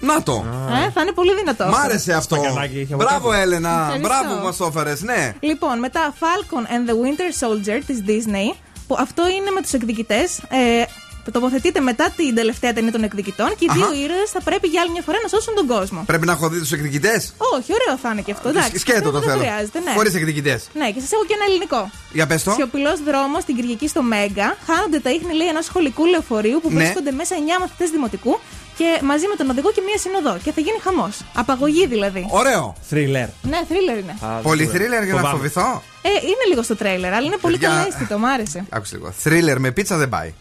Να 0.00 0.22
το. 0.22 0.44
Ε, 0.86 0.90
θα 0.90 1.00
είναι 1.00 1.12
πολύ 1.12 1.34
δυνατό. 1.34 1.64
Μ' 1.64 1.74
άρεσε 1.74 2.12
αυτό. 2.12 2.34
Στακανάκι 2.34 2.78
έχει 2.78 2.92
από 2.92 3.02
Μπράβο, 3.02 3.28
κάτω. 3.28 3.40
Έλενα. 3.42 3.70
Ευχαριστώ. 3.70 4.08
Μπράβο 4.08 4.38
που 4.38 4.44
μας 4.44 4.56
το 4.56 4.64
έφερε, 4.66 4.94
ναι. 5.00 5.34
Λοιπόν, 5.40 5.78
μετά 5.78 6.14
Falcon 6.20 6.64
and 6.74 6.90
the 6.90 6.94
Winter 6.94 7.46
Soldier 7.46 7.80
της 7.86 8.02
Disney. 8.06 8.56
Που 8.86 8.96
αυτό 9.00 9.28
είναι 9.28 9.50
με 9.50 9.60
τους 9.62 9.72
εκδικητές. 9.72 10.38
Ε, 10.38 10.84
τοποθετείται 11.30 11.80
μετά 11.80 12.12
την 12.16 12.34
τελευταία 12.34 12.72
ταινία 12.72 12.92
των 12.92 13.02
εκδικητών 13.02 13.48
και 13.58 13.64
οι 13.64 13.68
Αχα. 13.70 13.78
δύο 13.78 14.02
ήρωες 14.04 14.30
θα 14.30 14.40
πρέπει 14.42 14.68
για 14.68 14.80
άλλη 14.80 14.90
μια 14.90 15.02
φορά 15.02 15.18
να 15.22 15.28
σώσουν 15.28 15.54
τον 15.54 15.66
κόσμο. 15.66 16.02
Πρέπει 16.06 16.26
να 16.26 16.32
έχω 16.32 16.48
δει 16.48 16.58
τους 16.58 16.72
εκδικητές; 16.72 17.32
Όχι, 17.56 17.70
ωραίο 17.78 17.96
θα 18.02 18.08
είναι 18.12 18.20
και 18.20 18.32
αυτό. 18.32 18.48
Εντάξει, 18.48 18.78
Σκέτο 18.78 19.10
το 19.10 19.18
δεν 19.18 19.28
θέλω. 19.28 19.40
χρειάζεται, 19.42 19.78
ναι. 19.80 19.92
Χωρίς 19.94 20.14
εκδικητές. 20.14 20.68
Ναι, 20.74 20.90
και 20.90 21.00
σας 21.00 21.12
έχω 21.12 21.24
και 21.24 21.34
ένα 21.38 21.44
ελληνικό. 21.48 21.90
Για 22.12 22.26
πες 22.26 22.42
το. 22.42 22.50
Σιωπηλός 22.50 23.02
δρόμος 23.02 23.42
στην 23.42 23.54
Κυριακή 23.56 23.88
στο 23.88 24.02
Μέγκα. 24.02 24.56
Χάνονται 24.66 24.98
τα 25.00 25.10
ίχνη, 25.10 25.32
λέει, 25.34 25.48
ενός 25.48 25.64
σχολικού 25.64 26.06
λεωφορείου 26.06 26.58
που 26.62 26.68
Ναι. 26.70 26.74
βρίσκονται 26.78 27.10
μέσα 27.12 27.34
9 27.36 27.58
μαθητές 27.60 27.90
δημοτικού 27.90 28.38
και 28.78 28.88
μαζί 29.02 29.26
με 29.30 29.34
τον 29.36 29.50
οδηγό 29.50 29.70
και 29.72 29.82
μία 29.88 29.98
συνοδό. 29.98 30.34
Και 30.44 30.52
θα 30.52 30.60
γίνει 30.60 30.78
χαμός. 30.82 31.14
Απαγωγή 31.34 31.86
δηλαδή. 31.86 32.26
Ωραίο. 32.30 32.74
Θρίλερ. 32.88 33.28
Ναι, 33.42 33.58
θρίλερ 33.68 33.98
είναι. 33.98 34.14
Πολύ 34.42 34.66
θρίλερ 34.66 35.02
για 35.04 35.12
να 35.14 35.18
Φοβάμαι. 35.20 35.36
φοβηθώ. 35.36 35.82
Ε, 36.02 36.08
είναι 36.08 36.44
λίγο 36.48 36.62
στο 36.62 36.76
τρέιλερ, 36.76 37.12
αλλά 37.12 37.26
είναι 37.26 37.36
πολύ 37.36 37.58
Παιδιά. 37.58 37.68
καλά 37.68 37.86
αίσθητο, 37.86 38.18
μ' 38.18 38.24
άρεσε. 38.26 38.64
Άκουσε 38.70 38.96
λίγο. 38.96 39.10
Θρίλερ 39.18 39.58
με 39.60 39.70
πίτσα 39.70 39.96
δεν 39.96 40.08
πάει. 40.08 40.32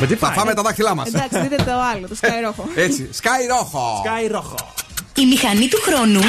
Με 0.00 0.06
τι 0.06 0.16
Θα 0.16 0.26
πάει; 0.26 0.36
φάμε 0.36 0.54
τα 0.54 0.62
δάχτυλά 0.62 0.94
μας. 0.94 1.08
Εντάξει, 1.08 1.40
δείτε 1.40 1.56
το 1.56 1.72
άλλο, 1.94 2.08
το 2.08 2.14
σκαϊρόχο. 2.14 2.68
Έτσι. 2.74 3.10
Sky 3.22 3.56
ρόχο. 3.56 4.02
Sky 4.04 4.30
ρόχο. 4.30 4.54
Η 5.14 5.26
μηχανή 5.26 5.68
του 5.68 5.80
χρόνου 5.82 6.20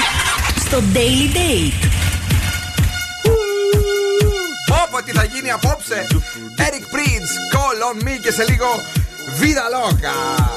στο 0.66 0.78
Daily 0.94 1.36
Date. 1.36 1.88
Όπω 4.88 5.04
τι 5.04 5.12
θα 5.12 5.24
γίνει 5.24 5.52
απόψε. 5.52 6.08
Eric 6.58 6.86
Prince, 6.96 7.56
call 7.56 7.80
on 7.90 8.08
me 8.08 8.20
και 8.24 8.32
σε 8.32 8.46
λίγο 8.50 8.66
Vida 9.40 9.66
Loca. 9.76 10.48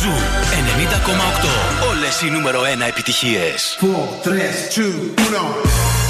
Ζου 0.01 0.13
90,8. 0.51 1.89
Όλες 1.91 2.21
οι 2.21 2.31
νούμερο 2.31 2.61
1 2.63 2.87
επιτυχίες. 2.89 3.66
4, 3.79 4.23
3, 4.23 4.71
2, 4.71 5.15
1. 5.17 6.06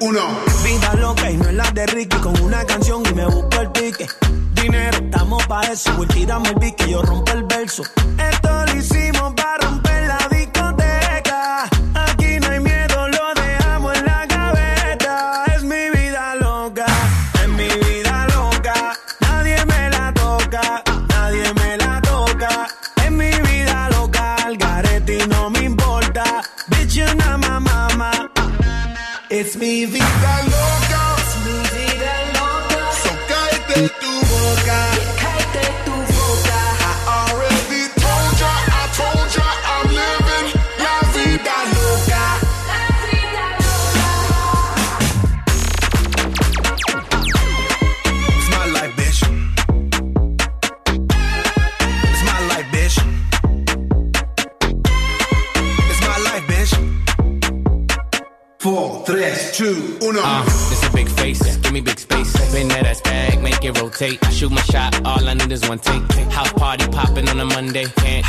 Uno. 0.00 0.20
Vida 0.64 0.94
loca 0.94 1.30
y 1.30 1.36
no 1.36 1.48
es 1.48 1.54
la 1.54 1.70
de 1.70 1.86
Ricky 1.86 2.16
con 2.18 2.38
una 2.40 2.64
canción 2.64 3.02
y 3.10 3.14
me 3.14 3.26
busco 3.26 3.60
el 3.60 3.70
pique. 3.70 4.06
Dinero, 4.52 4.98
estamos 4.98 5.46
pa' 5.46 5.62
eso. 5.62 5.92
Voy 5.96 6.06
tirame 6.08 6.50
el 6.50 6.54
pique, 6.56 6.90
yo 6.90 7.02
rompo 7.02 7.32
el 7.32 7.44
verso. 7.44 7.82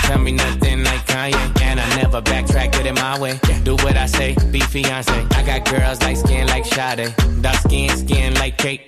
Tell 0.09 0.19
me 0.19 0.31
nothing 0.31 0.83
like 0.83 1.03
Kanye. 1.05 1.61
And 1.61 1.79
I 1.79 1.87
never 2.01 2.21
backtrack, 2.21 2.71
get 2.71 2.85
it 2.85 2.95
my 2.95 3.19
way. 3.19 3.39
Do 3.63 3.73
what 3.83 3.95
I 3.95 4.07
say, 4.07 4.35
be 4.51 4.59
fiance. 4.59 5.19
I 5.39 5.41
got 5.49 5.59
girls 5.69 6.01
like 6.01 6.17
skin 6.17 6.47
like 6.47 6.65
Sade. 6.65 7.13
Dark 7.41 7.57
skin, 7.65 7.89
skin 8.03 8.33
like 8.35 8.57
cake. 8.57 8.81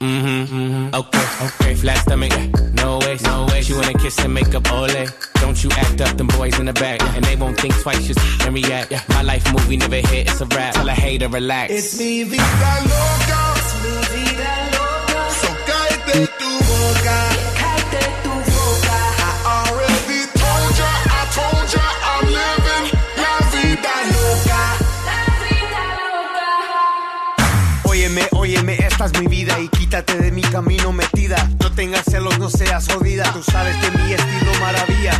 Mm-hmm, 0.00 0.54
mm-hmm. 0.54 0.94
Okay, 1.00 1.26
okay. 1.46 1.74
Flat 1.74 1.98
stomach, 2.04 2.34
no 2.74 2.98
way, 2.98 3.16
no 3.22 3.46
way. 3.50 3.62
She 3.62 3.72
wanna 3.72 3.94
kiss 3.94 4.18
and 4.18 4.34
make 4.34 4.54
up 4.54 4.70
ole. 4.70 5.06
Don't 5.42 5.58
you 5.64 5.70
act 5.70 6.00
up, 6.02 6.14
them 6.18 6.28
boys 6.28 6.58
in 6.60 6.66
the 6.66 6.74
back. 6.74 7.00
And 7.16 7.24
they 7.24 7.36
won't 7.36 7.58
think 7.58 7.74
twice, 7.82 8.06
just 8.06 8.20
and 8.44 8.54
react. 8.54 8.92
My 9.08 9.22
life 9.22 9.44
movie 9.54 9.78
never 9.78 10.02
hit, 10.10 10.28
it's 10.28 10.40
a 10.42 10.46
rap. 10.56 10.74
Tell 10.74 10.88
a 10.88 10.92
hater, 10.92 11.28
relax. 11.28 11.72
It's 11.72 11.98
mi 11.98 12.24
vida 12.24 12.72
loca. 12.92 13.40
Es 13.60 13.68
mi 13.82 13.94
vida 14.12 14.52
loca. 14.76 15.20
So 15.40 15.48
cállate 15.68 16.18
tu 16.40 16.50
boca. 16.68 17.16
Cállate 17.60 18.04
Óyeme, 28.56 28.74
esta 28.86 29.04
es 29.04 29.20
mi 29.20 29.26
vida 29.26 29.58
y 29.60 29.68
quítate 29.68 30.16
de 30.16 30.32
mi 30.32 30.40
camino 30.40 30.90
metida. 30.90 31.36
No 31.60 31.70
tengas 31.72 32.04
celos, 32.04 32.38
no 32.38 32.48
seas 32.48 32.88
jodida. 32.88 33.30
Tú 33.32 33.42
sabes 33.42 33.76
que 33.76 33.90
mi 33.98 34.12
estilo 34.14 34.52
maravilla. 34.60 35.12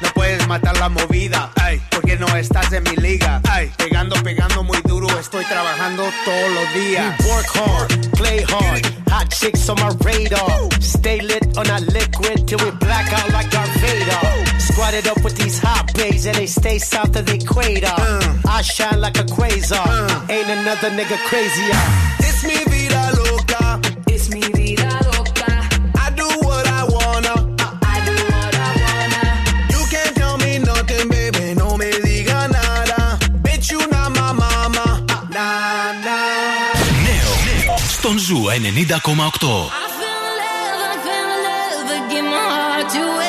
No 0.00 0.08
puedes 0.12 0.46
matar 0.48 0.76
la 0.78 0.88
movida. 0.88 1.52
Ey, 1.68 1.80
porque 1.90 2.16
no 2.16 2.26
estás 2.36 2.72
en 2.72 2.82
mi 2.82 2.96
liga. 2.96 3.40
Pegando, 3.76 4.16
pegando 4.24 4.64
muy 4.64 4.78
duro. 4.82 5.06
Estoy 5.20 5.44
trabajando 5.44 6.02
todos 6.24 6.52
los 6.52 6.74
días. 6.74 7.14
Work 7.26 7.46
hard, 7.54 8.10
play 8.16 8.42
hard. 8.42 8.84
Hot 9.10 9.28
chicks 9.28 9.68
on 9.68 9.76
my 9.76 9.90
radar. 10.04 10.68
Stay 10.80 11.20
lit 11.20 11.56
on 11.56 11.70
a 11.70 11.78
liquid 11.78 12.46
till 12.46 12.58
we 12.58 12.72
black 12.72 13.12
out 13.12 13.30
like 13.32 13.50
Darth 13.50 13.70
Vader. 14.89 14.89
Squatted 14.89 15.07
up 15.07 15.23
with 15.23 15.37
these 15.37 15.59
hot 15.59 15.93
babes 15.93 16.25
and 16.25 16.35
they 16.35 16.45
stay 16.47 16.77
south 16.79 17.15
of 17.15 17.25
the 17.25 17.35
equator. 17.35 17.87
I 18.47 18.61
shine 18.61 18.99
like 19.01 19.17
a 19.17 19.23
quasar. 19.23 20.29
Ain't 20.29 20.49
another 20.49 20.89
nigga 20.89 21.17
crazier. 21.27 21.81
It's 22.19 22.43
mi 22.43 22.57
vida 22.71 23.11
loca. 23.17 23.79
It's 24.07 24.29
mi 24.29 24.41
vida 24.41 24.89
loca. 25.13 25.51
I 26.05 26.11
do 26.15 26.27
what 26.45 26.67
I 26.67 26.83
wanna. 26.95 27.35
I 27.93 27.97
do 28.05 28.15
what 28.33 28.55
I 28.55 28.71
wanna. 28.83 29.23
You 29.73 29.81
can't 29.93 30.15
tell 30.15 30.37
me 30.37 30.59
nothing, 30.59 31.09
baby. 31.09 31.53
No 31.55 31.77
me 31.77 31.91
diga 31.91 32.49
nada. 32.51 33.19
Bitch, 33.43 33.71
you 33.71 33.79
not 33.87 34.11
my 34.15 34.31
mama. 34.33 35.05
Nah, 35.35 35.93
nah. 36.05 36.23
Νέο, 37.05 37.33
νέο. 37.45 37.77
Στον 37.97 38.17
Ζου 38.19 38.39
90,8. 38.49 39.71
Give 42.11 42.23
my 42.23 42.45
heart 42.55 42.87
to 42.93 43.03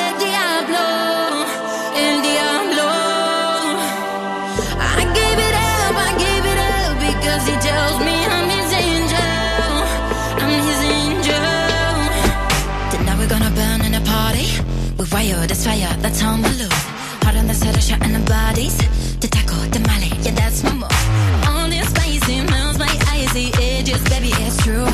Bodies. 18.32 18.76
The 19.20 19.28
taco, 19.28 19.56
the 19.74 19.80
mali, 19.88 20.10
yeah, 20.24 20.34
that's 20.40 20.62
my 20.64 20.72
move. 20.82 21.00
All 21.48 21.68
this 21.68 21.88
spicy 21.92 22.36
melts 22.52 22.78
my 22.78 22.94
icy 23.20 23.46
edges, 23.70 24.02
baby, 24.12 24.32
it's 24.44 24.56
true. 24.64 24.88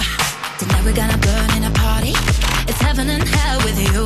Tonight 0.59 0.83
we're 0.87 0.99
gonna 1.03 1.21
burn 1.27 1.49
in 1.57 1.63
a 1.71 1.75
party. 1.85 2.15
It's 2.69 2.81
heaven 2.87 3.07
and 3.17 3.27
hell 3.37 3.59
with 3.67 3.79
you. 3.87 4.05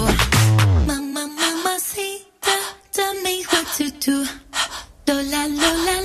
Mama, 0.88 1.24
mama, 1.40 1.74
see, 1.80 2.14
tell 2.96 3.14
me 3.26 3.34
what 3.50 3.66
to 3.78 3.86
do. 4.06 4.16
Do 5.06 5.14
la 5.32 5.42
lo 5.60 5.70
la 5.86 6.01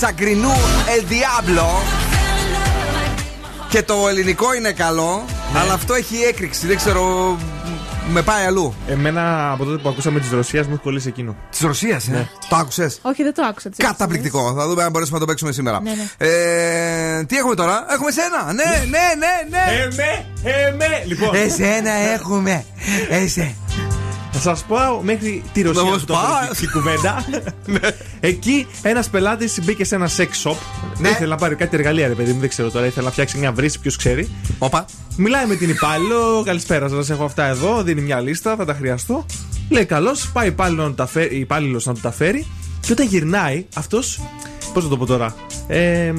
τραγούδι 0.00 0.32
Έλενα 0.32 0.52
Τσακρινού 0.52 0.52
El 0.86 1.10
Diablo. 1.10 1.66
Και 3.68 3.82
το 3.82 4.08
ελληνικό 4.08 4.54
είναι 4.54 4.72
καλό, 4.72 5.24
Ναι. 5.52 5.58
αλλά 5.58 5.72
αυτό 5.72 5.94
έχει 5.94 6.16
έκρηξη. 6.28 6.66
Δεν 6.66 6.76
ξέρω. 6.76 7.36
Με 8.10 8.22
πάει 8.22 8.44
αλλού. 8.44 8.74
Εμένα 8.88 9.52
από 9.52 9.64
τότε 9.64 9.82
που 9.82 9.88
ακούσαμε 9.88 10.20
της 10.20 10.30
Ρωσίας 10.30 10.66
μου 10.66 10.72
έχει 10.72 10.82
κολλήσει 10.82 11.08
εκείνο. 11.08 11.36
Της 11.50 11.60
Ρωσίας, 11.60 12.08
ε; 12.08 12.28
Το 12.48 12.56
άκουσες; 12.56 12.98
Όχι, 13.02 13.22
δεν 13.22 13.34
το 13.34 13.42
άκουσα. 13.48 13.68
τις 13.70 13.78
Καταπληκτικό. 13.86 14.54
Θα 14.58 14.66
δούμε 14.68 14.82
αν 14.82 14.90
μπορέσουμε 14.90 15.18
να 15.18 15.24
το 15.24 15.30
παίξουμε 15.30 15.52
σήμερα. 15.52 15.80
Ναι, 15.80 15.90
ναι. 15.90 16.26
Ε, 16.28 17.24
τι 17.24 17.36
έχουμε 17.36 17.54
τώρα, 17.54 17.86
έχουμε 17.90 18.10
σένα. 18.10 18.52
Ναι, 18.52 18.62
ναι, 18.88 18.98
ναι, 19.18 19.56
ναι. 19.58 19.82
Εμέ, 19.82 20.26
εμέ. 20.68 21.02
Λοιπόν, 21.06 21.34
Εσένα 21.34 21.90
έχουμε. 21.92 22.64
Εσέ. 23.10 23.54
θα 24.32 24.38
σας 24.40 24.64
πω 24.68 25.00
μέχρι 25.02 25.42
τη 25.52 25.62
Ρωσία. 25.62 25.82
Να 25.82 25.86
που 25.88 25.92
μας 25.94 26.04
το 26.04 26.12
πας. 26.14 26.48
βρήκε 26.48 26.64
η 26.64 26.68
κουβέντα. 26.68 27.24
Εκεί 28.20 28.66
ένας 28.82 29.08
πελάτης 29.08 29.58
μπήκε 29.64 29.84
σε 29.84 29.94
ένα 29.94 30.08
sex 30.16 30.50
shop. 30.50 30.56
Ναι. 30.98 31.08
Ήθελε 31.08 31.28
να 31.28 31.36
πάρει 31.36 31.54
κάτι 31.54 31.76
εργαλεία, 31.76 32.08
ρε 32.08 32.14
παιδί 32.14 32.32
μου, 32.32 32.40
δεν 32.40 32.48
ξέρω 32.48 32.70
τώρα. 32.70 32.86
Ήθελε 32.86 33.04
να 33.06 33.12
φτιάξει 33.12 33.38
μια 33.38 33.52
βρύση, 33.52 33.78
ποιος 33.80 33.96
ξέρει. 33.96 34.28
Όπα. 34.58 34.84
Μιλάει 35.16 35.46
με 35.46 35.54
την 35.54 35.68
υπάλληλο. 35.70 36.42
Καλησπέρα 36.46 36.88
σας, 36.88 37.10
έχω 37.10 37.24
αυτά 37.24 37.44
εδώ. 37.44 37.82
Δίνει 37.82 38.00
μια 38.00 38.20
λίστα, 38.20 38.56
θα 38.56 38.64
τα 38.64 38.74
χρειαστώ. 38.74 39.26
Λέει 39.70 39.84
καλώς, 39.84 40.30
πάει 40.32 40.46
υπάλληλο 40.48 40.82
να 40.82 40.88
του 40.88 40.94
τα 40.94 41.06
φέρει- 41.06 41.32
η 41.32 41.38
υπάλληλος 41.38 41.86
να 41.86 41.94
του 41.94 42.00
τα 42.00 42.10
φέρει. 42.12 42.46
Και 42.80 42.92
όταν 42.92 43.06
γυρνάει, 43.06 43.66
αυτός. 43.74 44.20
Πώς 44.72 44.82
να 44.84 44.88
το 44.90 44.96
πω 44.96 45.06
τώρα. 45.06 45.34
Ε, 45.68 46.12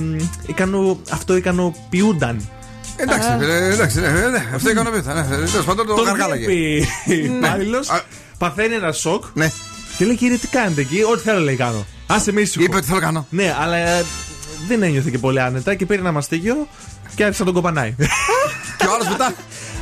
ικανο, 0.48 1.00
αυτό 1.12 1.36
ικανοποιούνταν. 1.36 2.50
Εντάξει, 2.96 3.28
ε, 3.42 3.74
εντάξει, 3.74 4.00
ναι, 4.00 4.08
ναι, 4.10 4.28
ναι, 4.28 4.46
αυτό 4.56 4.70
ικανοποιείται. 4.70 5.14
Ναι, 5.14 5.24
τέλος 5.36 5.66
πάντων 5.66 5.86
το 5.88 5.94
Τον 5.94 6.06
γαργάλαγε. 6.06 6.46
βλέπει 6.46 6.88
η 7.06 7.28
Ναι. 7.28 7.36
υπάλληλο, 7.38 7.78
Α, 7.78 8.00
παθαίνει 8.38 8.74
ένα 8.76 8.92
σοκ 8.92 9.24
Ναι. 9.34 9.52
Και 10.00 10.06
λέει: 10.06 10.16
Κύριε, 10.16 10.38
τι 10.38 10.48
κάνετε 10.48 10.82
εκεί, 10.82 11.04
Ό,τι 11.12 11.22
θέλω 11.22 11.40
λέει 11.40 11.56
κάνω. 11.56 11.86
Άσε 12.08 12.32
με 12.32 12.42
ήσυχο. 12.42 12.64
Είπε 12.64 12.76
ότι 12.76 12.86
θέλω 12.86 13.00
να 13.00 13.06
κάνω. 13.06 13.26
Ναι, 13.30 13.56
αλλά 13.62 13.76
ε, 13.76 14.06
δεν 14.68 14.84
ένιωθε 14.84 15.10
και 15.10 15.18
πολύ 15.18 15.42
άνετα 15.42 15.76
και 15.76 15.86
πήρε 15.86 16.00
ένα 16.00 16.12
μαστίγιο 16.12 16.68
και 17.16 17.24
άρχισε 17.24 17.40
να 17.44 17.46
τον 17.52 17.56
κοπανάει. 17.62 17.96
Και 18.78 18.86
ο 18.86 18.94
άλλος 18.94 19.08
μετά; 19.10 19.34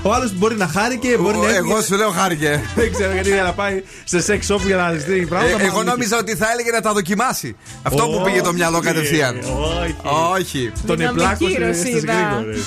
Ο 0.02 0.14
άλλος 0.14 0.34
μπορεί 0.34 0.56
να 0.56 0.68
χάρηκε, 0.68 1.18
μπορεί 1.18 1.38
να 1.38 1.56
Εγώ 1.56 1.81
σου 1.81 1.95
λέω 1.95 2.10
χάρηκε. 2.10 2.61
Δεν 2.76 2.91
ξέρω 2.94 3.14
γιατί 3.14 3.30
για 3.30 3.44
να 3.44 3.53
πάει 3.53 3.84
σε 4.03 4.23
sex 4.27 4.53
shop 4.56 4.60
για 4.65 4.76
να 4.76 4.91
ζητήσει 4.94 5.19
Ε, 5.22 5.26
πράγματα. 5.26 5.64
Εγώ 5.64 5.84
νόμιζα 5.84 6.18
ότι 6.18 6.35
θα 6.35 6.52
έλεγε 6.52 6.72
να 6.72 6.81
τα 6.81 6.94
δοκιμάσει. 6.94 7.56
Αυτό 7.84 8.07
που 8.07 8.22
πήγε 8.26 8.41
το 8.41 8.53
μυαλό 8.53 8.80
κατευθείαν. 8.80 9.38
Όχι. 9.38 9.95
Όχι. 10.39 10.72
Τον 10.85 10.98
Δυναμική 10.98 11.23
επλάκωσε 11.23 11.73
στις 11.73 11.91
Ρωσίδα. 11.94 12.14
γρήγορες. 12.14 12.60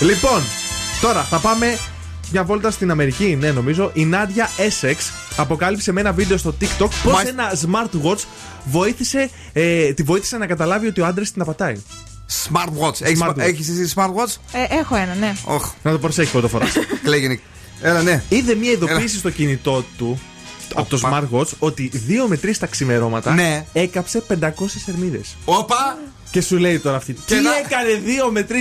Λοιπόν, 0.00 0.42
τώρα 1.00 1.22
θα 1.22 1.38
πάμε 1.38 1.78
μια 2.32 2.44
βόλτα 2.44 2.70
στην 2.70 2.90
Αμερική. 2.90 3.36
Ναι, 3.40 3.50
νομίζω. 3.52 3.90
Η 3.94 4.04
Νάντια 4.04 4.48
Essex 4.56 4.94
αποκάλυψε 5.36 5.92
με 5.92 6.00
ένα 6.00 6.12
βίντεο 6.12 6.36
στο 6.36 6.54
TikTok 6.60 6.88
πώ 7.02 7.10
Μα- 7.10 7.22
ένα 7.28 7.52
smartwatch 7.52 8.24
βοήθησε, 8.64 9.30
ε, 9.52 9.92
τη 9.92 10.02
βοήθησε 10.02 10.36
να 10.36 10.46
καταλάβει 10.46 10.86
ότι 10.86 11.00
ο 11.00 11.06
άντρας 11.06 11.30
την 11.32 11.42
απατάει. 11.42 11.76
Smartwatch. 12.48 13.00
Έχεις- 13.00 13.20
Smartwatch. 13.22 13.38
Έχεις 13.38 13.68
εσύ 13.68 13.92
smartwatch? 13.96 14.34
Ε, 14.52 14.78
έχω 14.78 14.96
ένα, 14.96 15.14
ναι. 15.14 15.32
Όχι. 15.44 15.70
Να 15.82 15.90
το 15.90 15.98
προσέχεις 15.98 16.30
πρώτα 16.30 16.48
φορά. 16.48 16.66
Κλαίγει 17.04 17.28
Νίκ. 17.28 17.40
Έλα, 17.80 18.02
ναι. 18.02 18.22
Είδε 18.28 18.54
μια 18.54 18.70
ειδοποίηση 18.70 19.16
στο 19.18 19.30
κινητό 19.30 19.84
του 19.98 20.20
από 20.74 20.88
το 20.96 20.96
Οπα. 21.06 21.28
smartwatch 21.30 21.48
ότι 21.58 21.90
2 22.08 22.26
με 22.28 22.36
3 22.36 22.58
τα 22.58 22.66
ξημερώματα 22.66 23.34
Ναι. 23.34 23.64
έκαψε 23.72 24.20
500 24.20 24.78
θερμίδε. 24.84 25.20
Όπα! 25.44 25.98
Και 26.30 26.40
σου 26.40 26.56
λέει 26.58 26.78
τώρα 26.78 26.96
αυτή. 26.96 27.12
Τι 27.12 27.34
να- 27.34 27.56
έκανε 27.56 28.02
2 28.04 28.30
με 28.30 28.42
3 28.42 28.52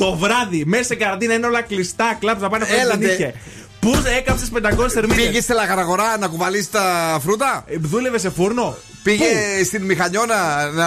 το 0.00 0.16
βράδυ 0.16 0.64
μέσα 0.66 0.84
σε 0.84 0.94
καραντίνα 0.94 1.34
είναι 1.34 1.46
όλα 1.46 1.62
κλειστά. 1.62 2.16
Κλαμπ 2.20 2.40
να 2.40 2.48
πάνε 2.48 2.66
να 2.68 2.80
Έλατε. 2.80 3.06
δεν 3.06 3.14
είχε. 3.14 3.34
Πού 3.80 3.92
έκαψες 4.18 4.48
500 4.48 4.88
θερμίδες; 4.88 5.24
Πήγες 5.26 5.42
στη 5.44 5.52
λαγαραγορά 5.52 6.18
να 6.18 6.26
κουβαλήσεις 6.26 6.70
τα 6.70 7.18
φρούτα; 7.22 7.64
Δούλευες 7.80 8.20
σε 8.20 8.30
φούρνο; 8.30 8.76
Πήγε 9.02 9.24
Πού; 9.24 9.64
στην 9.64 9.82
μηχανιό 9.84 10.24
να, 10.26 10.70
να 10.70 10.86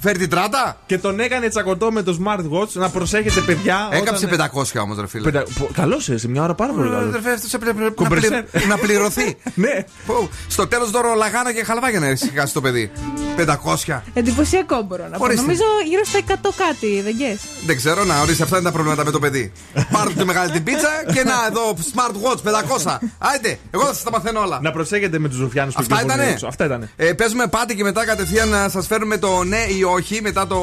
φέρει 0.00 0.18
την 0.18 0.28
τράτα; 0.30 0.76
Και 0.86 0.98
τον 0.98 1.20
έκανε 1.20 1.48
τσακωτό 1.48 1.92
με 1.92 2.02
το 2.02 2.18
smartwatch 2.24 2.68
να 2.72 2.88
προσέχετε 2.88 3.40
παιδιά. 3.40 3.88
Έκαψε 3.92 4.26
όταν- 4.32 4.50
500 4.54 4.80
όμως, 4.82 4.96
ρε 5.00 5.06
φίλε. 5.06 5.30
Καλός 5.72 6.10
σε 6.14 6.28
μια 6.28 6.42
ώρα 6.42 6.54
πάρα 6.54 6.72
πολύ 6.72 6.88
Ε, 6.88 6.90
καλός. 6.90 7.08
αδερφέ, 7.08 7.30
αυτός 7.32 7.54
έπρεπε 7.54 7.82
να 7.82 7.90
Κομπρεσέρ. 7.90 8.42
πλη- 8.42 8.66
να 8.66 8.76
πληρωθεί. 8.78 9.36
Ναι. 9.54 9.84
Πω, 10.06 10.28
Στο 10.48 10.66
τέλος 10.66 10.90
δώρο 10.90 11.14
λαγάνα 11.14 11.52
και 11.52 11.64
χαλβά 11.64 11.90
για 11.90 12.00
να 12.00 12.08
ησυχάσει 12.08 12.52
το 12.54 12.60
παιδί. 12.60 12.90
500. 13.36 14.02
Εντυπωσιακό 14.14 14.82
μπορώ 14.82 15.08
να 15.10 15.16
πω. 15.18 15.24
Ορίστε. 15.24 15.40
Νομίζω 15.40 15.62
γύρω 15.88 16.04
στα 16.04 16.18
100 16.18 16.50
κάτι, 16.56 17.00
δεν 17.00 17.14
γες. 17.16 17.38
Δεν 17.66 17.76
ξέρω, 17.76 18.04
να 18.04 18.20
ορίστε, 18.20 18.42
αυτά 18.42 18.56
είναι 18.56 18.64
τα 18.66 18.72
προβλήματα 18.72 19.04
με 19.04 19.10
το 19.10 19.18
παιδί. 19.18 19.52
Πάρτε 19.92 20.12
τη 20.18 20.24
μεγάλη 20.24 20.50
την 20.50 20.62
πίτσα 20.64 20.88
και 21.12 21.22
να 21.24 21.34
εδώ 21.50 21.76
smartwatch 21.94 22.42
500. 22.84 22.98
Άιντε, 23.18 23.58
εγώ 23.70 23.84
θα 23.84 23.94
σα 23.94 24.04
τα 24.04 24.10
μαθαίνω 24.10 24.40
όλα. 24.40 24.58
Να 24.62 24.70
προσέχετε 24.70 25.18
με 25.18 25.28
τους 25.28 25.38
ρουφιάνους 25.38 25.74
που 25.74 25.80
Αυτά 25.80 25.94
κυκλοφορούν 25.94 26.20
ήτανε; 26.20 26.32
έξω. 26.34 26.46
Αυτά 26.46 26.64
ήταν. 26.64 26.90
Ε, 26.96 27.12
παίζουμε 27.42 27.46
πάτη 27.46 27.74
και 27.74 27.82
μετά 27.82 28.04
κατευθείαν 28.04 28.48
να 28.48 28.68
σας 28.68 28.86
φέρουμε 28.86 29.18
το 29.18 29.44
ναι 29.44 29.64
ή 29.78 29.82
όχι 29.82 30.20
μετά 30.22 30.46
το 30.46 30.58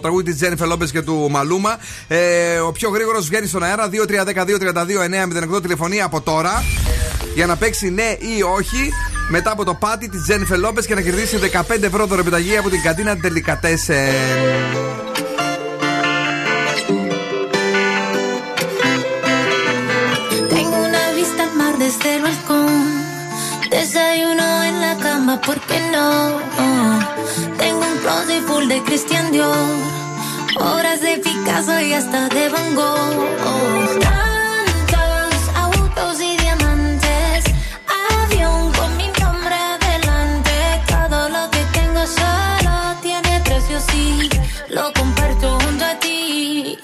τραγούδι 0.00 0.24
της 0.24 0.36
Τζένιφε 0.36 0.64
Λόμπε 0.64 0.86
και 0.86 1.02
του 1.02 1.28
Μαλούμα. 1.30 1.76
Ε, 2.08 2.58
ο 2.58 2.72
πιο 2.72 2.88
γρήγορος 2.88 3.26
βγαίνει 3.26 3.46
στον 3.46 3.62
αέρα 3.62 3.88
2-3-12-32-9-08 5.56 5.62
τηλεφωνία 5.62 6.04
από 6.04 6.20
τώρα 6.20 6.62
για 7.34 7.46
να 7.46 7.56
παίξει 7.56 7.90
ναι 7.90 8.16
ή 8.36 8.42
όχι 8.42 8.90
μετά 9.28 9.50
από 9.50 9.64
το 9.64 9.74
πάτη 9.74 10.08
της 10.08 10.22
Τζένιφε 10.22 10.56
Λόμπε 10.56 10.82
και 10.82 10.94
να 10.94 11.00
κερδίσει 11.00 11.38
15 11.68 11.82
ευρώ 11.82 12.06
δωρεπιταγή 12.06 12.56
από 12.56 12.70
την 12.70 12.82
καντίνα 12.82 13.16
Τελικατέσεν. 13.16 14.12
Tengo 20.54 20.76
una 20.90 21.04
vista 21.18 21.40
al 21.46 21.52
mar 21.60 21.74
desde 21.84 22.08
el 22.16 22.22
balcón. 22.26 23.03
Desayuno 23.74 24.62
en 24.62 24.80
la 24.80 24.96
cama, 24.98 25.40
¿por 25.40 25.60
qué 25.62 25.80
no? 25.90 26.38
Tengo 27.58 27.80
un 27.80 27.98
closet 28.02 28.44
full 28.46 28.68
de 28.68 28.80
Christian 28.84 29.32
Dior. 29.32 29.52
Obras 30.60 31.00
de 31.00 31.18
Picasso 31.18 31.80
y 31.80 31.92
hasta 31.92 32.28
de 32.28 32.50
Van 32.50 32.72
Gogh. 32.76 33.98
Tantos 34.00 35.34
autos 35.56 36.20
y 36.20 36.36
diamantes. 36.36 37.44
Avión 38.22 38.72
con 38.74 38.96
mi 38.96 39.08
nombre 39.20 39.56
adelante. 39.56 40.52
Todo 40.86 41.28
lo 41.30 41.50
que 41.50 41.62
tengo 41.72 42.06
solo 42.06 42.74
tiene 43.02 43.40
precio, 43.40 43.80
sí. 43.90 44.30
Lo 44.68 44.92
comparto 44.92 45.58
junto 45.58 45.84
a 45.84 45.98
ti. 45.98 46.78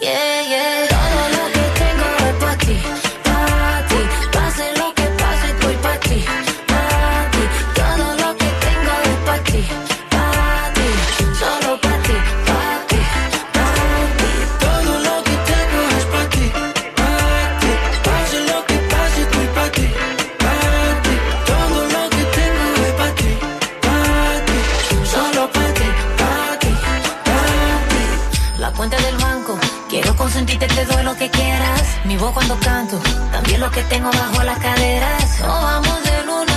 Que 31.20 31.30
quieras. 31.30 31.82
Mi 32.06 32.16
voz 32.16 32.32
cuando 32.32 32.58
canto, 32.60 32.98
también 33.30 33.60
lo 33.60 33.70
que 33.70 33.82
tengo 33.82 34.10
bajo 34.10 34.42
las 34.42 34.58
caderas. 34.58 35.40
Nos 35.40 35.62
vamos 35.62 36.02
de 36.02 36.24
luna 36.24 36.49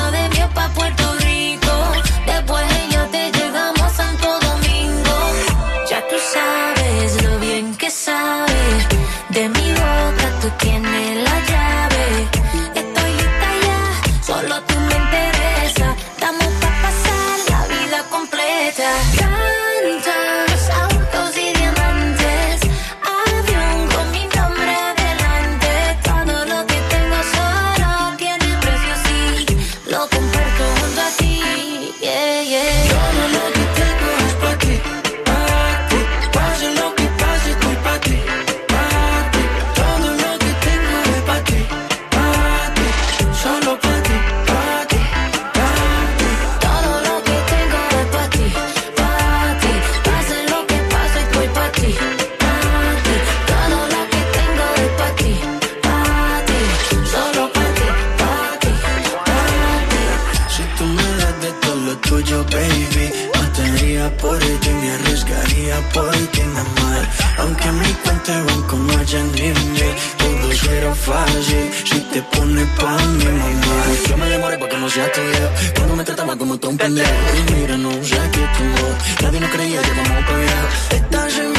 fácil 71.05 71.69
si 71.83 71.99
te 72.11 72.21
pones 72.33 72.67
pa' 72.79 72.97
mi 73.17 73.25
mamá. 73.25 73.77
Yo 74.07 74.17
me 74.17 74.29
demoré 74.29 74.57
porque 74.57 74.77
no 74.77 74.89
sea 74.89 75.11
tuyo, 75.11 75.47
cuando 75.75 75.95
me 75.95 76.03
trataba 76.03 76.35
como 76.35 76.57
todo 76.57 76.71
un 76.71 76.77
pendejo. 76.77 77.11
Y 77.37 77.53
mira, 77.53 77.77
no 77.77 77.91
sé 78.03 78.19
qué 78.31 78.43
tengo, 78.57 78.87
nadie 79.21 79.39
nos 79.39 79.51
creía 79.51 79.81
que 79.81 79.91
vamos 79.91 80.25
pa' 80.27 80.37
viejo. 80.37 80.67
Estás 80.91 81.52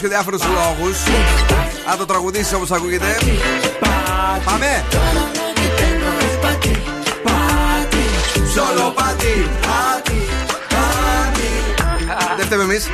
και 0.00 0.08
διάφορους 0.08 0.42
λόγους. 0.44 0.98
Αν 1.90 1.98
το 1.98 2.06
τραγουδήσεις 2.06 2.52
όπως 2.52 2.70
ακούγεται. 2.70 3.16
Πάμε! 4.44 4.84
Solo 8.54 8.92
πάτη, 8.94 9.48
πάτη, 9.60 10.20
πάτη. 10.68 11.48
Δεν 12.36 12.46
φταίμε 12.46 12.62
εμείς. 12.62 12.88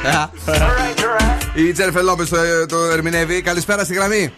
Η 1.54 1.72
Τζέρφε 1.72 2.02
Λόπες 2.02 2.28
το, 2.28 2.66
το 2.66 2.78
ερμηνεύει. 2.84 3.42
Καλησπέρα 3.42 3.84
στη 3.84 3.94
γραμμή. 3.94 4.32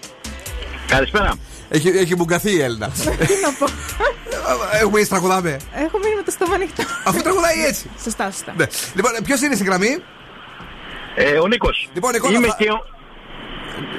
Καλησπέρα. 0.86 1.35
Έχει, 1.69 1.89
έχει 1.89 2.16
μπουγκαθεί 2.16 2.51
η 2.51 2.61
Έλληνα. 2.61 2.89
Τι 2.89 3.35
να 3.43 3.53
πω. 3.59 3.66
Έχουμε 4.81 5.01
ήδη 5.01 5.09
τραγουδάμε. 5.09 5.57
Έχω 5.74 5.99
μείνει 5.99 6.15
με 6.15 6.23
το 6.24 6.31
στόμα 6.31 6.55
ανοιχτό. 6.55 6.82
Αφού 7.05 7.20
τραγουδάει 7.23 7.65
έτσι. 7.65 7.90
Σωστά, 8.03 8.31
σωστά. 8.31 8.55
Ναι. 8.57 8.66
Λοιπόν, 8.95 9.12
ποιος 9.24 9.40
είναι 9.40 9.55
στη 9.55 9.65
γραμμή; 9.65 10.03
Ε, 11.20 11.39
ο 11.39 11.47
Νίκος. 11.47 11.89
Λοιπόν, 11.95 12.12
Νικόλα, 12.12 12.36
Είμαι 12.36 12.47
θα- 12.47 12.57
και 12.59 12.70
ο... 12.70 12.85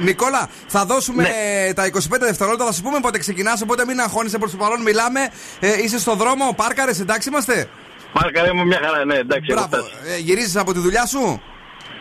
Νικόλα, 0.02 0.50
θα 0.68 0.86
δώσουμε 0.86 1.24
Ναι. 1.24 1.74
τα 1.74 1.86
25 1.86 2.26
δευτερόλεπτα. 2.26 2.66
Θα 2.66 2.72
σου 2.72 2.82
πούμε 2.82 3.00
πότε 3.00 3.18
ξεκινάς. 3.18 3.62
Οπότε 3.62 3.86
μην 3.86 4.00
αγχώνεσαι 4.00 4.38
προς 4.38 4.52
το 4.52 4.58
παρόν. 4.58 4.82
Μιλάμε. 4.82 5.20
Ε, 5.60 5.82
είσαι 5.84 6.00
στο 6.00 6.16
δρόμο, 6.16 6.54
πάρκαρες, 6.56 7.00
εντάξει 7.00 7.30
είμαστε; 7.30 7.70
Μάρκα 8.14 8.56
μου 8.56 8.66
μια 8.66 8.80
χαρά, 8.84 9.06
ναι, 9.06 9.16
εντάξει. 9.16 9.52
έχω 9.52 9.68
Μπράβο. 9.70 9.86
φτάσει. 9.88 10.14
Ε, 10.14 10.18
Γυρίζεις 10.18 10.56
από 10.56 10.74
τη 10.74 10.80
δουλειά 10.80 11.06
σου; 11.06 11.41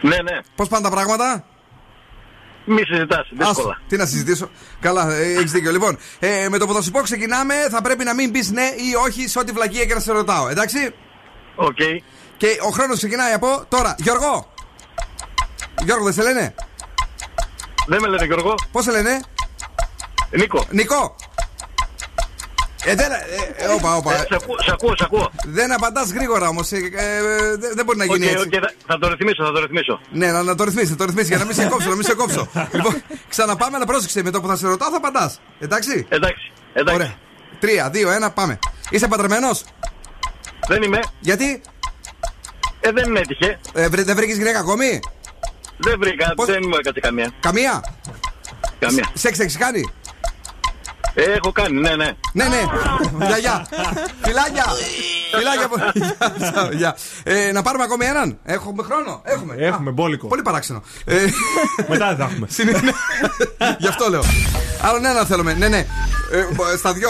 Ναι, 0.01 0.17
ναι. 0.23 0.39
Πώς 0.57 0.69
πάνε 0.69 0.83
τα 0.83 0.91
πράγματα; 0.91 1.45
Μη 2.65 2.83
συζητάς, 2.87 3.29
δύσκολα. 3.31 3.51
Άστο, 3.51 3.77
τι 3.89 3.97
να 3.97 4.07
συζητήσω; 4.07 4.51
Καλά, 4.81 5.15
ε, 5.15 5.33
έχεις 5.33 5.53
δίκιο. 5.53 5.71
Λοιπόν, 5.71 5.99
ε, 6.19 6.49
με 6.49 6.59
το 6.59 6.67
που 6.67 6.73
θα 6.75 6.83
σου 6.83 6.91
πω 6.91 7.01
ξεκινάμε, 7.01 7.55
θα 7.71 7.83
πρέπει 7.83 8.05
να 8.05 8.15
μην 8.15 8.33
πεις 8.33 8.51
ναι 8.51 8.63
ή 8.77 8.95
όχι 9.07 9.29
σε 9.29 9.39
ό,τι 9.39 9.53
βλακία 9.53 9.85
και 9.85 9.95
να 9.95 10.01
σε 10.01 10.13
ρωτάω. 10.13 10.49
Εντάξει; 10.49 10.95
Οκ. 11.57 11.77
Και 12.37 12.47
ο 12.67 12.69
χρόνος 12.71 12.97
ξεκινάει 12.97 13.33
από 13.33 13.65
τώρα. 13.69 13.95
Γιώργο. 13.99 14.53
Γιώργο, 15.85 16.05
δεν 16.05 16.13
σε 16.13 16.23
λένε; 16.23 16.55
Δεν 17.87 18.01
με 18.01 18.09
λένε 18.09 18.25
Γιώργο. 18.25 18.55
Πώς 18.73 18.85
σε 18.85 18.91
λένε; 18.91 19.21
Νίκο. 20.31 20.67
Νίκο. 20.71 21.17
Ε, 22.85 22.95
δεν. 22.95 23.11
Ε, 23.13 23.17
ε, 23.65 23.67
όπα, 23.69 23.97
όπα. 23.97 24.15
Ε, 24.15 24.17
σ' 24.19 24.33
ακούω, 24.33 24.57
σ' 24.65 24.69
ακούω, 24.73 24.97
σ' 24.97 25.03
ακούω. 25.03 25.31
Δεν 25.45 25.73
απαντάς 25.73 26.11
γρήγορα 26.13 26.49
όμως. 26.49 26.69
δεν 26.69 27.61
δεν 27.75 27.85
μπορεί 27.85 27.99
να 27.99 28.05
γίνει 28.05 28.27
Οκ, 28.27 28.33
έτσι. 28.33 28.47
οκ, 28.47 28.53
θα, 28.63 28.73
θα 28.87 28.99
το 28.99 29.09
ρυθμίσω, 29.09 29.45
θα 29.45 29.53
το 29.53 29.61
ρυθμίσω. 29.61 30.01
Ναι, 30.11 30.33
να, 30.33 30.43
να 30.43 30.55
το 30.55 30.65
ρυθμίσεις, 30.65 30.91
να 30.91 30.97
το 30.97 31.05
ρυθμίσεις 31.05 31.27
για 31.29 31.39
να 31.39 31.45
μην 31.45 31.55
σε 31.55 31.65
κόψω, 31.67 31.89
να 31.89 31.95
μην 31.95 32.05
σε 32.05 32.15
κόψω. 32.15 32.49
λοιπόν, 32.77 33.03
ξαναπάμε, 33.29 33.77
αλλά 33.77 33.87
πρόσεξε 33.87 34.23
με 34.23 34.31
το 34.31 34.41
που 34.41 34.47
θα 34.49 34.57
σε 34.57 34.67
ρωτάω 34.67 34.91
θα 34.91 34.97
απαντάς. 34.97 35.41
Εντάξει; 35.59 36.07
Εντάξει, 36.09 36.53
εντάξει. 36.73 36.95
Ωραία. 36.95 37.15
Τρία, 37.59 37.91
δύο, 37.91 38.11
ένα, 38.11 38.31
πάμε. 38.31 38.59
Είσαι 38.91 39.09
παντρεμένος; 39.09 39.65
Δεν 40.69 40.83
είμαι. 40.83 40.99
Γιατί; 41.21 41.61
Ε, 42.81 42.91
δεν 42.93 43.17
έτυχε. 43.17 43.59
Ε, 43.73 43.89
βρε- 43.89 44.05
δεν 44.05 44.17
βρήκες 44.17 44.37
γυναίκα 44.37 44.59
ακόμη; 44.59 45.01
Δεν 45.79 45.99
βρήκα, 45.99 46.35
δεν 46.47 46.63
μου 46.69 46.75
έκατσε 46.79 47.01
καμία. 47.01 47.31
Καμία. 47.41 47.85
Καμία. 48.79 49.11
Σεξ 49.15 49.39
έχει 49.39 49.59
κάνει. 49.59 49.91
Ε, 51.21 51.33
έχω 51.33 51.53
κάνει, 51.53 51.81
ναι, 51.81 51.97
ναι. 51.97 52.11
Ναι, 52.33 52.45
ναι. 52.45 52.61
Γεια, 53.27 53.39
γεια. 53.39 53.67
Φιλάκια. 54.23 54.65
Φιλάκια. 55.37 55.65
από- 55.69 55.77
Γεια, 56.39 56.69
γεια. 56.73 56.97
Ε, 57.23 57.53
να 57.53 57.63
πάρουμε 57.63 57.85
ακόμη 57.85 58.05
έναν; 58.05 58.39
Έχουμε 58.45 58.83
χρόνο; 58.83 59.21
Έχουμε. 59.25 59.55
Έχουμε 59.59 59.91
Α, 59.91 59.93
μπόλικο. 59.93 60.27
Πολύ 60.27 60.43
παράξενο. 60.43 60.83
Ε, 61.05 61.15
Μετά 61.89 62.07
δεν 62.07 62.17
θα 62.17 62.25
έχουμε. 62.31 62.47
Συνήθω. 62.57 62.81
Γι' 63.79 63.89
αυτό 63.89 64.11
λέω. 64.11 64.23
Άλλον 64.83 65.05
ένα 65.05 65.25
θέλουμε. 65.25 65.53
Ναι, 65.55 65.69
ναι. 65.69 65.79
Ε, 66.33 66.47
μπο- 66.55 66.77
στα 66.77 66.93
δυο 66.93 67.09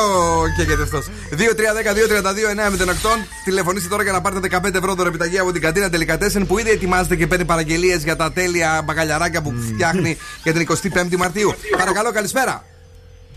καίγεται 0.56 0.82
αυτός. 0.82 1.06
2-3-10-2-32-9 1.36 3.18
Τηλεφωνήστε 3.44 3.88
τώρα 3.88 4.02
για 4.02 4.12
να 4.12 4.20
πάρετε 4.20 4.58
15 4.68 4.74
ευρώ 4.74 4.94
δωρεπιταγή 4.94 5.38
από 5.38 5.52
την 5.52 5.60
καντίνα 5.62 5.90
Τελικατέσεν 5.90 6.46
που 6.46 6.58
ήδη 6.58 6.70
ετοιμάζεται 6.70 7.16
και 7.16 7.26
παίρνει 7.26 7.44
παραγγελίες 7.44 8.02
για 8.04 8.16
τα 8.16 8.32
τέλεια 8.32 8.82
μπαγκαλιαράκια 8.84 9.42
που 9.42 9.54
φτιάχνει 9.72 10.16
για 10.42 10.52
την 10.52 10.66
25η 10.70 11.16
Μαρτίου. 11.16 11.54
Παρακαλώ, 11.78 12.12
καλησπέρα. 12.12 12.64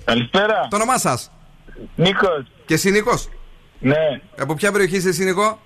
Καλησπέρα. 0.06 0.68
Το 0.70 0.76
όνομά 0.76 0.98
σας; 0.98 1.32
Νίκος. 1.96 2.44
Και 2.66 2.74
εσύ 2.74 2.92
Νίκος; 2.92 3.30
Ναι. 3.80 4.22
Από 4.38 4.54
ποια 4.54 4.72
περιοχή 4.72 4.96
είσαι 4.96 5.10
εσύ 5.10 5.24
Νίκο; 5.24 5.60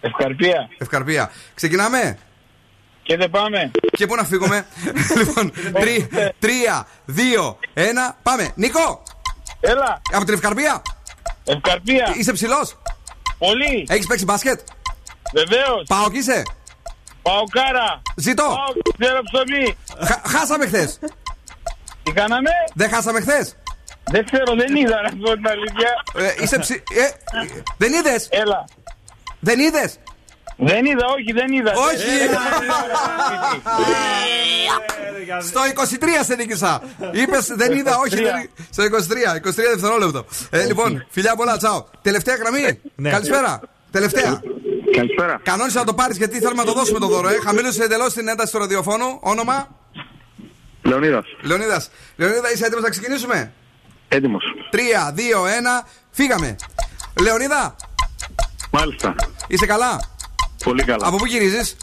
Ευκαρπία. 0.00 0.68
Ευκαρπία. 0.78 1.30
Ξεκινάμε; 1.54 2.18
Και 3.02 3.16
δεν 3.16 3.30
πάμε. 3.30 3.70
Και 3.92 4.06
πού 4.06 4.14
να 4.14 4.24
φύγουμε; 4.24 4.66
λοιπόν, 5.18 5.52
3, 6.40 6.86
2, 7.06 7.56
1, 7.74 8.16
πάμε. 8.22 8.52
Νίκο! 8.54 9.02
Έλα. 9.60 10.00
Από 10.12 10.24
την 10.24 10.34
Ευκαρπία; 10.34 10.82
Ευκαρπία. 11.44 12.14
Είσαι 12.18 12.32
ψηλός; 12.32 12.78
Πολύ. 13.38 13.86
Έχεις 13.88 14.06
παίξει 14.06 14.24
μπάσκετ; 14.24 14.60
Βεβαίως. 15.34 15.84
Πάω 15.86 16.10
και 16.10 16.18
είσαι; 16.18 16.42
Πάω 17.22 17.44
κάρα. 17.44 18.02
Ζητώ. 18.16 18.42
Πάω 18.42 18.72
ξέρω 18.98 19.20
ψωμί. 19.32 19.76
Χα- 20.06 20.38
χάσαμε 20.38 20.66
χθες. 20.66 20.98
Τι 22.02 22.12
κάναμε; 22.12 22.50
Δεν 22.74 22.88
χάσαμε 22.90 23.20
χθες; 23.20 23.56
Δεν 24.10 24.24
ξέρω, 24.24 24.54
δεν 24.56 24.76
είδα 24.76 25.02
να 25.02 25.08
σου 25.10 25.16
πω 25.16 25.32
την 25.34 25.46
αλήθεια. 25.48 25.88
Ε, 26.38 26.42
είσαι 26.42 26.58
ψη... 26.58 26.74
ε, 26.74 27.08
δεν 27.76 27.92
είδε. 27.92 28.14
Έλα. 28.28 28.64
Δεν 29.40 29.58
είδε. 29.58 29.92
Δεν 30.56 30.84
είδα, 30.84 31.06
όχι, 31.06 31.32
δεν 31.32 31.52
είδα. 31.52 31.72
Όχι. 31.72 31.96
Δεν- 32.06 32.38
Στο 35.42 35.60
23 36.20 36.24
σε 36.24 36.34
νίκησα. 36.34 36.82
Είπε 37.12 37.36
δεν 37.56 37.72
είδα, 37.72 37.96
όχι. 37.98 38.14
δεν- 38.14 38.50
Στο 38.70 38.82
23, 38.82 39.36
23 39.36 39.68
δευτερόλεπτο. 39.70 40.24
Ε, 40.50 40.64
λοιπόν, 40.66 41.06
φιλιά 41.10 41.34
πολλά, 41.36 41.56
τσαο. 41.56 41.84
Τελευταία 42.02 42.34
γραμμή. 42.36 42.80
Καλησπέρα. 43.02 43.60
Τελευταία. 43.90 44.40
Καλησπέρα. 44.96 45.40
Κανόνισε 45.42 45.78
να 45.78 45.84
το 45.84 45.94
πάρει 45.94 46.14
γιατί 46.16 46.38
θέλουμε 46.38 46.62
να 46.62 46.64
το 46.64 46.72
δώσουμε 46.72 46.98
το 46.98 47.06
δώρο. 47.06 47.28
Ε. 47.28 47.38
Χαμήλωσε 47.44 47.82
εντελώ 47.84 48.06
την 48.12 48.28
ένταση 48.28 48.52
του 48.52 48.58
ραδιοφώνου. 48.58 49.18
Όνομα. 49.20 49.68
Λεωνίδα. 50.82 51.24
Λεωνίδα. 51.42 51.82
Λεωνίδα, 52.16 52.52
είσαι 52.52 52.64
έτοιμο 52.66 52.80
να 52.80 52.88
ξεκινήσουμε. 52.90 53.52
Έτοιμος. 54.14 54.42
3, 54.70 55.12
2, 55.12 55.46
1, 55.46 55.84
φύγαμε. 56.10 56.56
Λεωνίδα, 57.20 57.76
Μάλιστα. 58.70 59.14
είσαι 59.46 59.66
καλά; 59.66 60.00
Πολύ 60.64 60.84
καλά. 60.84 61.06
Από 61.06 61.16
πού 61.16 61.26
γυρίζεις, 61.26 61.76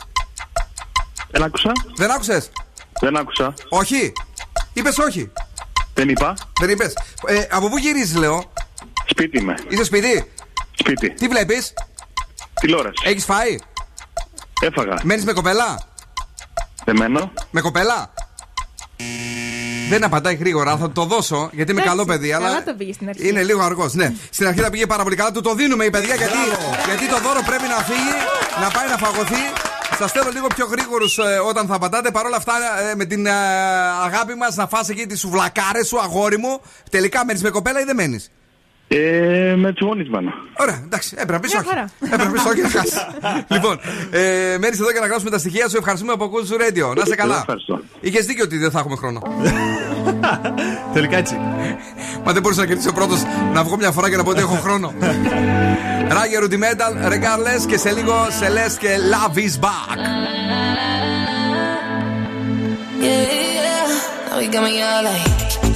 Δεν 1.32 1.44
άκουσα. 1.44 1.72
Δεν 1.96 2.12
άκουσες; 2.12 2.52
Δεν 3.00 3.18
άκουσα. 3.18 3.54
Όχι. 3.70 4.12
Είπες 4.74 4.98
όχι. 4.98 5.32
Δεν 5.94 6.10
είπα. 6.10 6.34
Δεν 6.60 6.70
είπες. 6.70 6.98
Ε, 7.28 7.48
από 7.52 7.70
πού 7.70 7.78
γυρίζεις, 7.78 8.16
λέω. 8.16 8.52
Σπίτι 9.08 9.38
είμαι. 9.38 9.56
Είσαι 9.68 9.84
σπίτι; 9.84 10.32
Σπίτι. 10.76 11.10
Τι 11.10 11.28
βλέπεις; 11.28 11.74
Τηλεόραση. 12.60 13.02
Έχεις 13.04 13.26
φάει; 13.26 13.58
Έφαγα. 14.62 15.00
Μένεις 15.04 15.26
με 15.26 15.34
κοπέλα; 15.34 15.80
Δεν 16.86 16.96
μένω. 16.96 17.32
Με 17.52 17.62
κοπέλα; 17.62 18.14
Δεν 19.90 20.04
απαντάει 20.04 20.36
γρήγορα, 20.36 20.78
θα 20.78 20.86
του 20.86 20.92
το 20.92 21.04
δώσω 21.06 21.50
γιατί 21.54 21.72
είμαι 21.72 21.82
Εντάξει, 21.82 21.98
καλό 21.98 22.06
παιδί. 22.06 22.30
καλά 22.30 22.48
Αλλά 22.48 22.64
το 22.64 22.74
πήγε 22.78 22.94
στην 22.94 23.10
αρχή. 23.10 23.28
είναι 23.28 23.44
λίγο 23.44 23.62
αργός. 23.62 23.94
Ναι, 23.94 24.14
στην 24.30 24.48
αρχή 24.48 24.62
τα 24.62 24.70
πήγε 24.70 24.86
πάρα 24.86 25.04
πολύ 25.04 25.16
καλά. 25.16 25.32
Του 25.32 25.42
το 25.42 25.54
δίνουμε 25.56 25.86
η 25.86 25.90
παιδιά 25.90 26.16
γιατί, 26.16 26.38
γιατί 26.86 27.08
το 27.10 27.18
δώρο 27.20 27.42
πρέπει 27.46 27.64
να 27.68 27.84
φύγει, 27.84 28.16
να 28.62 28.70
πάει 28.70 28.88
να 28.90 28.98
φαγωθεί. 28.98 29.44
Σας 29.98 30.12
θέλω 30.12 30.30
λίγο 30.34 30.48
πιο 30.56 30.66
γρήγορους 30.66 31.18
όταν 31.50 31.68
θα 31.68 31.78
πατάτε. 31.80 32.12
Παρ' 32.12 32.26
όλα 32.26 32.36
αυτά, 32.38 32.54
ε, 32.92 32.96
με 32.96 33.06
την 33.06 33.26
ε, 33.26 33.32
αγάπη 34.06 34.36
μας 34.36 34.56
να 34.56 34.68
φας 34.68 34.90
εκεί 34.90 35.06
τις 35.06 35.20
σουβλακάρες 35.20 35.88
σου, 35.88 36.00
αγόρι 36.02 36.38
μου. 36.38 36.62
Τελικά 36.92 37.26
μένεις 37.26 37.42
με 37.42 37.50
κοπέλα 37.50 37.80
ή 37.80 37.84
δεν 37.84 37.96
μένεις; 37.96 38.32
Ε, 38.92 39.56
με 39.56 39.74
τους 39.74 39.88
γονείς 39.88 40.10
μένω. 40.10 40.32
Ωραία, 40.58 40.82
εντάξει, 40.86 41.16
έπρεπε 41.18 41.34
να 41.34 41.40
πει 41.40 41.48
Μια 41.48 41.60
όχι. 41.60 41.70
χαρά. 41.70 41.90
Έπρεπε 42.00 42.24
να 42.24 42.32
πει 42.32 42.48
όχι 42.48 42.62
να 42.62 42.70
χάσει. 42.70 42.98
λοιπόν, 43.56 43.80
ε, 44.12 44.20
μένει 44.60 44.76
εδώ 44.80 44.92
για 44.92 45.00
να 45.00 45.08
γράψουμε 45.08 45.32
τα 45.32 45.38
στοιχεία 45.38 45.70
σου. 45.70 45.78
Ευχαριστούμε 45.78 46.12
από 46.12 46.32
Cool 46.34 46.62
Radio. 46.62 46.96
Να 46.96 47.06
σε 47.06 47.16
καλά. 47.16 47.38
Ευχαριστώ. 47.38 47.80
Είχες 48.00 48.26
δίκιο 48.26 48.44
ότι 48.44 48.58
δεν 48.58 48.72
θα 48.72 48.80
έχουμε 48.80 48.96
χρόνο. 48.96 49.22
Τελικά 50.94 51.18
έτσι. 51.18 51.36
Μα 52.24 52.34
δεν 52.34 52.42
μπορούσα 52.42 52.62
να 52.62 52.68
κερδίσω 52.68 52.92
πρώτος 52.92 53.24
να 53.54 53.64
βγω 53.64 53.78
μια 53.78 53.92
φορά 53.92 54.10
και 54.10 54.16
να 54.16 54.24
πω 54.24 54.30
ότι 54.30 54.40
έχω 54.40 54.56
χρόνο. 54.56 54.94
Ράγερ 56.10 56.44
Rudimental, 56.44 57.12
regardless 57.14 57.66
και 57.68 57.78
σε 57.78 57.92
λίγο 57.92 58.14
Celeste 58.14 58.78
και 58.80 58.98
Love 59.12 59.38
is 59.38 59.66
back. 59.66 59.98
Yeah, 63.02 63.32
yeah. 63.42 65.00
Now 65.62 65.69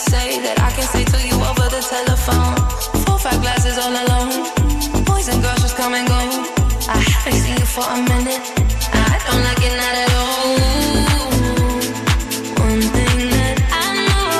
say 0.00 0.40
that 0.40 0.58
I 0.58 0.70
can 0.72 0.86
say 0.88 1.04
to 1.04 1.18
you 1.28 1.36
over 1.36 1.68
the 1.68 1.82
telephone. 1.84 2.56
Four, 3.04 3.18
five 3.18 3.40
glasses 3.42 3.76
all 3.76 3.92
alone. 3.92 4.48
Boys 5.04 5.28
and 5.28 5.42
girls 5.42 5.60
just 5.60 5.76
come 5.76 5.94
and 5.94 6.08
go. 6.08 6.20
I 6.88 6.96
haven't 6.96 7.38
seen 7.44 7.56
you 7.60 7.66
for 7.66 7.84
a 7.84 7.98
minute. 8.12 8.40
I 8.96 9.16
don't 9.26 9.42
like 9.44 9.62
it 9.68 9.74
not 9.80 9.94
at 10.04 10.12
all. 10.22 10.56
One 12.64 12.82
thing 12.96 13.18
that 13.36 13.56
I 13.84 13.88
know 14.08 14.32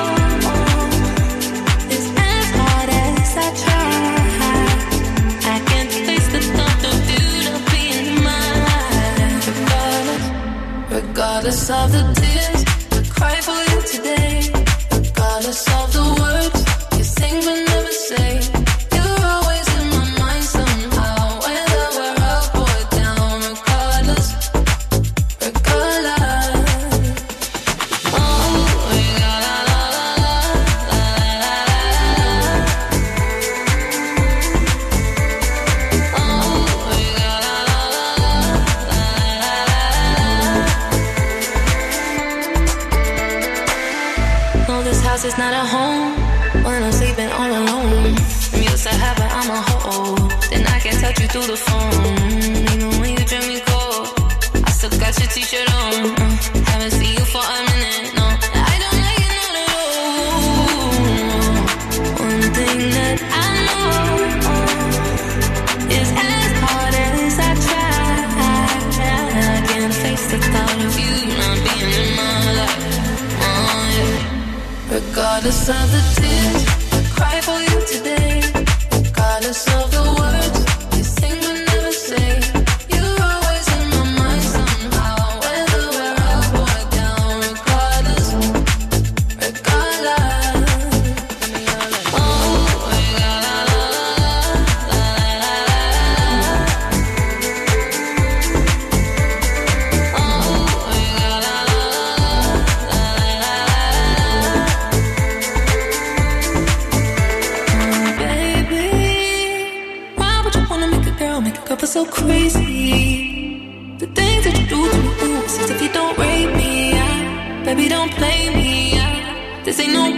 is 1.96 2.06
as 2.32 2.46
hard 2.58 2.90
as 3.04 3.30
I 3.46 3.48
try. 3.64 4.00
I 5.54 5.56
can't 5.68 5.92
face 6.06 6.28
the 6.34 6.40
thought 6.56 6.82
of 6.90 6.98
you 7.12 7.24
not 7.46 7.62
being 7.72 8.10
mine. 8.24 9.34
Regardless, 9.50 10.24
regardless 10.90 11.62
of 11.70 11.86
the 11.92 12.02
tears 12.20 12.60
I 12.96 13.00
cry 13.14 13.36
for 13.46 13.60
you 13.70 13.80
today 13.92 14.29
gonna 15.40 15.52
solve 15.54 15.92
the 15.94 16.02
world. 16.02 16.19
Is 45.30 45.38
not 45.38 45.54
a 45.54 45.64
home 45.74 46.64
when 46.64 46.82
I'm 46.82 46.92
sleeping 46.92 47.30
all 47.38 47.50
alone. 47.60 48.14
I'm 48.52 48.62
used 48.62 48.84
to 48.86 48.94
having 49.04 49.30
I'm 49.38 49.50
a 49.58 49.60
hoe. 49.68 50.16
Then 50.50 50.66
I 50.66 50.78
can 50.80 50.94
touch 51.00 51.20
you 51.20 51.28
through 51.28 51.48
the 51.52 51.60
phone. 51.66 52.04
Even 52.72 52.90
when 53.00 53.10
you 53.16 53.24
dream 53.30 53.46
me 53.52 53.60
cold, 53.70 54.06
I 54.66 54.70
still 54.70 54.90
got 54.98 55.18
your 55.20 55.28
t-shirt 55.34 55.68
on. 55.74 56.19
The 75.42 75.50
side 75.50 75.88
that 75.88 76.06
did 76.20 77.10
cry 77.16 77.40
for 77.40 77.58
you 77.60 77.86
today. 77.86 78.29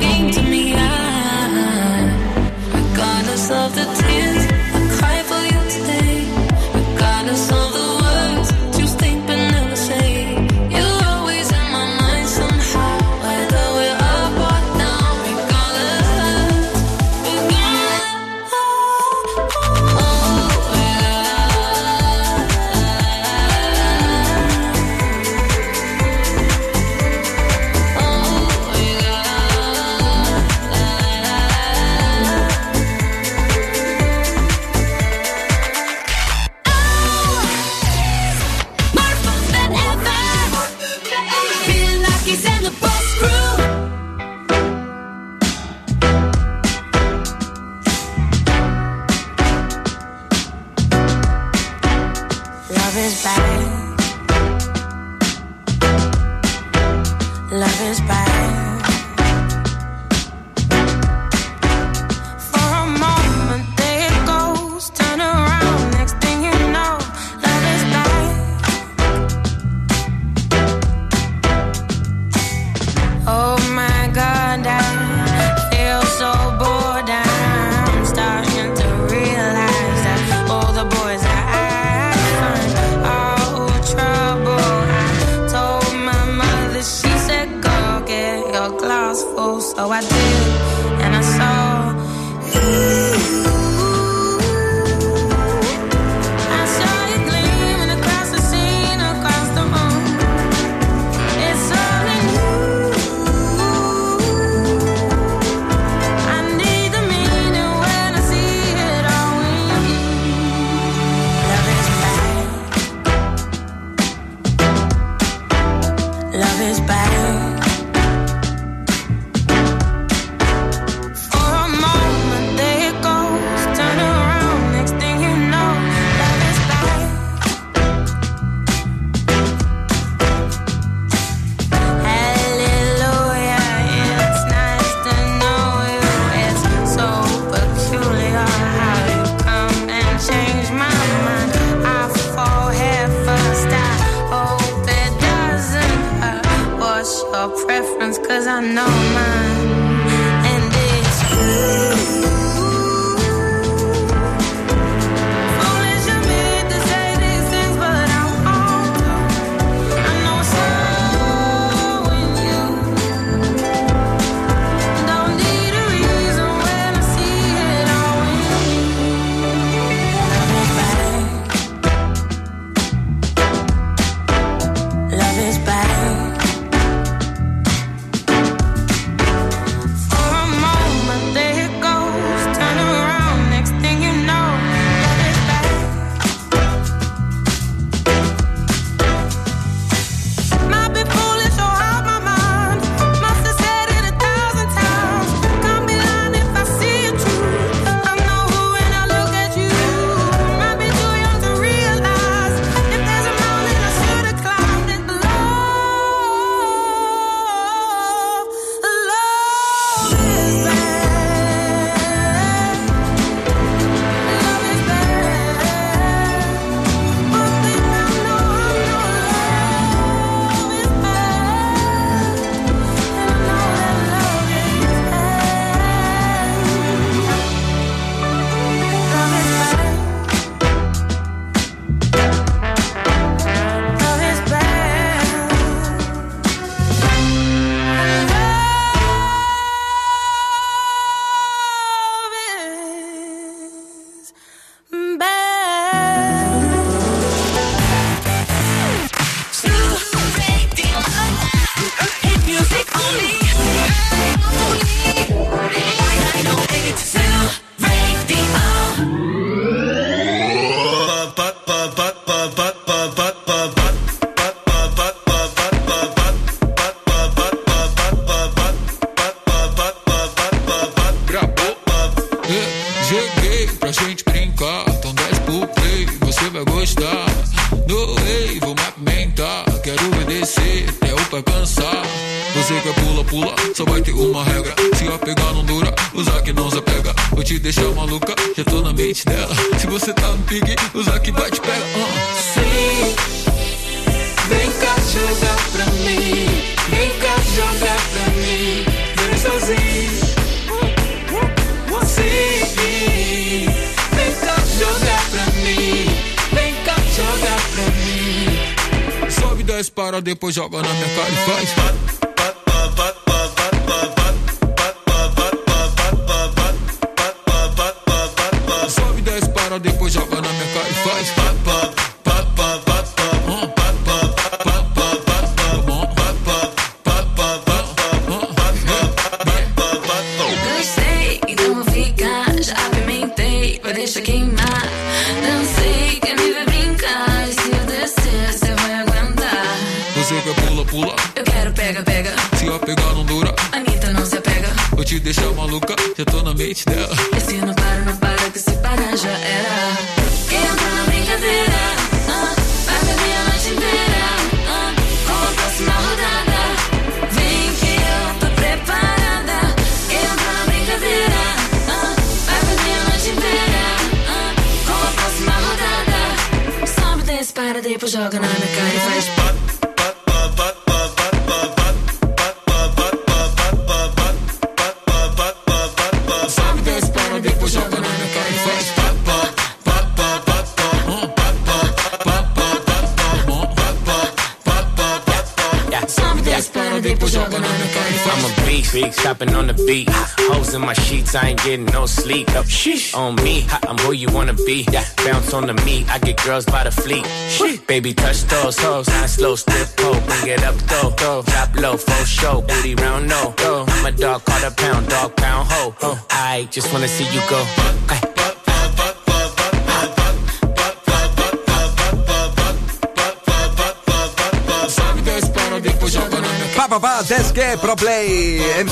talking 0.02 0.30
to 0.32 0.42
me. 0.42 0.71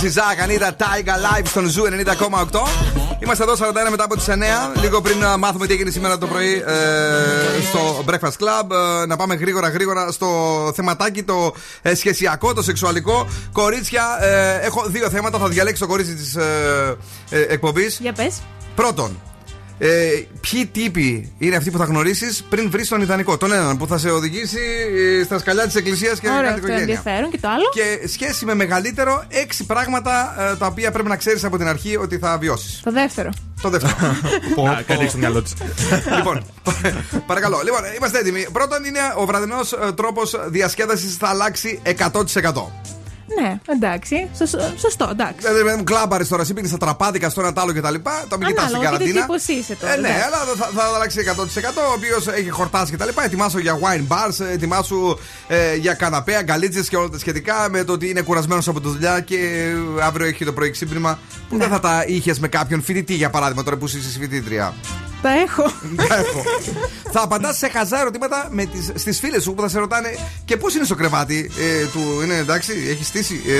Ζιζά, 0.00 0.34
Κανίτα, 0.36 0.74
Tyga, 0.74 1.14
live 1.16 1.46
στον 1.46 1.66
Zoo 1.66 1.82
90,8. 1.84 1.90
Είμαστε 3.22 3.42
εδώ 3.42 3.52
41 3.52 3.56
μετά 3.90 4.04
από 4.04 4.16
τις 4.16 4.26
9. 4.28 4.32
Λίγο 4.80 5.00
πριν 5.00 5.22
ε, 5.22 5.36
μάθουμε 5.36 5.66
τι 5.66 5.72
έγινε 5.72 5.90
σήμερα 5.90 6.18
το 6.18 6.26
πρωί 6.26 6.52
ε, 6.66 7.62
στο 7.68 8.04
Breakfast 8.08 8.44
Club. 8.44 8.70
Ε, 9.02 9.06
να 9.06 9.16
πάμε 9.16 9.34
γρήγορα 9.34 9.68
γρήγορα 9.68 10.12
στο 10.12 10.28
θεματάκι 10.74 11.22
το 11.22 11.54
ε, 11.82 11.94
σχεσιακό, 11.94 12.54
το 12.54 12.62
σεξουαλικό. 12.62 13.28
Κορίτσια, 13.52 14.18
έχω 14.62 14.84
δύο 14.86 15.10
θέματα. 15.10 15.38
Θα 15.38 15.48
διαλέξω 15.48 15.84
το 15.84 15.90
κορίτσι 15.90 16.14
της 16.14 16.36
εκπομπής. 17.30 17.98
Για 18.00 18.12
πες. 18.12 18.40
Πρώτον, 18.74 19.20
ε, 19.82 19.88
ποιοι 20.50 20.66
τύποι 20.66 21.32
είναι 21.38 21.56
αυτοί 21.56 21.70
που 21.70 21.78
θα 21.78 21.84
γνωρίσεις 21.84 22.42
πριν 22.48 22.70
βρεις 22.70 22.88
τον 22.88 23.00
ιδανικό; 23.00 23.36
Τον 23.36 23.52
έναν 23.52 23.76
που 23.76 23.86
θα 23.86 23.98
σε 23.98 24.10
οδηγήσει 24.10 24.58
ε, 25.20 25.24
στα 25.24 25.38
σκαλιά 25.38 25.66
της 25.66 25.74
εκκλησίας 25.74 26.20
και 26.20 26.28
Ωραίο 26.28 26.38
την 26.40 26.48
αυτό 26.48 26.58
οικογένεια. 26.58 26.82
ενδιαφέρον. 26.82 27.30
Και 27.30 27.38
το 27.40 27.48
άλλο; 27.48 27.64
Και 27.72 28.08
σχέση 28.08 28.44
με 28.44 28.54
μεγαλύτερο, 28.54 29.24
έξι 29.28 29.64
πράγματα 29.66 30.34
ε, 30.52 30.56
τα 30.56 30.66
οποία 30.66 30.90
πρέπει 30.90 31.08
να 31.08 31.16
ξέρεις 31.16 31.44
από 31.44 31.58
την 31.58 31.66
αρχή 31.68 31.96
ότι 31.96 32.18
θα 32.18 32.38
βιώσεις. 32.38 32.80
Το 32.84 32.92
δεύτερο. 32.92 33.30
Το 33.62 33.68
δεύτερο. 33.68 33.94
Να 34.64 34.82
κάνει 34.86 35.08
στο 35.08 35.18
μυαλό 35.18 35.42
της. 35.42 35.52
λοιπόν, 36.16 36.44
παρακαλώ. 37.26 37.60
Λοιπόν, 37.64 37.80
είμαστε 37.96 38.18
έτοιμοι. 38.18 38.46
Πρώτον 38.52 38.84
είναι 38.84 39.00
ο 39.16 39.26
βραδινός 39.26 39.74
τρόπος 39.94 40.34
διασκέδασης 40.48 41.16
θα 41.16 41.28
αλλάξει 41.28 41.80
100%. 41.84 42.22
Ναι, 43.40 43.58
εντάξει. 43.66 44.28
Σωσ- 44.38 44.78
Σωστό, 44.78 45.08
εντάξει. 45.10 45.34
Δηλαδή, 45.38 45.62
παιδί 45.64 45.76
μου, 45.76 45.84
κλάμπαρε 45.84 46.24
τώρα, 46.24 46.42
εσύ 46.42 46.52
πήγες 46.54 46.68
στα 46.70 46.78
τραπάδικα, 46.78 47.28
στο 47.30 47.40
ένα 47.40 47.52
τ' 47.52 47.58
άλλο 47.58 47.72
κτλ. 47.72 47.94
Το 48.28 48.36
μην 48.38 48.46
κοιτάς 48.46 48.66
την 48.66 48.74
Ανάλογα 48.76 48.78
και 48.78 49.04
τι 49.04 49.12
καραντίνα. 49.12 49.20
τύπος 49.20 49.46
είσαι 49.46 49.74
τώρα. 49.80 49.92
Ε, 49.92 49.96
ναι, 49.96 50.08
εντάξει. 50.08 50.24
αλλά 50.26 50.36
θα, 50.56 50.70
θα 50.74 50.82
αλλάξει 50.94 51.18
100%. 51.20 51.80
Ο 51.88 51.92
οποίος 51.96 52.26
έχει 52.28 52.48
χορτάσει 52.50 52.92
κτλ. 52.92 53.08
Ετοιμάσου 53.24 53.58
για 53.58 53.78
wine 53.82 54.06
bars, 54.14 54.44
ε, 54.46 54.52
ετοιμάσου 54.52 55.18
ε, 55.48 55.74
για 55.74 55.94
καναπέ, 55.94 56.36
αγκαλίτσες 56.36 56.88
και 56.88 56.96
όλα 56.96 57.08
τα 57.08 57.18
σχετικά 57.18 57.66
με 57.70 57.84
το 57.84 57.92
ότι 57.92 58.08
είναι 58.08 58.20
κουρασμένος 58.22 58.68
από 58.68 58.80
τη 58.80 58.88
δουλειά 58.88 59.20
και 59.20 59.36
ε, 59.98 60.02
αύριο 60.02 60.26
έχει 60.26 60.44
το 60.44 60.52
πρωί 60.52 60.70
ξύπνημα 60.70 61.18
που 61.48 61.56
Ναι. 61.56 61.62
δεν 61.62 61.72
θα 61.72 61.80
τα 61.80 62.04
είχες 62.06 62.38
με 62.38 62.48
κάποιον 62.48 62.82
φοιτητή 62.82 63.14
για 63.14 63.30
παράδειγμα 63.30 63.62
τώρα 63.62 63.76
που 63.76 63.86
είσαι 63.86 64.18
φοιτήτρια. 64.20 64.74
Τα 65.22 65.30
έχω. 65.32 65.62
Τα 66.08 66.14
έχω. 66.16 66.42
θα 67.12 67.22
απαντάς 67.22 67.56
σε 67.56 67.68
χαζά 67.68 68.00
ερωτήματα 68.00 68.48
με 68.50 68.64
τις, 68.64 68.90
στις 68.94 69.18
φίλες 69.18 69.42
σου 69.42 69.54
που 69.54 69.62
θα 69.62 69.68
σε 69.68 69.78
ρωτάνε 69.78 70.08
και 70.44 70.56
πώς 70.56 70.74
είναι 70.74 70.84
στο 70.84 70.94
κρεβάτι 70.94 71.50
ε, 71.58 71.84
του. 71.86 72.20
Είναι 72.24 72.36
εντάξει, 72.36 72.72
έχει 72.90 73.04
στήσει. 73.04 73.40
Ε, 73.46 73.52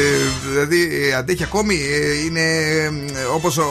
δηλαδή 0.50 0.88
ε, 1.08 1.14
αντέχει 1.14 1.42
ακόμη. 1.42 1.74
Ε, 1.74 2.24
είναι 2.24 2.40
ε, 2.40 2.90
όπως 3.34 3.56
ο, 3.58 3.62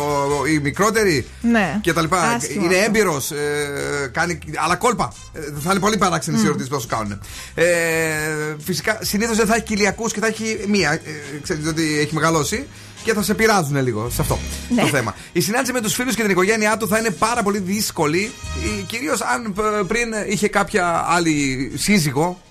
ο- 0.41 0.45
η 0.45 0.59
μικρότερη 0.59 1.25
Ναι. 1.41 1.79
και 1.81 1.93
τα 1.93 2.01
λοιπά. 2.01 2.21
Άσχημο 2.21 2.65
είναι 2.65 2.75
αυτό. 2.75 2.85
έμπειρος. 2.87 3.31
Ε, 3.31 4.09
κάνει 4.13 4.39
άλλα 4.55 4.75
κόλπα. 4.75 5.13
Ε, 5.33 5.39
θα 5.63 5.71
είναι 5.71 5.79
πολύ 5.79 5.97
παράξενε 5.97 6.37
οι 6.37 6.41
Μμ. 6.41 6.45
ερωτήσεις 6.45 6.67
που 6.69 6.75
θα 6.75 6.81
σου 6.81 6.87
κάνουν. 6.87 7.19
Ε, 7.55 7.65
φυσικά 8.65 8.97
συνήθως 9.01 9.37
δεν 9.37 9.45
θα 9.45 9.55
έχει 9.55 9.63
κοιλιακού 9.63 10.07
και 10.07 10.19
θα 10.19 10.27
έχει 10.27 10.59
μία. 10.67 10.91
Ε, 10.91 10.99
ξέρετε 11.43 11.69
ότι 11.69 11.99
έχει 11.99 12.13
μεγαλώσει. 12.13 12.67
Και 13.03 13.13
θα 13.13 13.21
σε 13.23 13.33
πειράζουν 13.33 13.83
λίγο 13.83 14.09
σε 14.09 14.21
αυτό 14.21 14.39
Ναι. 14.75 14.81
το 14.81 14.87
θέμα. 14.87 15.15
Η 15.31 15.41
συνάντηση 15.41 15.71
με 15.71 15.81
τους 15.81 15.93
φίλους 15.93 16.15
και 16.15 16.21
την 16.21 16.31
οικογένειά 16.31 16.77
του 16.77 16.87
θα 16.87 16.97
είναι 16.97 17.09
πάρα 17.09 17.43
πολύ 17.43 17.59
δύσκολη. 17.59 18.31
Κυρίως 18.87 19.21
αν 19.21 19.53
π- 19.53 19.85
πριν 19.87 20.07
είχε 20.29 20.47
κάποια 20.47 21.05
άλλη 21.09 21.71
σύζυγο. 21.75 22.41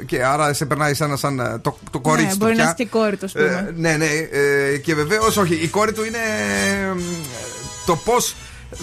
ε, 0.00 0.04
Και 0.04 0.24
άρα 0.24 0.52
σε 0.52 0.66
περνάει 0.66 0.94
σαν, 0.94 1.16
σαν 1.16 1.38
ε, 1.40 1.58
το, 1.62 1.78
το 1.90 2.00
κορίτσι 2.00 2.26
Ναι, 2.26 2.32
του 2.32 2.38
μπορεί 2.38 2.50
να 2.56 2.62
πια. 2.62 2.64
είσαι 2.64 2.74
και 2.82 2.86
κόρη 2.98 3.16
του, 3.16 3.24
ας 3.24 3.34
Ε, 3.34 3.38
πούμε. 3.40 3.72
ναι, 3.76 3.96
ναι. 3.96 4.06
ε, 4.30 4.76
και 4.78 4.94
βεβαίως, 4.94 5.36
όχι. 5.36 5.54
Η 5.54 5.66
κόρη 5.68 5.92
του 5.92 6.04
είναι 6.04 6.18
ε, 6.18 7.00
το 7.86 7.96
πώς 7.96 8.34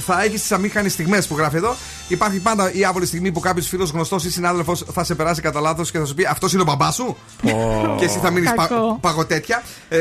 θα 0.05 0.23
έχεις 0.23 0.41
τις 0.41 0.51
αμήχανες 0.51 0.91
στιγμές 0.93 1.27
που 1.27 1.37
γράφει 1.37 1.55
εδώ. 1.55 1.75
Υπάρχει 2.07 2.39
πάντα 2.39 2.71
η 2.73 2.85
άβολη 2.85 3.05
στιγμή 3.05 3.31
που 3.31 3.39
κάποιος 3.39 3.67
φίλος 3.67 3.89
γνωστός 3.89 4.23
ή 4.25 4.31
συνάδελφος 4.31 4.83
θα 4.93 5.03
σε 5.03 5.15
περάσει 5.15 5.41
κατά 5.41 5.59
λάθος 5.59 5.91
και 5.91 5.99
θα 5.99 6.05
σου 6.05 6.13
πει 6.13 6.25
Αυτός 6.25 6.53
είναι 6.53 6.61
ο 6.61 6.65
μπαμπάς 6.65 6.95
σου. 6.95 7.17
και 7.99 8.05
εσύ 8.05 8.19
θα 8.19 8.31
μείνεις 8.31 8.53
πα, 8.53 8.67
Κακό. 8.67 8.97
παγωτέτια. 9.01 9.63
Ε, 9.89 9.97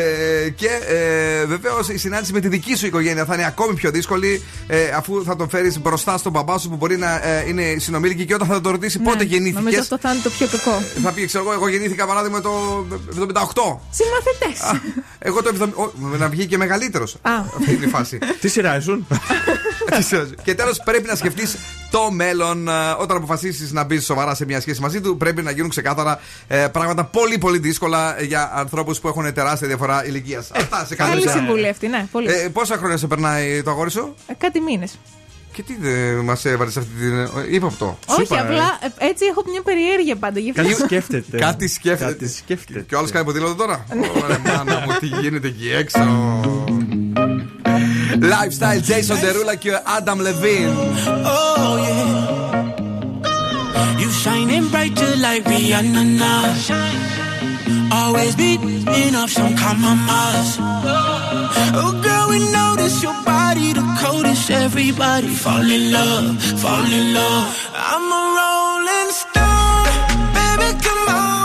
και 0.54 0.68
ε, 0.88 1.44
βεβαίως 1.44 1.88
η 1.88 1.96
συνάντηση 1.98 2.32
με 2.32 2.40
τη 2.40 2.48
δική 2.48 2.76
σου 2.76 2.86
οικογένεια 2.86 3.24
θα 3.24 3.34
είναι 3.34 3.46
ακόμη 3.46 3.74
πιο 3.74 3.90
δύσκολη 3.90 4.42
ε, 4.66 4.88
αφού 4.96 5.24
θα 5.24 5.36
τον 5.36 5.48
φέρεις 5.48 5.80
μπροστά 5.80 6.18
στον 6.18 6.32
μπαμπά 6.32 6.58
σου 6.58 6.68
που 6.68 6.76
μπορεί 6.76 6.96
να 6.96 7.26
ε, 7.26 7.44
είναι 7.48 7.76
συνομήλικοι 7.78 8.24
και 8.26 8.34
όταν 8.34 8.46
θα 8.46 8.60
τον 8.60 8.72
ρωτήσει 8.72 8.98
πότε 8.98 9.16
Ναι, 9.16 9.22
γεννήθηκες. 9.22 9.62
Νομίζω 9.62 9.80
αυτό 9.80 9.98
θα 9.98 10.12
είναι 10.12 10.22
το 10.22 10.30
πιο 10.30 10.46
κακό. 10.46 10.82
Θα 11.02 11.12
πει, 11.12 11.26
ξέρω 11.26 11.44
εγώ, 11.44 11.52
εγώ 11.52 11.68
γεννήθηκα 11.68 12.06
παράδειγμα 12.06 12.40
το 12.40 12.50
78. 13.18 13.78
Συμμαθητές. 13.90 14.80
Εγώ 15.18 15.42
το 15.42 15.52
70. 15.60 15.68
ο, 15.74 16.16
Να 16.18 16.28
βγει 16.28 16.46
και 16.46 16.56
μεγαλύτερος. 16.56 17.16
Α. 17.22 17.30
Αυτή 17.58 17.72
είναι 17.74 17.84
η 17.84 17.88
φάση. 17.88 18.18
Τι 18.40 18.48
σειρά 18.48 18.76
ήσουν; 18.76 19.06
Τι 19.96 20.02
σειρά- 20.02 20.28
και 20.42 20.54
τέλος, 20.54 20.80
πρέπει 20.84 21.06
να 21.08 21.14
σκεφτείς 21.14 21.56
το 21.96 22.10
μέλλον. 22.10 22.68
ε, 22.68 22.72
Όταν 22.98 23.16
αποφασίσεις 23.16 23.72
να 23.72 23.84
μπεις 23.84 24.04
σοβαρά 24.04 24.34
σε 24.34 24.44
μια 24.44 24.60
σχέση 24.60 24.80
μαζί 24.80 25.00
του, 25.00 25.16
πρέπει 25.16 25.42
να 25.42 25.50
γίνουν 25.50 25.70
ξεκάθαρα 25.70 26.20
ε, 26.48 26.66
πράγματα 26.72 27.04
πολύ 27.04 27.38
πολύ 27.38 27.58
δύσκολα 27.58 28.16
για 28.22 28.50
ανθρώπους 28.54 28.98
που 29.00 29.08
έχουν 29.08 29.32
τεράστια 29.32 29.66
διαφορά 29.68 30.06
ηλικίας. 30.06 30.50
Αυτά 30.56 30.84
σε 30.86 30.94
Καλή 30.94 31.22
κάθε 31.22 31.38
συμβουλή 31.38 31.68
αυτή, 31.68 31.88
ναι. 31.88 32.06
Πολύ. 32.12 32.28
ε, 32.28 32.48
Πόσα 32.48 32.76
χρόνια 32.76 32.96
σε 32.96 33.06
περνάει 33.06 33.62
το 33.62 33.70
αγόρι 33.70 33.90
σου, 33.90 34.14
Ε, 34.26 34.32
Κάτι 34.38 34.60
μήνες. 34.60 34.98
και 35.52 35.62
τι 35.62 35.76
δεν 35.80 36.18
μας 36.24 36.44
έβαλες 36.44 36.72
σε 36.72 36.78
αυτή 36.78 36.90
την. 36.98 37.18
ε, 37.18 37.28
Ύποπτο. 37.50 37.98
Όχι, 38.06 38.38
απλά 38.38 38.78
ε, 38.98 39.06
έτσι 39.08 39.24
έχω 39.24 39.42
μια 39.50 39.62
περιέργεια 39.62 40.16
πάντα. 40.16 40.38
Γι' 40.40 40.50
αυτό. 40.50 40.62
Κάτι 40.62 40.74
σκέφτεται. 40.82 41.38
Κάτι 41.38 41.68
σκέφτεται. 41.68 42.12
Κάτι 42.12 42.28
σκέφτεται. 42.28 42.84
Και 42.88 42.94
ο 42.94 42.98
άλλος 42.98 43.10
κάνει 43.10 43.24
υποδήλωτο 43.24 43.54
τώρα; 43.54 43.84
Ωραία, 44.24 44.38
μάνα 44.38 44.80
μου, 44.86 44.92
τι 45.00 45.06
γίνεται 45.06 45.48
εκεί 45.48 45.70
έξω; 45.72 45.98
Lifestyle 48.33 48.81
Jason 48.89 49.17
Derulo 49.23 49.55
και 49.59 49.71
ο 49.71 49.79
Adam 49.97 50.19
Levine. 50.27 50.73
Oh 51.33 51.75
yeah. 51.85 52.41
You 54.01 54.09
shining 54.23 54.65
brighter 54.73 55.13
like 55.25 55.43
Rihanna 55.51 56.03
now. 56.23 56.45
Always 57.99 58.33
beating 58.41 59.15
off 59.21 59.31
some 59.39 59.53
compromise. 59.65 60.51
Oh 61.81 61.93
girl, 62.05 62.25
we 62.33 62.39
notice 62.59 62.95
your 63.05 63.17
body 63.31 63.67
the 63.79 63.85
coldest. 64.01 64.45
Everybody 64.49 65.29
fall 65.43 65.67
in 65.77 65.83
love, 65.97 66.41
fall 66.63 66.89
in 66.99 67.05
love. 67.19 67.45
I'm 67.91 68.05
a 68.19 68.21
rolling 68.37 69.11
stone, 69.21 69.89
baby, 70.35 70.69
come 70.85 71.05
on. 71.19 71.44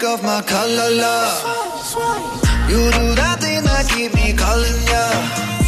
Lipstick 0.00 0.08
off 0.08 0.22
my 0.22 0.42
color, 0.42 0.90
love. 0.90 1.42
You 2.68 2.90
do 2.90 3.14
that 3.14 3.38
thing 3.40 3.64
that 3.64 3.88
keep 3.88 4.14
me 4.14 4.32
calling 4.32 4.82
ya. 4.88 5.50
She 5.56 5.59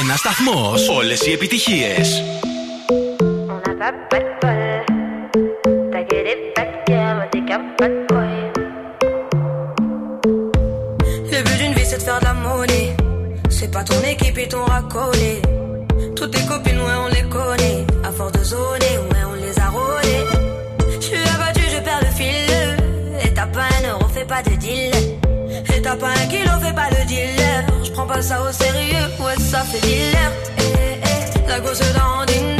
Ένα 0.00 0.16
σταθμό. 0.16 0.74
Όλε 0.96 1.12
οι 1.12 1.32
επιτυχίε. 1.32 1.96
Le 11.32 11.42
but 11.46 11.56
d'une 11.60 11.74
vie 11.76 11.86
c'est 11.90 11.98
de 11.98 12.02
faire 12.02 12.20
de 12.20 12.24
la 12.30 12.34
monnaie. 12.44 12.90
C'est 13.56 13.70
pas 13.74 13.84
ton 13.90 14.00
équipe 14.12 14.38
et 14.44 14.48
ton 14.54 14.64
racolé. 14.64 15.34
Toutes 16.16 16.32
tes 16.34 16.44
copines, 16.50 16.80
ouais, 16.86 16.98
on 17.04 17.08
les 17.16 17.26
connaît. 17.36 17.80
À 18.08 18.10
force 18.16 18.32
de 18.38 18.42
zone. 18.52 18.79
t'as 25.90 25.96
pas 25.96 26.08
un 26.08 26.26
kilo, 26.26 26.50
fais 26.60 26.72
pas 26.72 26.88
le 26.90 27.04
dealer. 27.06 27.66
Je 27.82 27.90
prends 27.90 28.06
pas 28.06 28.22
ça 28.22 28.40
au 28.42 28.52
sérieux, 28.52 29.06
ouais, 29.20 29.36
ça 29.38 29.60
fait 29.60 29.80
dealer. 29.80 30.30
Eh, 30.58 30.62
eh, 30.62 31.00
eh. 31.44 31.48
la 31.48 31.60
gosse 31.60 31.80
dans. 31.94 32.59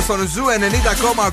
εδώ 0.00 0.14
στον 0.14 0.28
Zoo 0.28 0.44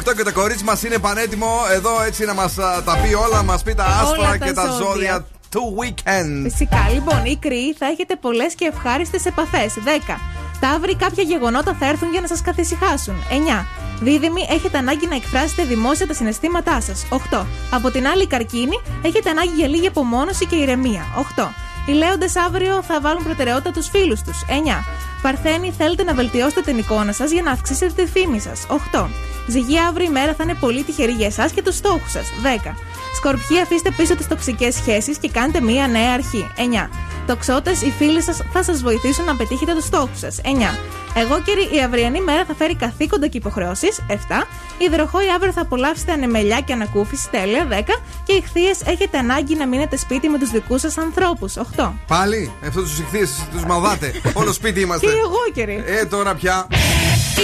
90,8 0.10 0.16
και 0.16 0.24
το 0.24 0.34
κορίτσι 0.34 0.64
μας 0.64 0.84
είναι 0.84 0.98
πανέτοιμο 0.98 1.48
εδώ 1.74 2.02
έτσι 2.08 2.26
να 2.26 2.34
μας 2.34 2.54
τα 2.86 2.98
πει 3.04 3.14
όλα, 3.14 3.36
να 3.36 3.44
μας 3.44 3.64
πει 3.64 3.74
τα 3.74 3.84
άστρα 3.86 4.08
Όλα 4.20 4.30
τα 4.30 4.38
και 4.38 4.54
τα 4.54 4.66
ζώδια. 4.66 4.86
ζώδια 4.86 5.26
του 5.50 5.76
weekend. 5.80 6.42
Φυσικά, 6.50 6.90
λοιπόν, 6.94 7.26
οι 7.26 7.38
κριοί 7.42 7.76
θα 7.80 7.86
έχετε 7.86 8.16
πολλές 8.16 8.56
και 8.56 8.72
ευχάριστες 8.74 9.26
επαφές. 9.26 9.74
10. 9.84 10.20
Ταύροι, 10.60 10.96
κάποια 10.96 11.24
γεγονότα 11.24 11.76
θα 11.80 11.86
έρθουν 11.88 12.12
για 12.12 12.22
να 12.22 12.28
σας 12.28 12.42
καθησυχάσουν. 12.42 13.16
9. 13.30 13.66
Δίδυμοι, 14.02 14.48
έχετε 14.50 14.78
ανάγκη 14.78 15.08
να 15.08 15.16
εκφράσετε 15.16 15.64
δημόσια 15.64 16.08
τα 16.08 16.14
συναισθήματά 16.14 16.82
σας. 16.82 17.06
8. 17.10 17.46
Από 17.72 17.92
την 17.92 18.08
άλλη, 18.08 18.24
οι 18.24 18.28
καρκίνοι, 18.28 18.82
έχετε 19.02 19.30
ανάγκη 19.30 19.54
για 19.56 19.68
λίγη 19.68 19.88
απομόνωση 19.88 20.46
και 20.46 20.56
ηρεμία. 20.56 21.06
8. 21.18 21.54
Οι 21.86 21.92
λέοντες 21.92 22.36
αύριο 22.36 22.84
θα 22.88 23.02
βάλουν 23.02 23.24
προτεραιότητα 23.24 23.72
τους 23.72 23.90
φίλους 23.90 24.22
τους. 24.22 24.44
9. 24.48 24.86
Παρθένοι, 25.22 25.74
θέλετε 25.78 26.04
να 26.04 26.14
βελτιώσετε 26.14 26.62
την 26.62 26.78
εικόνα 26.78 27.12
σας 27.12 27.32
για 27.32 27.42
να 27.42 27.52
αυξήσετε 27.52 28.04
τη 28.04 28.10
φήμη 28.10 28.40
σας. 28.40 28.66
8. 28.92 29.10
Ζυγή, 29.48 29.80
αύριο 29.80 30.06
η 30.06 30.10
μέρα 30.10 30.34
θα 30.34 30.44
είναι 30.44 30.54
πολύ 30.54 30.84
τυχερή 30.84 31.12
για 31.12 31.26
εσάς 31.26 31.52
και 31.52 31.62
τους 31.62 31.76
στόχους 31.76 32.12
σας. 32.12 32.26
10. 32.44 32.76
Σκορπιοί, 33.16 33.60
αφήστε 33.60 33.92
πίσω 33.98 34.16
τις 34.16 34.28
τοξικές 34.28 34.76
σχέσεις 34.76 35.18
και 35.18 35.30
κάντε 35.30 35.62
μία 35.62 35.88
νέα 35.88 36.14
αρχή. 36.14 36.50
9. 36.58 36.90
Τοξότες, 37.28 37.82
οι 37.82 37.94
φίλοι 37.98 38.22
σας 38.22 38.42
θα 38.54 38.64
σας 38.64 38.82
βοηθήσουν 38.82 39.26
να 39.26 39.36
πετύχετε 39.36 39.74
τους 39.74 39.86
στόχους 39.86 40.20
σας. 40.20 40.40
9. 40.44 40.78
Εγώ 41.16 41.38
η 41.76 41.82
αυριανή 41.82 42.22
μέρα 42.22 42.46
θα 42.46 42.56
φέρει 42.56 42.76
καθήκοντα 42.76 43.28
και 43.28 43.38
υποχρεώσεις. 43.38 44.02
7. 44.08 44.48
Υδροχόοι, 44.78 45.30
αύριο 45.36 45.52
θα 45.52 45.62
απολαύσετε 45.62 46.12
ανεμελιά 46.12 46.60
και 46.62 46.74
ανακούφιση. 46.74 47.30
Τέλεια. 47.30 47.68
10. 47.70 48.02
Και 48.24 48.34
οι 48.34 48.42
χθείες, 48.42 48.82
έχετε 48.86 49.18
ανάγκη 49.18 49.56
να 49.56 49.68
μείνετε 49.68 49.98
σπίτι 49.98 50.30
με 50.30 50.40
τους 50.40 50.50
δικούς 50.50 50.82
σας 50.82 50.98
ανθρώπους. 50.98 51.58
8. 51.58 51.94
Πάλι, 52.08 52.52
αυτό 52.68 52.82
τους 52.82 53.00
ηχθείε 53.00 53.26
τους 53.52 53.66
μαδάτε. 53.66 54.12
Όλο 54.40 54.52
σπίτι 54.52 54.82
είμαστε. 54.82 55.07
Και 55.12 55.20
εγώ 55.26 55.42
καιρή. 55.54 55.84
Ε, 55.86 56.06
τώρα 56.06 56.34
πια. 56.36 56.68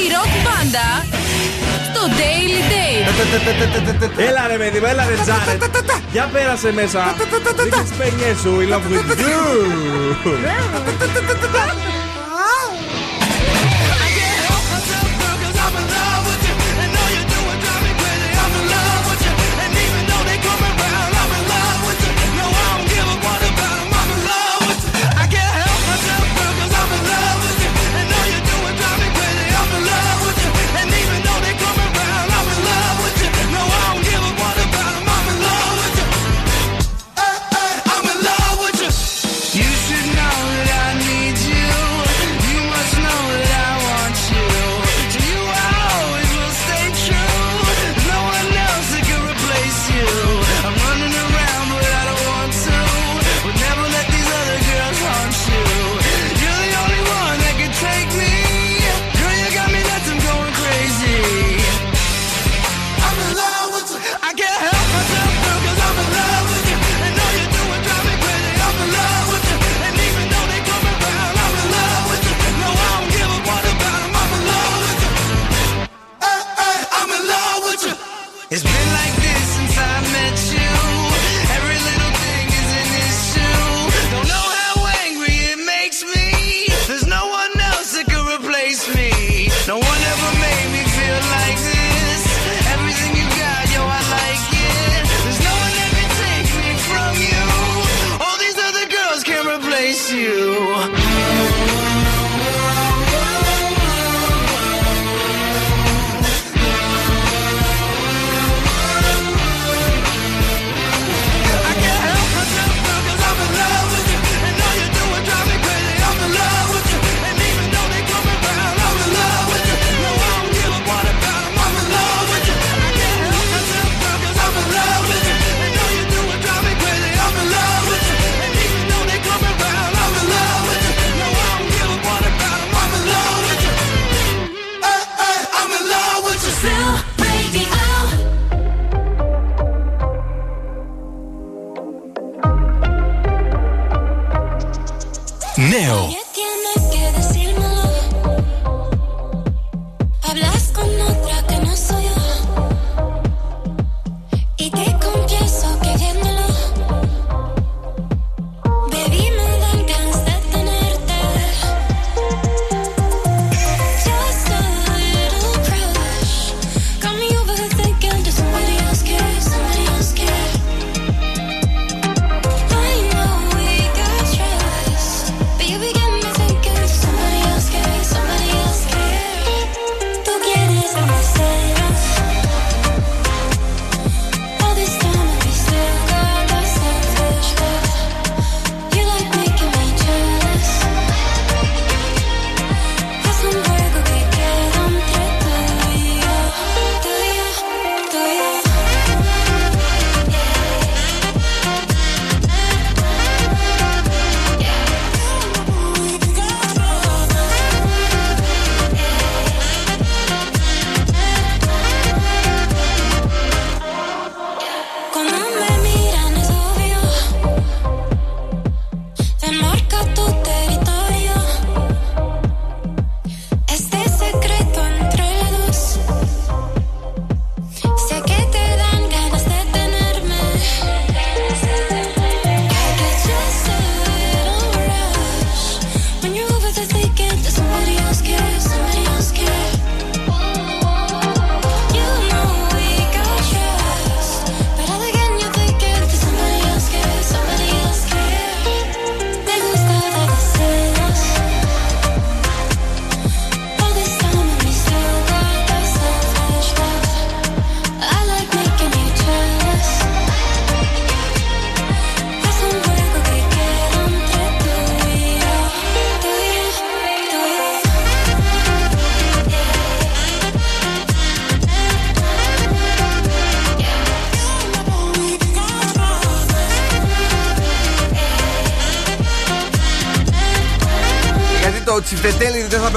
Η 0.02 0.03
ροκ 0.14 0.31
μπάντα 0.44 0.88
στο 1.90 2.02
Daily 2.19 2.61
Date. 2.72 3.06
Έλα 4.27 4.48
ρε 4.48 4.57
παιδί 4.57 4.80
μου, 4.80 4.85
έλα 4.85 5.06
ρε 5.10 5.15
Τζάρετ. 5.22 5.64
Για 6.11 6.30
πέρασε 6.34 6.72
μέσα. 6.72 7.15
Δείξε 7.64 7.81
τις 7.81 7.91
πένιες 7.98 8.40
σου, 8.40 8.61
η 8.61 8.68
love 8.72 8.85
with 8.91 9.19
you. 9.19 9.41
You 11.88 11.93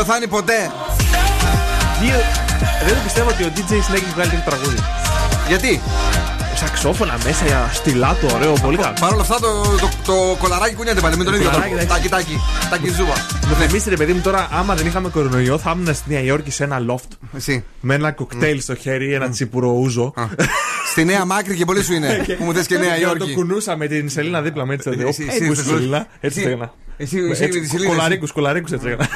πεθάνει 0.06 0.26
ποτέ. 0.26 0.70
Δύο. 2.02 2.18
Δεν 2.86 2.96
πιστεύω 3.04 3.28
ότι 3.28 3.42
ο 3.44 3.50
DJ 3.56 3.70
Snake 3.72 3.94
έχει 3.94 4.12
βγάλει 4.14 4.30
τέτοιο 4.30 4.44
τραγούδι. 4.50 4.76
Γιατί; 5.48 5.80
Σαξόφωνα 6.54 7.18
μέσα, 7.24 7.70
στυλάτο, 7.72 8.26
ωραίο, 8.34 8.52
πολύ 8.52 8.76
καλό. 8.76 8.94
Παρ' 9.00 9.12
όλα 9.12 9.20
αυτά 9.20 9.40
το, 9.40 9.62
το, 9.80 9.88
το 10.06 10.36
κολαράκι 10.38 10.74
κουνιέται 10.74 11.00
πάλι 11.00 11.16
με 11.16 11.24
τον 11.24 11.32
Το 11.32 11.38
ίδιο 11.38 11.50
κολαράκι, 11.50 11.74
τρόπο. 11.74 11.92
εντάξει. 11.92 12.08
Τάκι, 12.08 12.24
τάκι. 12.24 12.40
Τάκι 12.70 12.88
ζούβα. 12.88 13.14
Με 13.58 13.66
θυμίσει 13.66 13.88
ρε 13.90 13.96
παιδί 13.96 14.12
μου 14.12 14.20
τώρα, 14.20 14.48
άμα 14.52 14.74
δεν 14.74 14.86
είχαμε 14.86 15.08
κορονοϊό, 15.08 15.58
θα 15.58 15.72
ήμουν 15.76 15.94
στη 15.94 16.10
Νέα 16.12 16.20
Υόρκη 16.20 16.50
σε 16.50 16.64
ένα 16.64 16.78
loft. 16.88 17.10
Εσύ. 17.36 17.64
Με 17.80 17.94
ένα 17.94 18.12
κοκτέιλ 18.12 18.60
στο 18.60 18.74
χέρι, 18.74 19.14
ένα 19.14 19.28
τσίπουρο 19.28 19.68
ούζο. 19.70 20.12
Στη 20.90 21.04
Νέα 21.04 21.24
Μάκρη 21.24 21.56
και 21.56 21.64
πολύ 21.64 21.82
σου 21.82 21.92
είναι. 21.92 22.24
που 22.38 22.44
μου 22.44 22.52
θες 22.52 22.66
και 22.66 22.76
Νέα 22.78 22.84
Και 22.84 22.90
να 23.04 23.08
Υόρκη. 23.08 23.26
Το 23.28 23.34
κουνούσα 23.34 23.76
με 23.76 23.86
την 23.86 24.08
σελίνα 24.08 24.42
δίπλα 24.42 24.66
με 24.66 24.74
έτσι. 24.74 24.90
Εσύ, 24.90 25.02
Έτσι, 25.06 25.26
εσύ, 25.30 25.46
Πού 25.46 25.52
εσύ, 25.52 25.62
σελίνα, 25.64 26.06
έτσι 26.20 26.40
εσύ, 26.40 26.48
έκανα. 26.48 26.72
εσύ, 26.96 27.18
εσύ 27.30 27.42
με 27.42 27.48
τις 27.48 27.70
σελήνες. 27.70 27.94
Κολαρίκους, 27.96 28.32
κολαρίκους 28.32 28.72
έτσι 28.72 28.86
έκανα. 28.88 29.08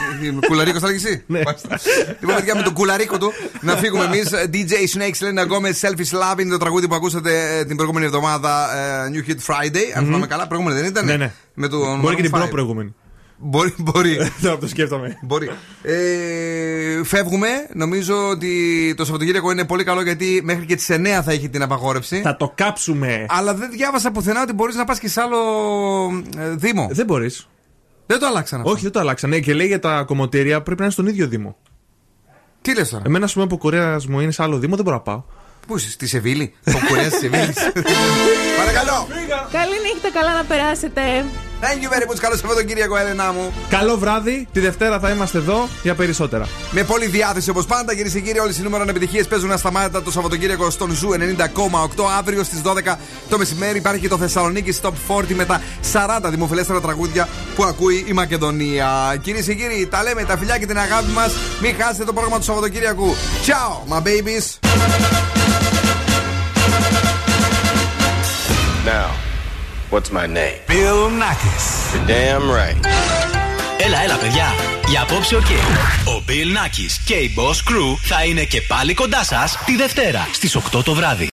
Κουλαρίκος 0.47 0.80
θα 0.80 0.86
λέγεις 0.86 1.05
εσύ. 1.05 1.24
Ναι. 1.26 1.40
Μάλιστα. 1.44 1.78
Λοιπόν, 2.20 2.36
παιδιά, 2.36 2.55
με 2.55 2.62
τον 2.62 2.72
κουλαρίκο 2.72 3.18
του 3.18 3.32
να 3.60 3.76
φύγουμε 3.76 4.05
εμείς. 4.05 4.30
DJ 4.52 4.98
Snakes 4.98 5.18
λένε 5.22 5.40
ακόμα 5.40 5.68
Selfish 5.80 6.34
Love 6.34 6.38
είναι 6.40 6.51
το 6.51 6.59
τραγούδι 6.59 6.88
που 6.88 6.94
ακούσατε 6.94 7.59
ε, 7.59 7.64
την 7.64 7.76
προηγούμενη 7.76 8.06
εβδομάδα 8.06 8.76
ε, 8.76 9.10
New 9.14 9.30
Hit 9.30 9.34
Friday. 9.55 9.84
Αν 9.94 10.05
θυμάμαι 10.05 10.26
καλά, 10.26 10.47
προηγούμενη 10.47 10.80
δεν 10.80 10.88
ήταν. 10.88 11.05
Ναι, 11.05 11.16
ναι. 11.16 11.32
Με 11.55 11.68
τον 11.68 12.01
Μπορεί 12.01 12.16
και 12.16 12.22
την 12.22 12.30
Maroon 12.34 12.36
5. 12.36 12.40
προ-προηγούμενη. 12.40 12.94
Μπορεί, 13.42 13.74
μπορεί. 13.78 14.16
Τώρα 14.42 14.55
που 14.55 14.60
το 14.60 14.68
σκέφτομαι. 14.68 15.18
μπορεί. 15.22 15.51
Ε, 15.82 17.05
φεύγουμε. 17.05 17.48
Νομίζω 17.74 18.28
ότι 18.28 18.94
το 18.97 19.05
Σαββατοκύριακο 19.05 19.51
είναι 19.51 19.64
πολύ 19.64 19.84
καλό 19.84 20.02
γιατί 20.02 20.40
μέχρι 20.44 20.66
και 20.66 20.76
τις 20.76 20.88
9 20.90 21.06
θα 21.24 21.32
έχει 21.32 21.48
την 21.48 21.62
απαγόρευση. 21.62 22.20
Θα 22.20 22.36
το 22.36 22.52
κάψουμε. 22.55 23.26
Αλλά 23.28 23.55
δεν 23.55 23.70
διάβασα 23.70 24.10
πουθενά 24.10 24.42
ότι 24.42 24.52
μπορείς 24.52 24.74
να 24.74 24.84
πας 24.84 24.98
και 24.98 25.09
σε 25.09 25.20
άλλο 25.20 25.38
ε, 26.38 26.48
Δήμο. 26.51 26.88
Δεν 26.92 27.06
μπορείς. 27.06 27.48
Δεν 28.10 28.18
το 28.18 28.26
αλλάξαν 28.26 28.60
αυτό. 28.60 28.72
Όχι, 28.72 28.82
δεν 28.82 28.92
το 28.92 28.98
αλλάξανε. 29.00 29.40
Και 29.40 29.54
λέει 29.54 29.66
για 29.66 29.78
τα 29.78 30.02
κομμωτήρια 30.02 30.62
πρέπει 30.62 30.78
να 30.78 30.84
είναι 30.84 30.92
στον 30.92 31.06
ίδιο 31.06 31.26
Δήμο. 31.26 31.56
Τι 32.62 32.74
λες 32.74 32.88
τώρα; 32.88 33.02
Εμένα, 33.06 33.24
ας 33.24 33.32
πούμε, 33.32 33.44
ο 33.44 33.59
κουρέας 33.59 34.06
μου 34.06 34.20
είναι 34.20 34.30
σε 34.30 34.42
άλλο 34.42 34.58
Δήμο, 34.58 34.74
δεν 34.74 34.84
μπορώ 34.84 34.96
να 34.96 35.02
πάω. 35.02 35.22
Πού 35.70 35.76
είσαι, 35.76 35.90
στη 35.90 36.06
Σεβίλη; 36.06 36.55
Τον 36.64 36.78
κουρέα 36.88 37.09
της 37.09 37.16
Σεβίλης. 37.16 37.55
Παρακαλώ. 38.60 39.06
Καλή 39.52 39.76
νύχτα, 39.86 40.10
καλά 40.12 40.32
να 40.34 40.44
περάσετε. 40.44 41.01
Thank 41.60 41.82
you 41.82 41.90
very 41.94 42.10
much. 42.10 42.18
Καλό 42.20 42.36
Σαββατοκύριακο, 42.36 42.97
Έλενα 42.97 43.32
μου. 43.32 43.52
Καλό 43.68 43.98
βράδυ. 43.98 44.48
Τη 44.52 44.60
Δευτέρα 44.60 44.98
θα 44.98 45.10
είμαστε 45.10 45.38
εδώ 45.38 45.68
για 45.82 45.94
περισσότερα. 45.94 46.48
Με 46.70 46.82
πολλή 46.84 47.06
διάθεση 47.06 47.51
όπως 47.51 47.66
πάντα, 47.66 47.94
κυρίες 47.94 48.12
και 48.12 48.20
κύριοι, 48.20 48.38
όλες 48.38 48.59
οι 48.59 48.62
νούμερο 48.62 48.84
επιτυχίες 48.88 49.26
παίζουν 49.26 49.52
ασταμάτητα 49.52 50.02
το 50.02 50.10
Σαββατοκύριακο 50.10 50.70
στον 50.70 50.90
Zoo 50.90 51.09
90,8. 51.12 52.05
Αύριο 52.18 52.44
στις 52.44 52.60
12 52.64 52.97
το 53.28 53.38
μεσημέρι 53.38 53.78
υπάρχει 53.78 54.01
και 54.01 54.09
το 54.09 54.18
Θεσσαλονίκη 54.18 54.76
Top 54.82 55.16
40 55.16 55.22
με 55.34 55.44
τα 55.44 55.60
40 55.92 56.28
δημοφιλέστερα 56.30 56.80
τραγούδια 56.80 57.28
που 57.56 57.64
ακούει 57.64 58.05
η 58.09 58.12
Μακεδονία. 58.12 59.16
Κυρίες 59.22 59.44
και 59.44 59.55
κύριοι, 59.55 59.86
τα 59.90 60.02
λέμε, 60.02 60.24
τα 60.24 60.36
φιλιά 60.38 60.59
και 60.59 60.66
την 60.66 60.78
αγάπη 60.78 61.10
μας. 61.10 61.32
Μην 61.62 61.74
χάσετε 61.80 62.05
το 62.05 62.12
πρόγραμμα 62.12 62.38
του 62.38 62.44
Σαββατοκύριακου. 62.44 63.14
Ciao, 63.47 63.92
my 63.92 64.02
babies. 64.02 65.30
Now, 68.96 69.10
what's 69.92 70.10
my 70.18 70.26
name? 70.38 70.58
Bill 70.66 71.02
Nackis. 71.22 71.66
You're 71.92 72.06
damn 72.06 72.46
right. 72.58 72.76
Έλα, 73.78 74.02
έλα, 74.02 74.16
παιδιά. 74.16 74.46
Για 74.88 75.02
απόψε 75.02 75.36
ο 75.36 75.38
Ο 76.04 76.22
Bill 76.28 76.56
Nackis 76.56 76.92
και 77.04 77.14
η 77.14 77.34
Boss 77.36 77.70
Crew 77.70 77.96
θα 78.02 78.24
είναι 78.24 78.44
και 78.44 78.60
πάλι 78.60 78.94
κοντά 78.94 79.24
σας 79.24 79.58
τη 79.64 79.76
Δευτέρα 79.76 80.28
στις 80.32 80.56
8 80.56 80.84
το 80.84 80.94
βράδυ. 80.94 81.28